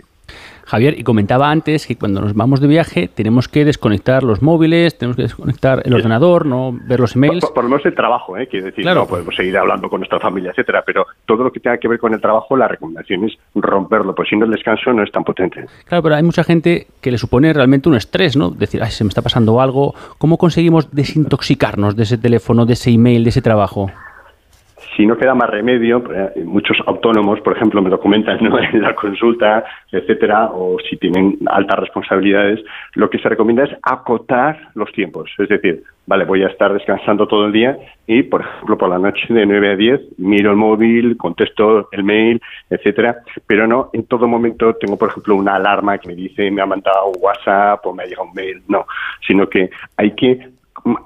[0.65, 4.97] Javier, y comentaba antes que cuando nos vamos de viaje tenemos que desconectar los móviles,
[4.97, 7.45] tenemos que desconectar el ordenador, no ver los emails.
[7.53, 8.47] Por, lo menos el trabajo, ¿eh?
[8.47, 11.77] quiero decir, no podemos seguir hablando con nuestra familia, etcétera, pero todo lo que tenga
[11.77, 15.03] que ver con el trabajo, la recomendación es romperlo, pues si no el descanso no
[15.03, 15.65] es tan potente.
[15.85, 18.49] Claro, pero hay mucha gente que le supone realmente un estrés, ¿no?
[18.49, 19.93] Decir, ay, se me está pasando algo.
[20.17, 23.91] ¿Cómo conseguimos desintoxicarnos de ese teléfono, de ese email, de ese trabajo?
[24.95, 28.39] Si no queda más remedio, eh, muchos autónomos, por ejemplo, me lo comentan
[28.73, 32.59] en la consulta, etcétera, o si tienen altas responsabilidades,
[32.95, 35.31] lo que se recomienda es acotar los tiempos.
[35.37, 38.99] Es decir, vale, voy a estar descansando todo el día y, por ejemplo, por la
[38.99, 43.17] noche de 9 a 10 miro el móvil, contesto el mail, etcétera,
[43.47, 46.65] pero no en todo momento tengo, por ejemplo, una alarma que me dice me ha
[46.65, 48.85] mandado un WhatsApp o me ha llegado un mail, no,
[49.25, 50.52] sino que hay que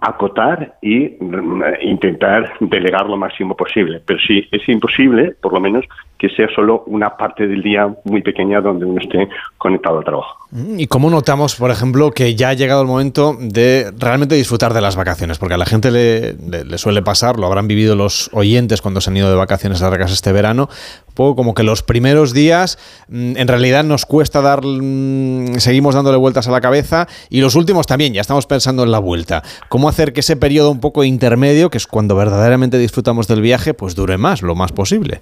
[0.01, 4.01] acotar y mm, intentar delegar lo máximo posible.
[4.05, 5.85] Pero si es imposible, por lo menos
[6.17, 10.47] que sea solo una parte del día muy pequeña donde uno esté conectado al trabajo.
[10.51, 14.73] Mm, ¿Y cómo notamos, por ejemplo, que ya ha llegado el momento de realmente disfrutar
[14.73, 15.37] de las vacaciones?
[15.37, 19.09] Porque a la gente le, le, suele pasar, lo habrán vivido los oyentes cuando se
[19.09, 20.69] han ido de vacaciones largas este verano,
[21.07, 22.79] un poco como que los primeros días
[23.09, 27.55] mm, en realidad nos cuesta dar, mm, seguimos dándole vueltas a la cabeza y los
[27.55, 29.43] últimos también, ya estamos pensando en la vuelta.
[29.69, 33.73] ¿Cómo hacer que ese periodo un poco intermedio, que es cuando verdaderamente disfrutamos del viaje,
[33.73, 35.21] pues dure más, lo más posible?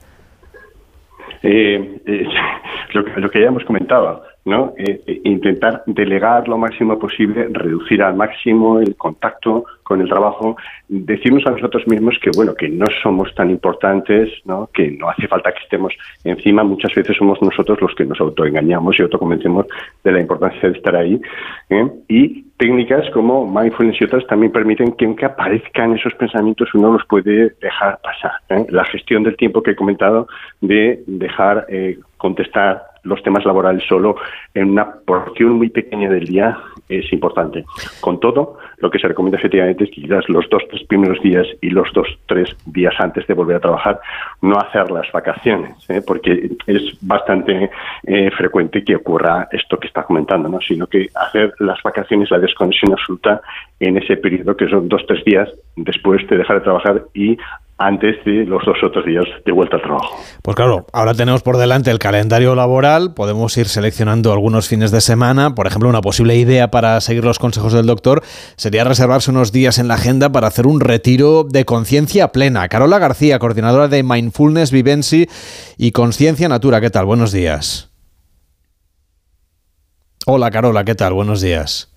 [1.47, 2.27] Eh, eh,
[2.93, 4.73] lo, lo, que ya hemos comentado, ¿no?
[4.77, 10.55] Eh, eh, intentar delegar lo máximo posible, reducir al máximo el contacto con el trabajo,
[10.87, 14.69] decirnos a nosotros mismos que bueno, que no somos tan importantes, ¿no?
[14.71, 15.93] que no hace falta que estemos
[16.23, 19.65] encima, muchas veces somos nosotros los que nos autoengañamos y autoconvencemos
[20.03, 21.19] de la importancia de estar ahí.
[21.71, 21.87] ¿eh?
[22.07, 27.05] Y técnicas como mindfulness y otras también permiten que aunque aparezcan esos pensamientos uno los
[27.07, 28.31] puede dejar pasar.
[28.69, 30.27] La gestión del tiempo que he comentado
[30.61, 31.67] de dejar
[32.17, 34.15] contestar los temas laborales solo
[34.53, 36.57] en una porción muy pequeña del día
[36.89, 37.63] es importante.
[38.01, 41.47] Con todo, lo que se recomienda efectivamente es que quizás los dos, tres primeros días
[41.61, 43.99] y los dos, tres días antes de volver a trabajar,
[44.41, 46.01] no hacer las vacaciones, ¿eh?
[46.05, 47.69] porque es bastante
[48.03, 50.59] eh, frecuente que ocurra esto que está comentando, ¿no?
[50.61, 53.41] sino que hacer las vacaciones, la desconexión absoluta
[53.79, 57.37] en ese periodo, que son dos, tres días después de dejar de trabajar y
[57.77, 60.17] antes de los dos otros días de vuelta al trabajo.
[60.41, 65.01] Pues claro, ahora tenemos por delante el calendario laboral, podemos ir seleccionando algunos fines de
[65.01, 68.21] semana, por ejemplo, una posible idea para seguir los consejos del doctor
[68.55, 72.67] sería reservarse unos días en la agenda para hacer un retiro de conciencia plena.
[72.69, 75.27] Carola García, coordinadora de Mindfulness, Vivency
[75.77, 77.05] y Conciencia Natura, ¿qué tal?
[77.05, 77.91] Buenos días.
[80.27, 81.13] Hola Carola, ¿qué tal?
[81.13, 81.94] Buenos días.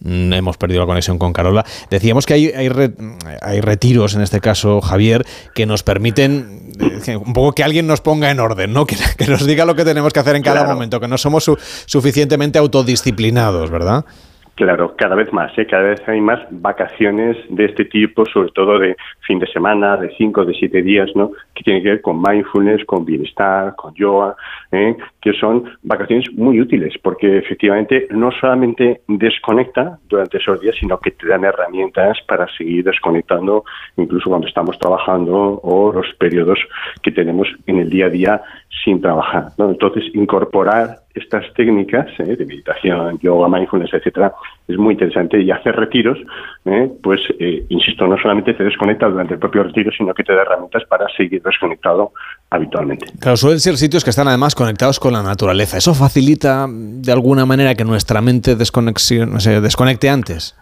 [0.00, 1.64] Mm, hemos perdido la conexión con Carola.
[1.90, 6.72] Decíamos que hay, hay, retiros, en este caso, Javier, que nos permiten
[7.06, 8.86] eh, un poco que alguien nos ponga en orden, ¿no?
[9.16, 11.44] Que, nos diga lo que tenemos que hacer en cada momento, que no somos
[11.86, 14.04] suficientemente autodisciplinados, ¿verdad?
[14.56, 15.66] Claro, cada vez más, ¿eh?
[15.66, 18.94] cada vez hay más vacaciones de este tipo, sobre todo de
[19.26, 21.32] fin de semana, de cinco, de siete días, ¿no?
[21.54, 24.36] Que tienen que ver con mindfulness, con bienestar, con yoga,
[24.74, 24.96] ¿eh?
[25.20, 31.12] que son vacaciones muy útiles, porque efectivamente no solamente desconecta durante esos días, sino que
[31.12, 33.64] te dan herramientas para seguir desconectando,
[33.96, 36.58] incluso cuando estamos trabajando o los periodos
[37.02, 38.42] que tenemos en el día a día
[38.84, 39.48] sin trabajar.
[39.56, 39.70] ¿no?
[39.70, 42.36] Entonces, incorporar estas técnicas ¿eh?
[42.36, 44.34] de meditación, yoga, mindfulness, etcétera,
[44.66, 45.40] es muy interesante.
[45.40, 46.18] Y hacer retiros,
[46.64, 46.90] ¿eh?
[47.02, 50.42] pues, eh, insisto, no solamente te desconecta durante el propio retiro, sino que te da
[50.42, 52.12] herramientas para seguir desconectado
[52.50, 53.06] habitualmente.
[53.20, 55.76] Claro, suelen ser sitios que están además conectados con la naturaleza.
[55.76, 60.56] ¿Eso facilita de alguna manera que nuestra mente se desconecte antes?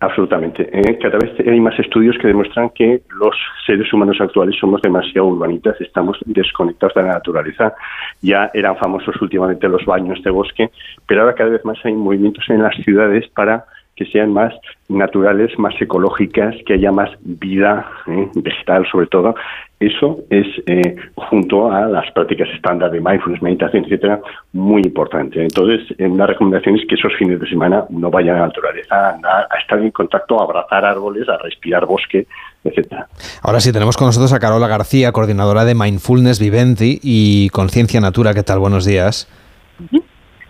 [0.00, 0.68] Absolutamente.
[0.72, 5.28] Eh, cada vez hay más estudios que demuestran que los seres humanos actuales somos demasiado
[5.28, 7.72] urbanitas, estamos desconectados de la naturaleza.
[8.20, 10.70] Ya eran famosos últimamente los baños de bosque,
[11.06, 13.64] pero ahora cada vez más hay movimientos en las ciudades para
[13.96, 14.54] que sean más
[14.88, 18.28] naturales, más ecológicas, que haya más vida ¿eh?
[18.34, 19.34] vegetal sobre todo.
[19.80, 24.20] Eso es, eh, junto a las prácticas estándar de mindfulness, meditación, etcétera,
[24.52, 25.42] muy importante.
[25.42, 29.10] Entonces, eh, una recomendación es que esos fines de semana no vayan a la naturaleza,
[29.10, 32.26] a, a estar en contacto, a abrazar árboles, a respirar bosque,
[32.62, 33.08] etcétera.
[33.42, 38.34] Ahora sí, tenemos con nosotros a Carola García, coordinadora de Mindfulness Viventi y Conciencia Natura.
[38.34, 38.60] ¿Qué tal?
[38.60, 39.28] Buenos días.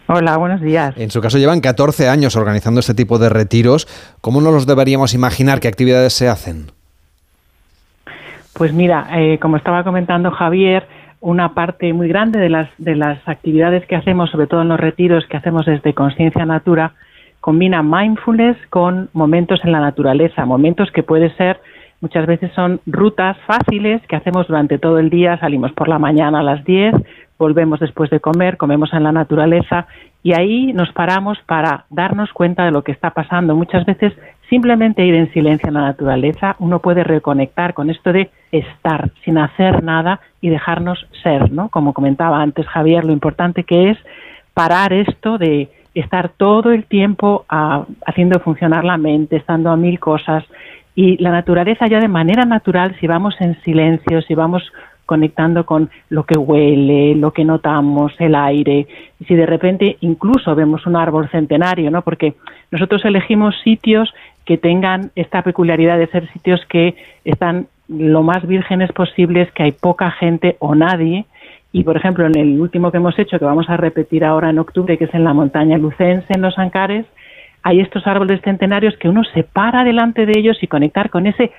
[0.08, 0.94] Hola, buenos días.
[0.96, 3.86] En su caso llevan 14 años organizando este tipo de retiros.
[4.20, 5.60] ¿Cómo nos los deberíamos imaginar?
[5.60, 6.72] ¿Qué actividades se hacen?
[8.54, 10.86] Pues mira, eh, como estaba comentando Javier,
[11.20, 14.80] una parte muy grande de las, de las actividades que hacemos, sobre todo en los
[14.80, 16.92] retiros que hacemos desde Conciencia Natura,
[17.40, 21.60] combina mindfulness con momentos en la naturaleza, momentos que puede ser
[22.02, 26.40] muchas veces son rutas fáciles que hacemos durante todo el día, salimos por la mañana
[26.40, 26.94] a las 10,
[27.42, 29.88] volvemos después de comer, comemos en la naturaleza
[30.22, 33.56] y ahí nos paramos para darnos cuenta de lo que está pasando.
[33.56, 34.12] Muchas veces
[34.48, 39.38] simplemente ir en silencio en la naturaleza, uno puede reconectar con esto de estar sin
[39.38, 41.68] hacer nada y dejarnos ser, ¿no?
[41.68, 43.98] Como comentaba antes Javier, lo importante que es
[44.54, 49.98] parar esto de estar todo el tiempo ah, haciendo funcionar la mente, estando a mil
[49.98, 50.44] cosas
[50.94, 54.62] y la naturaleza ya de manera natural, si vamos en silencio, si vamos
[55.06, 58.86] conectando con lo que huele, lo que notamos, el aire,
[59.20, 62.02] y si de repente incluso vemos un árbol centenario, ¿no?
[62.02, 62.34] Porque
[62.70, 64.12] nosotros elegimos sitios
[64.44, 69.72] que tengan esta peculiaridad de ser sitios que están lo más vírgenes posibles, que hay
[69.72, 71.26] poca gente o nadie.
[71.72, 74.58] Y, por ejemplo, en el último que hemos hecho, que vamos a repetir ahora en
[74.58, 77.06] octubre, que es en la montaña lucense, en los Ancares,
[77.62, 81.52] hay estos árboles centenarios que uno se para delante de ellos y conectar con ese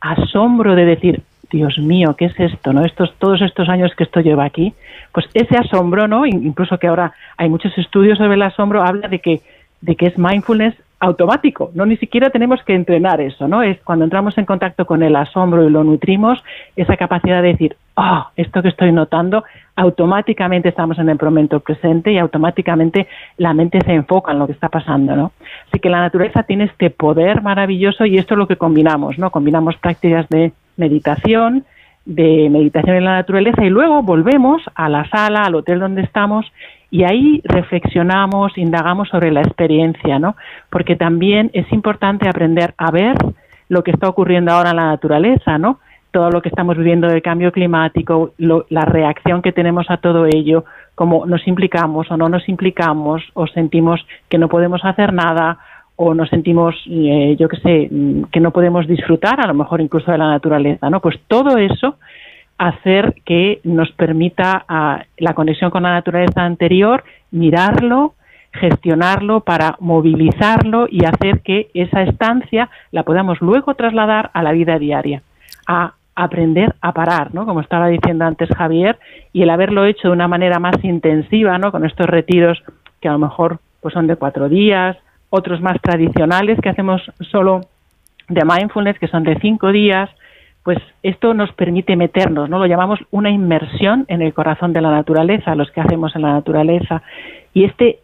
[0.00, 2.72] asombro de decir, Dios mío, ¿qué es esto?
[2.72, 2.84] ¿No?
[2.84, 4.72] Estos, todos estos años que esto lleva aquí,
[5.12, 6.24] pues ese asombro, ¿no?
[6.26, 9.40] Incluso que ahora hay muchos estudios sobre el asombro, habla de que,
[9.80, 13.62] de que es mindfulness automático, no ni siquiera tenemos que entrenar eso, ¿no?
[13.62, 16.44] Es cuando entramos en contacto con el asombro y lo nutrimos,
[16.76, 19.42] esa capacidad de decir, ah, esto que estoy notando,
[19.76, 23.08] automáticamente estamos en el momento presente y automáticamente
[23.38, 25.32] la mente se enfoca en lo que está pasando, ¿no?
[25.68, 29.30] Así que la naturaleza tiene este poder maravilloso y esto es lo que combinamos, ¿no?
[29.30, 31.64] Combinamos prácticas de meditación,
[32.04, 36.50] de meditación en la naturaleza y luego volvemos a la sala, al hotel donde estamos
[36.90, 40.34] y ahí reflexionamos, indagamos sobre la experiencia, ¿no?
[40.70, 43.16] Porque también es importante aprender a ver
[43.68, 45.78] lo que está ocurriendo ahora en la naturaleza, ¿no?
[46.10, 50.64] Todo lo que estamos viviendo del cambio climático, la reacción que tenemos a todo ello,
[50.96, 55.58] cómo nos implicamos o no nos implicamos, o sentimos que no podemos hacer nada,
[56.02, 59.82] o nos sentimos, eh, yo qué sé, mm, que no podemos disfrutar a lo mejor
[59.82, 61.00] incluso de la naturaleza, ¿no?
[61.00, 61.96] Pues todo eso
[62.56, 64.64] hacer que nos permita
[65.18, 68.14] la conexión con la naturaleza anterior, mirarlo,
[68.50, 74.78] gestionarlo para movilizarlo y hacer que esa estancia la podamos luego trasladar a la vida
[74.78, 75.22] diaria,
[75.66, 77.44] a aprender a parar, ¿no?
[77.44, 78.98] Como estaba diciendo antes Javier,
[79.34, 81.70] y el haberlo hecho de una manera más intensiva, ¿no?
[81.70, 82.62] Con estos retiros
[83.02, 84.96] que a lo mejor pues son de cuatro días,
[85.30, 87.62] otros más tradicionales que hacemos solo
[88.28, 90.10] de mindfulness, que son de cinco días,
[90.62, 92.58] pues esto nos permite meternos, ¿no?
[92.58, 96.32] Lo llamamos una inmersión en el corazón de la naturaleza, los que hacemos en la
[96.32, 97.02] naturaleza.
[97.54, 98.00] Y este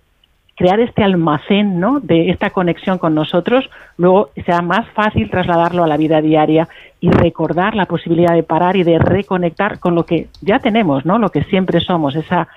[0.56, 2.00] crear este almacén, ¿no?
[2.00, 6.66] de esta conexión con nosotros, luego sea más fácil trasladarlo a la vida diaria
[6.98, 11.18] y recordar la posibilidad de parar y de reconectar con lo que ya tenemos, ¿no?
[11.18, 12.48] Lo que siempre somos, esa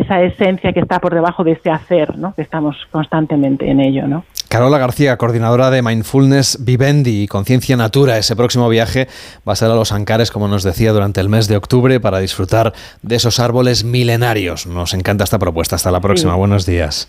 [0.00, 2.34] esa esencia que está por debajo de ese hacer, ¿no?
[2.34, 4.06] que estamos constantemente en ello.
[4.06, 4.24] ¿no?
[4.48, 8.18] Carola García, coordinadora de Mindfulness Vivendi y Conciencia Natura.
[8.18, 9.08] Ese próximo viaje
[9.46, 12.18] va a ser a los Ancares, como nos decía, durante el mes de octubre para
[12.18, 14.66] disfrutar de esos árboles milenarios.
[14.66, 15.76] Nos encanta esta propuesta.
[15.76, 16.34] Hasta la próxima.
[16.34, 17.08] Buenos días.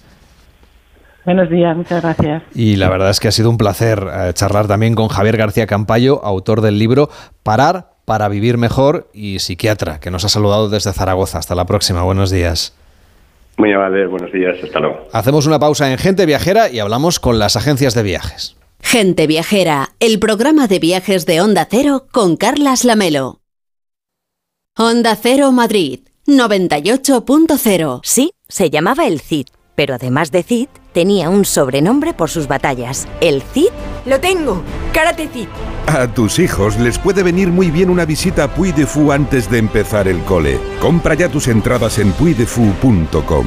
[1.26, 2.44] Buenos días, muchas gracias.
[2.56, 5.68] Y la verdad es que ha sido un placer eh, charlar también con Javier García
[5.68, 7.10] Campayo, autor del libro
[7.44, 11.40] Parar para vivir mejor y psiquiatra, que nos ha saludado desde Zaragoza.
[11.40, 12.74] Hasta la próxima, buenos días.
[13.58, 15.10] Muy amable, buenos días, hasta luego.
[15.12, 18.56] Hacemos una pausa en Gente Viajera y hablamos con las agencias de viajes.
[18.80, 23.42] Gente Viajera, el programa de viajes de Onda Cero con Carlas Lamelo.
[24.78, 28.00] Onda Cero Madrid, 98.0.
[28.04, 33.08] Sí, se llamaba el CID, pero además de CID, tenía un sobrenombre por sus batallas.
[33.22, 33.70] El CID
[34.08, 34.64] lo tengo,
[34.94, 35.48] Karate Cid.
[35.86, 39.48] A tus hijos les puede venir muy bien una visita a Puy de Fou antes
[39.48, 40.60] de empezar el cole.
[40.82, 43.46] Compra ya tus entradas en puidefu.com.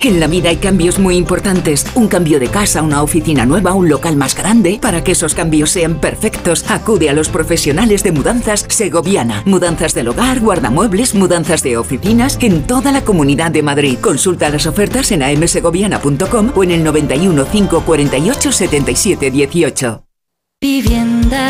[0.00, 1.84] En la vida hay cambios muy importantes.
[1.96, 4.78] Un cambio de casa, una oficina nueva, un local más grande.
[4.80, 9.42] Para que esos cambios sean perfectos, acude a los profesionales de mudanzas Segoviana.
[9.44, 13.98] Mudanzas del hogar, guardamuebles, mudanzas de oficinas en toda la comunidad de Madrid.
[14.00, 20.04] Consulta las ofertas en amsegoviana.com o en el 91 548 77 18.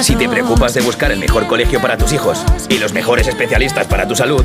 [0.01, 3.87] Si te preocupas de buscar el mejor colegio para tus hijos y los mejores especialistas
[3.87, 4.45] para tu salud,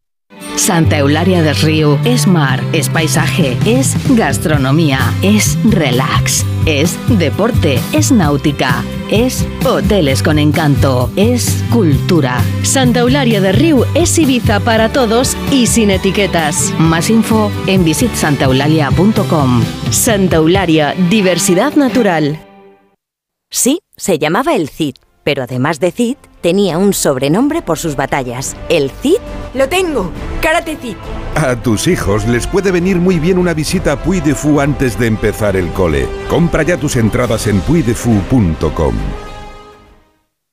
[0.61, 8.11] Santa Eularia del Río es mar, es paisaje, es gastronomía, es relax, es deporte, es
[8.11, 12.43] náutica, es hoteles con encanto, es cultura.
[12.61, 16.71] Santa Eularia del Río es Ibiza para todos y sin etiquetas.
[16.77, 19.63] Más info en visitsantaeulalia.com.
[19.89, 22.39] Santa Eularia, diversidad natural.
[23.49, 28.55] Sí, se llamaba el CID, pero además de CID, tenía un sobrenombre por sus batallas.
[28.69, 29.19] El CID
[29.53, 30.11] lo tengo,
[30.41, 30.95] Karate Cid.
[31.35, 34.99] A tus hijos les puede venir muy bien una visita a Puy de Fou antes
[34.99, 36.07] de empezar el cole.
[36.29, 39.30] Compra ya tus entradas en puidefu.com.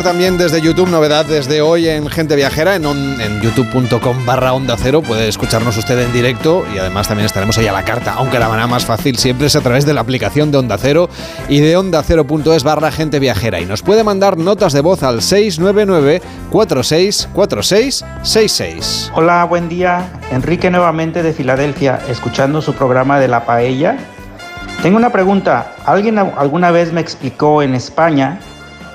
[0.00, 5.28] también desde YouTube, novedad desde hoy en Gente Viajera, en, youtube.com barra onda cero, puede
[5.28, 8.66] escucharnos usted en directo y además también estaremos ahí a la carta, aunque la manera
[8.66, 11.10] más fácil siempre es a través de la aplicación de Onda Cero
[11.50, 15.20] y de onda cero.es barra Gente Viajera y nos puede mandar notas de voz al
[15.20, 19.12] 699 464666.
[19.14, 20.10] Hola, buen día.
[20.30, 23.98] Enrique nuevamente de Filadelfia, escuchando su programa de la paella.
[24.82, 25.74] Tengo una pregunta.
[25.84, 28.40] Alguien alguna vez me explicó en España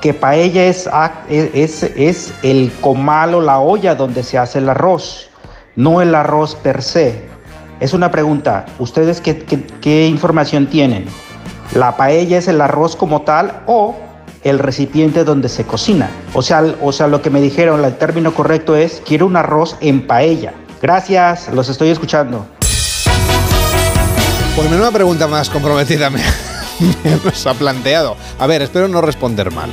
[0.01, 4.69] que paella es, a- es, es el comal o la olla donde se hace el
[4.69, 5.29] arroz,
[5.75, 7.25] no el arroz per se.
[7.79, 8.65] Es una pregunta.
[8.79, 9.37] ¿Ustedes qué,
[9.81, 11.05] qué- información tienen?
[11.75, 13.95] ¿La paella es el arroz como tal o
[14.43, 16.09] el recipiente donde se cocina?
[16.33, 19.75] O sea, o sea, lo que me dijeron, el término correcto es quiero un arroz
[19.81, 20.53] en paella.
[20.81, 22.45] Gracias, los estoy escuchando.
[24.55, 26.23] Pues menuda pregunta más comprometida me, me
[27.23, 28.15] nos ha planteado.
[28.39, 29.69] A ver, espero no responder mal.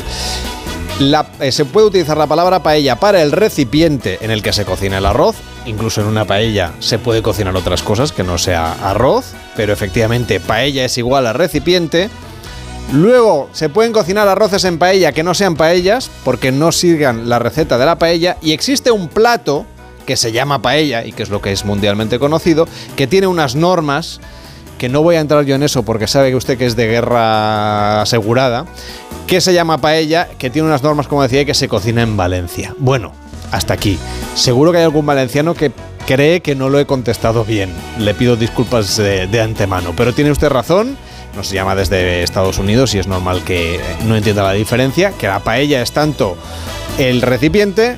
[1.41, 4.99] Eh, se puede utilizar la palabra paella para el recipiente en el que se cocina
[4.99, 5.37] el arroz.
[5.67, 10.39] Incluso en una paella se puede cocinar otras cosas que no sea arroz, pero efectivamente
[10.39, 12.11] paella es igual a recipiente.
[12.93, 17.39] Luego se pueden cocinar arroces en paella que no sean paellas porque no sigan la
[17.41, 19.67] receta de la paella y existe un plato
[20.07, 23.57] que se llama paella y que es lo que es mundialmente conocido, que tiene unas
[23.57, 24.21] normas
[24.79, 26.87] que no voy a entrar yo en eso porque sabe que usted que es de
[26.87, 28.67] guerra asegurada,
[29.27, 32.75] que se llama paella, que tiene unas normas, como decía, que se cocina en Valencia.
[32.79, 33.13] Bueno,
[33.51, 33.99] hasta aquí.
[34.35, 35.73] Seguro que hay algún valenciano que
[36.07, 37.73] cree que no lo he contestado bien.
[37.99, 40.97] Le pido disculpas de, de antemano, pero tiene usted razón.
[41.35, 45.41] Nos llama desde Estados Unidos y es normal que no entienda la diferencia, que la
[45.41, 46.37] paella es tanto
[46.99, 47.97] el recipiente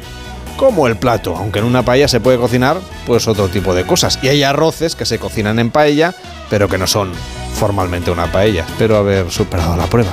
[0.57, 4.19] como el plato, aunque en una paella se puede cocinar pues otro tipo de cosas.
[4.23, 6.15] Y hay arroces que se cocinan en paella,
[6.51, 7.13] pero que no son
[7.55, 8.65] formalmente una paella.
[8.67, 10.13] Espero haber superado la prueba.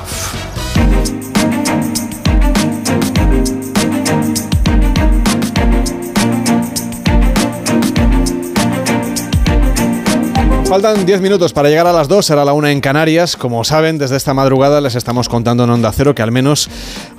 [10.73, 13.37] Faltan 10 minutos para llegar a las 2, será la 1 en Canarias.
[13.37, 16.67] Como saben, desde esta madrugada les estamos contando en Onda Cero que al menos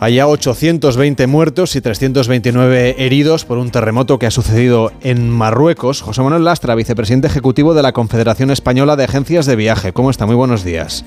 [0.00, 6.02] haya 820 muertos y 329 heridos por un terremoto que ha sucedido en Marruecos.
[6.02, 9.92] José Manuel Lastra, vicepresidente ejecutivo de la Confederación Española de Agencias de Viaje.
[9.92, 10.26] ¿Cómo está?
[10.26, 11.04] Muy buenos días.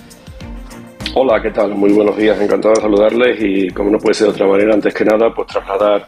[1.16, 1.76] Hola, ¿qué tal?
[1.76, 4.94] Muy buenos días, encantado de saludarles y como no puede ser de otra manera, antes
[4.94, 6.08] que nada, pues trasladar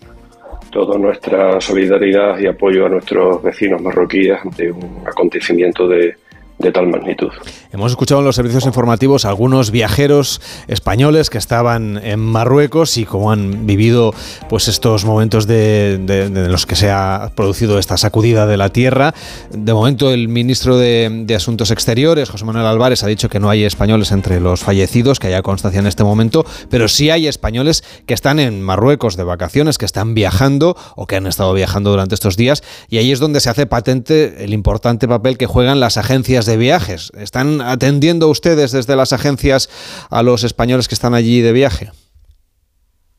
[0.72, 6.16] toda nuestra solidaridad y apoyo a nuestros vecinos marroquíes ante un acontecimiento de,
[6.60, 7.30] de tal magnitud.
[7.72, 13.32] Hemos escuchado en los servicios informativos algunos viajeros españoles que estaban en Marruecos y cómo
[13.32, 14.14] han vivido
[14.50, 19.14] pues estos momentos de los que se ha producido esta sacudida de la tierra.
[19.52, 23.50] De momento el ministro de, de Asuntos Exteriores, José Manuel Álvarez, ha dicho que no
[23.50, 27.84] hay españoles entre los fallecidos, que haya constancia en este momento, pero sí hay españoles
[28.06, 32.16] que están en Marruecos de vacaciones, que están viajando o que han estado viajando durante
[32.16, 35.98] estos días y ahí es donde se hace patente el importante papel que juegan las
[35.98, 37.12] agencias de viajes.
[37.18, 39.70] ¿Están atendiendo ustedes desde las agencias
[40.10, 41.90] a los españoles que están allí de viaje?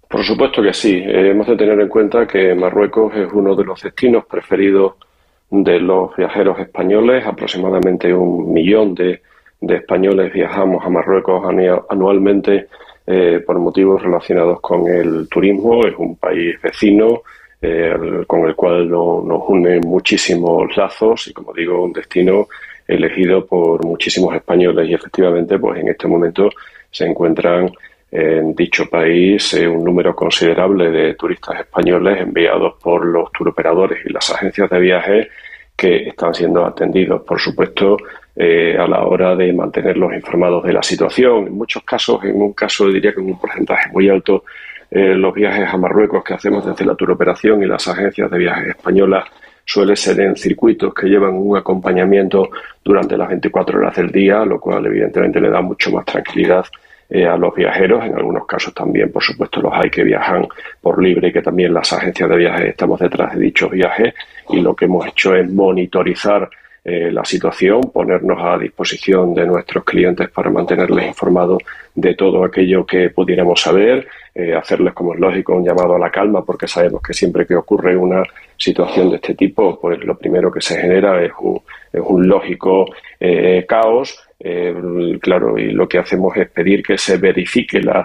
[0.08, 3.64] Por supuesto que sí, Eh, hemos de tener en cuenta que Marruecos es uno de
[3.64, 4.94] los destinos preferidos
[5.50, 9.22] de los viajeros españoles, aproximadamente un millón de,
[9.60, 12.66] españoles viajamos a Marruecos anu- anualmente
[13.06, 17.22] eh, por motivos relacionados con el turismo, es un país vecino
[17.62, 17.94] eh,
[18.26, 22.48] con el cual no- nos unen muchísimos lazos y como digo, un destino
[22.90, 26.50] elegido por muchísimos españoles y efectivamente pues en este momento
[26.90, 27.70] se encuentran
[28.10, 34.12] en dicho país eh, un número considerable de turistas españoles enviados por los turoperadores y
[34.12, 35.28] las agencias de viajes
[35.76, 37.96] que están siendo atendidos, por supuesto,
[38.36, 41.46] eh, a la hora de mantenerlos informados de la situación.
[41.46, 44.44] En muchos casos, en un caso diría que en un porcentaje muy alto,
[44.90, 48.68] eh, los viajes a Marruecos que hacemos desde la turoperación y las agencias de viajes
[48.70, 49.24] españolas
[49.64, 52.50] suele ser en circuitos que llevan un acompañamiento
[52.84, 56.64] durante las 24 horas del día, lo cual evidentemente le da mucho más tranquilidad
[57.08, 58.04] eh, a los viajeros.
[58.04, 60.46] En algunos casos también, por supuesto, los hay que viajan
[60.80, 64.14] por libre y que también las agencias de viajes estamos detrás de dichos viajes
[64.48, 66.48] y lo que hemos hecho es monitorizar
[66.82, 71.62] eh, la situación, ponernos a disposición de nuestros clientes para mantenerles informados
[71.94, 76.10] de todo aquello que pudiéramos saber, eh, hacerles, como es lógico, un llamado a la
[76.10, 78.22] calma, porque sabemos que siempre que ocurre una
[78.56, 82.86] situación de este tipo, pues lo primero que se genera es un, lógico
[83.18, 84.18] eh, caos.
[85.20, 88.04] claro, y lo que hacemos es pedir que se verifique la,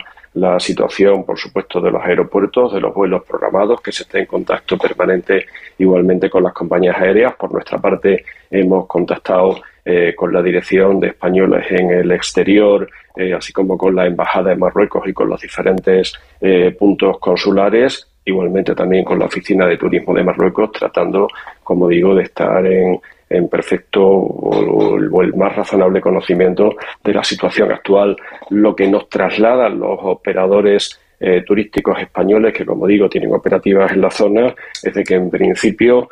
[0.59, 4.77] situación, por supuesto, de los aeropuertos, de los vuelos programados, que se esté en contacto
[4.77, 5.45] permanente
[5.77, 7.35] igualmente con las compañías aéreas.
[7.35, 13.33] Por nuestra parte, hemos contactado eh, con la dirección de españoles en el exterior, eh,
[13.33, 18.75] así como con la Embajada de Marruecos y con los diferentes eh, puntos consulares, igualmente
[18.75, 21.27] también con la Oficina de Turismo de Marruecos, tratando,
[21.63, 27.71] como digo, de estar en, en perfecto o, el más razonable conocimiento de la situación
[27.71, 28.17] actual,
[28.49, 34.01] lo que nos trasladan los operadores eh, turísticos españoles que, como digo, tienen operativas en
[34.01, 36.09] la zona, es de que en principio,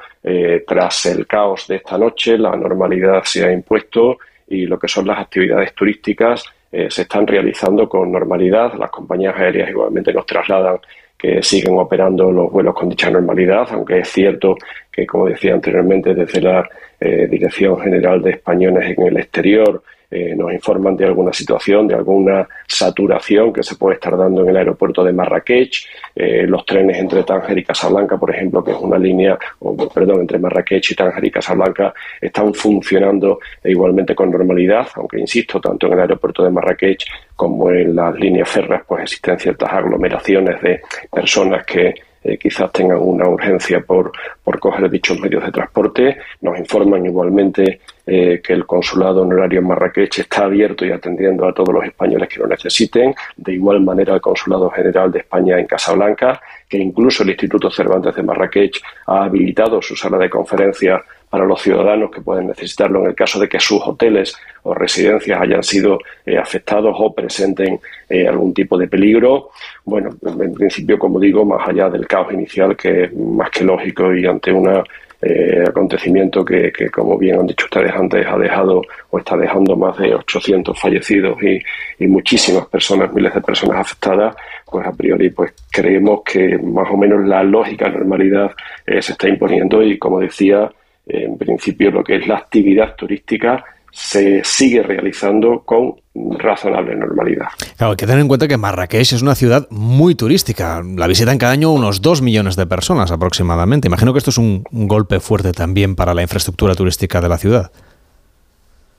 [0.65, 4.17] tras el caos de esta noche, la normalidad se ha impuesto
[4.47, 8.73] y lo que son las actividades turísticas eh, se están realizando con normalidad.
[8.73, 10.79] Las compañías aéreas igualmente nos trasladan
[11.15, 14.57] que siguen operando los vuelos con dicha normalidad, aunque es cierto
[14.91, 16.67] que, como decía anteriormente, desde la
[16.99, 19.83] eh, Dirección General de Españoles en el exterior
[20.15, 24.49] eh, nos informan de alguna situación, de alguna saturación que se puede estar dando en
[24.49, 25.87] el aeropuerto de Marrakech.
[26.15, 30.21] Eh, los trenes entre Tánger y Casablanca, por ejemplo, que es una línea, o, perdón,
[30.21, 31.91] entre Marrakech y Tánger y Casablanca,
[32.21, 37.95] están funcionando igualmente con normalidad, aunque insisto, tanto en el aeropuerto de Marrakech como en
[37.95, 40.81] las líneas férreas, pues existen ciertas aglomeraciones de
[41.11, 44.11] personas que eh, quizás tengan una urgencia por,
[44.43, 46.17] por coger dichos medios de transporte.
[46.41, 51.53] Nos informan igualmente eh, que el consulado honorario en Marrakech está abierto y atendiendo a
[51.53, 53.15] todos los españoles que lo necesiten.
[53.37, 58.13] De igual manera, el Consulado General de España en Casablanca, que incluso el Instituto Cervantes
[58.13, 63.07] de Marrakech ha habilitado su sala de conferencias para los ciudadanos que pueden necesitarlo en
[63.07, 68.27] el caso de que sus hoteles o residencias hayan sido eh, afectados o presenten eh,
[68.27, 69.49] algún tipo de peligro.
[69.83, 74.13] Bueno, en principio, como digo, más allá del caos inicial, que es más que lógico
[74.13, 74.83] y ante un
[75.25, 79.97] eh, acontecimiento que, como bien han dicho ustedes antes, ha dejado o está dejando más
[79.97, 81.59] de 800 fallecidos y,
[81.99, 84.35] y muchísimas personas, miles de personas afectadas,
[84.69, 88.51] pues a priori pues creemos que más o menos la lógica normalidad
[88.85, 90.69] se está imponiendo y, como decía,
[91.05, 93.63] en principio lo que es la actividad turística
[93.93, 95.93] se sigue realizando con
[96.39, 97.45] razonable normalidad.
[97.77, 100.81] Claro, hay que tener en cuenta que Marrakech es una ciudad muy turística.
[100.95, 103.87] La visitan cada año unos 2 millones de personas aproximadamente.
[103.87, 107.71] Imagino que esto es un, golpe fuerte también para la infraestructura turística de la ciudad.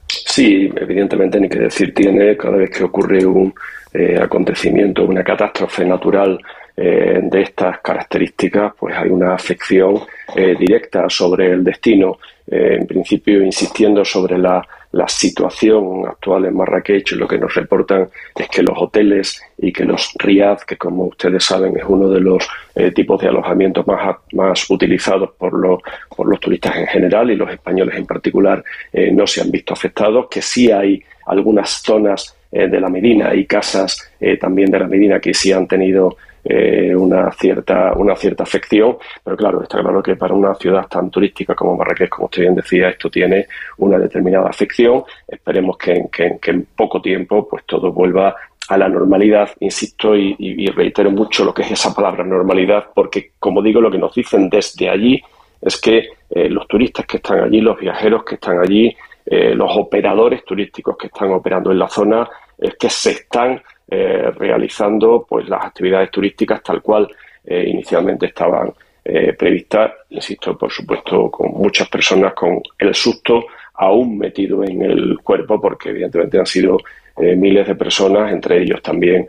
[0.06, 3.52] Sí, evidentemente, ni que decir tiene, cada vez que ocurre un
[3.92, 6.38] eh, acontecimiento, una catástrofe natural
[6.76, 10.00] eh, de estas características, pues hay una afección
[10.34, 12.18] eh, directa sobre el destino.
[12.48, 18.08] Eh, en principio, insistiendo sobre la, la, situación actual en Marrakech, lo que nos reportan
[18.34, 22.20] es que los hoteles y que los riad, que como ustedes saben es uno de
[22.20, 22.48] los
[22.94, 25.80] tipos de alojamientos más, más utilizados por los,
[26.14, 28.64] por los turistas en general y los españoles en particular,
[29.12, 34.12] no se han visto afectados, que sí hay algunas zonas de la Medina y casas
[34.40, 39.36] también de la Medina que sí han tenido eh, una, cierta, una cierta afección, pero
[39.36, 42.90] claro, está claro que para una ciudad tan turística como Marrakech, como usted bien decía,
[42.90, 43.46] esto tiene
[43.78, 45.04] una determinada afección.
[45.26, 46.04] Esperemos que,
[46.46, 48.34] en poco tiempo pues todo vuelva
[48.68, 53.62] a la normalidad, insisto y, reitero mucho lo que es esa palabra normalidad, porque como
[53.62, 55.22] digo, lo que nos dicen desde allí
[55.60, 58.94] es que eh, los turistas que están allí, los viajeros que están allí,
[59.24, 64.30] eh, los operadores turísticos que están operando en la zona, es que se están eh,
[64.38, 67.06] realizando pues las actividades turísticas tal cual
[67.44, 68.72] eh, inicialmente estaban
[69.04, 73.44] eh, previstas, insisto, por supuesto, con muchas personas con el susto
[73.74, 76.78] aún metido en el cuerpo, porque evidentemente han sido
[77.16, 79.26] miles de personas, entre ellos también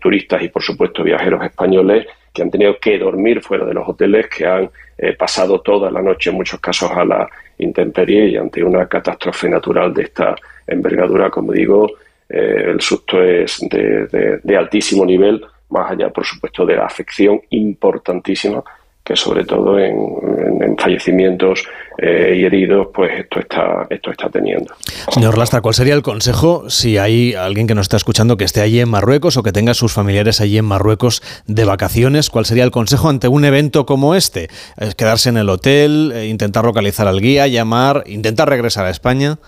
[0.00, 4.28] turistas y por supuesto viajeros españoles, que han tenido que dormir fuera de los hoteles,
[4.28, 4.70] que han
[5.16, 7.28] pasado toda la noche en muchos casos a la
[7.58, 10.34] intemperie y ante una catástrofe natural de esta
[10.66, 11.88] envergadura, como digo,
[12.30, 18.62] eh, el susto es de, altísimo nivel, más allá, por supuesto, de la afección importantísima
[19.02, 21.64] que sobre todo en, fallecimientos
[21.98, 24.72] eh, y heridos, pues esto está, esto está teniendo.
[25.10, 28.60] Señor Lastra, ¿cuál sería el consejo si hay alguien que nos está escuchando que esté
[28.60, 32.30] allí en Marruecos o que tenga sus familiares allí en Marruecos de vacaciones?
[32.30, 34.48] ¿Cuál sería el consejo ante un evento como este?
[34.78, 39.38] ¿Es quedarse en el hotel, eh, intentar localizar al guía, llamar, intentar regresar a España?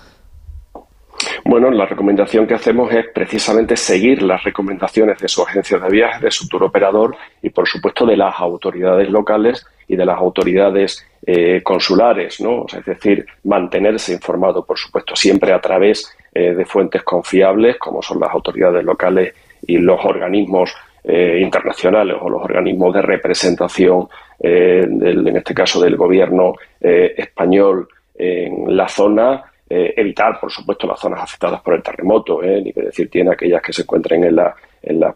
[1.45, 6.23] Bueno, la recomendación que hacemos es precisamente seguir las recomendaciones de su agencia de viajes,
[6.23, 11.05] de su tour operador y, por supuesto, de las autoridades locales y de las autoridades
[11.27, 12.67] eh, consulares, ¿no?
[12.67, 18.21] es decir, mantenerse informado, por supuesto, siempre a través eh, de fuentes confiables, como son
[18.21, 19.35] las autoridades locales
[19.67, 24.09] y los organismos eh, internacionales o los organismos de representación,
[24.45, 27.87] en este caso del gobierno español
[28.17, 32.61] en la zona eh, evitar, por supuesto, las zonas afectadas por el terremoto, ¿eh?
[32.61, 35.15] ni que decir tiene aquellas que se encuentren en las en la,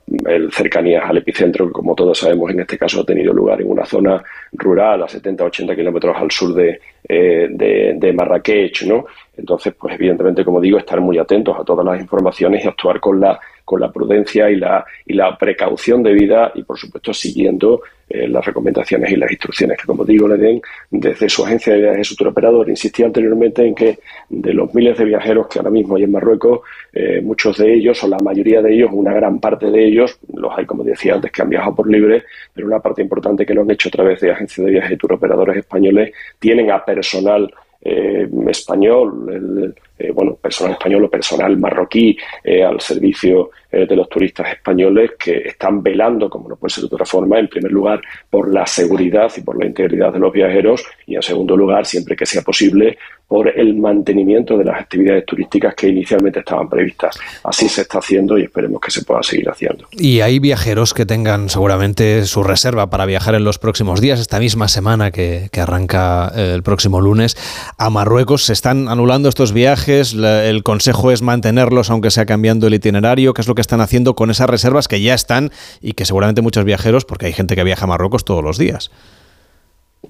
[0.51, 3.85] cercanías al epicentro, que como todos sabemos en este caso ha tenido lugar en una
[3.85, 4.23] zona
[4.53, 9.05] rural a 70-80 kilómetros al sur de, eh, de, de, Marrakech, ¿no?
[9.37, 13.20] Entonces, pues evidentemente, como digo, estar muy atentos a todas las informaciones y actuar con
[13.20, 18.28] la con la prudencia y la, y la precaución debida y, por supuesto, siguiendo eh,
[18.28, 22.06] las recomendaciones y las instrucciones que, como digo, le den desde su agencia de viajes
[22.06, 22.68] su operador.
[22.70, 23.98] Insistí anteriormente en que
[24.28, 26.60] de los miles de viajeros que ahora mismo hay en Marruecos,
[26.93, 30.56] eh, muchos de ellos, o la mayoría de ellos, una gran parte de ellos, los
[30.56, 32.22] hay, como decía antes, que han viajado por libre,
[32.55, 35.12] pero una parte importante que lo han hecho a través de agencias de viajes y
[35.12, 37.52] operadores españoles, tienen a personal
[37.82, 44.09] eh, español, el, eh, bueno, personal español o personal marroquí eh, al servicio de los
[44.09, 48.01] turistas españoles que están velando, como no puede ser de otra forma, en primer lugar
[48.31, 52.16] por la seguridad y por la integridad de los viajeros y en segundo lugar, siempre
[52.16, 52.97] que sea posible,
[53.28, 57.18] por el mantenimiento de las actividades turísticas que inicialmente estaban previstas.
[57.43, 59.89] Así se está haciendo y esperemos que se pueda seguir haciendo.
[59.90, 64.39] Y hay viajeros que tengan seguramente su reserva para viajar en los próximos días, esta
[64.39, 67.36] misma semana que, arranca eh, el próximo lunes,
[67.78, 68.44] a Marruecos.
[68.44, 69.86] ¿Se están anulando estos viajes?
[69.89, 73.35] ¿El consejo es mantenerlos aunque sea cambiando el itinerario?
[73.35, 75.51] ¿Qué es lo que están haciendo con esas reservas que ya están
[75.81, 78.91] y que seguramente muchos viajeros, porque hay gente que viaja a Marruecos todos los días?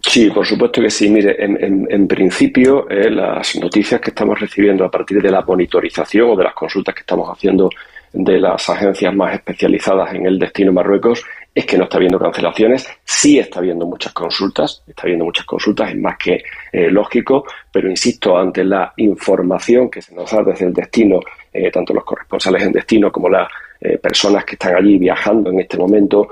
[0.02, 1.08] Sí, por supuesto que sí.
[1.08, 6.36] Mire, en, principio, eh, las noticias que estamos recibiendo a partir de la monitorización o
[6.36, 7.70] de las consultas que estamos haciendo
[8.12, 11.22] de las agencias más especializadas en el destino Marruecos
[11.56, 15.88] es que no está habiendo cancelaciones, sí está habiendo muchas consultas, está habiendo muchas consultas,
[15.88, 20.66] es más que eh, lógico, pero insisto, ante la información que se nos da desde
[20.66, 21.18] el destino,
[21.50, 23.48] eh, tanto los corresponsales en destino como las
[24.02, 26.28] personas que están allí viajando en este momento,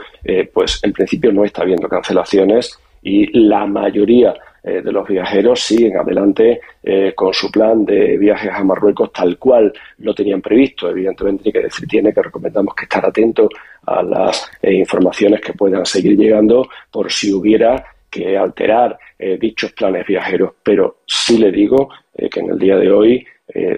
[0.52, 4.34] pues en principio no está habiendo cancelaciones y la mayoría
[4.66, 9.36] eh, de los viajeros siguen adelante eh, con su plan de viajes a Marruecos tal
[9.36, 10.88] cual lo tenían previsto.
[10.88, 13.50] Evidentemente, que decir tiene que recomendamos que estar atentos
[13.84, 18.96] a las eh, informaciones que puedan seguir llegando por si hubiera que alterar
[19.40, 20.52] dichos planes viajeros.
[20.62, 23.26] Pero sí le digo que en el día de hoy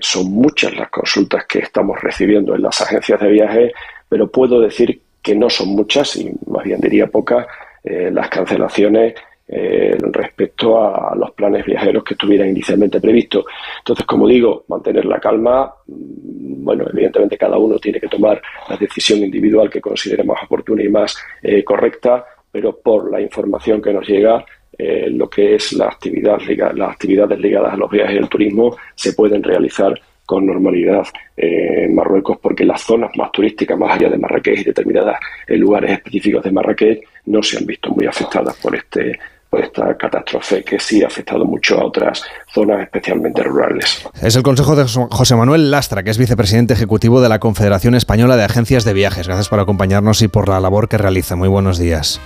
[0.00, 3.72] son muchas las consultas que estamos recibiendo en las agencias de viajes,
[4.10, 7.46] pero puedo decir que no son muchas y más bien diría pocas
[7.82, 9.14] las cancelaciones
[9.48, 13.44] eh, respecto a los planes viajeros que estuvieran inicialmente previstos.
[13.78, 15.72] Entonces, como digo, mantener la calma.
[15.86, 20.82] Mm, bueno, evidentemente cada uno tiene que tomar la decisión individual que considere más oportuna
[20.82, 24.44] y más eh, correcta, pero por la información que nos llega,
[24.78, 26.38] lo que es la actividad,
[26.74, 31.94] las actividades ligadas a los viajes y el turismo se pueden realizar con normalidad en
[31.94, 35.16] Marruecos porque las zonas más turísticas, más allá de Marrakech y determinados
[35.48, 39.18] lugares específicos de Marrakech, no se han visto muy afectadas por este
[39.56, 42.22] por esta catástrofe que sí ha afectado mucho a otras
[42.52, 44.06] zonas, especialmente rurales.
[44.20, 48.36] Es el consejo de José Manuel Lastra, que es vicepresidente ejecutivo de la Confederación Española
[48.36, 49.26] de Agencias de Viajes.
[49.26, 51.36] Gracias por acompañarnos y por la labor que realiza.
[51.36, 52.20] Muy buenos días.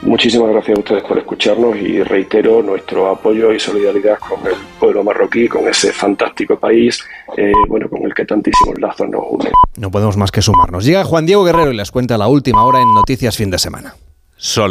[0.00, 5.04] Muchísimas gracias a ustedes por escucharnos y reitero nuestro apoyo y solidaridad con el pueblo
[5.04, 6.98] marroquí, con ese fantástico país,
[7.36, 9.52] eh, bueno, con el que tantísimos lazos nos unen.
[9.76, 10.84] No podemos más que sumarnos.
[10.84, 13.94] Llega Juan Diego Guerrero y les cuenta la última hora en Noticias Fin de Semana.
[14.44, 14.70] Son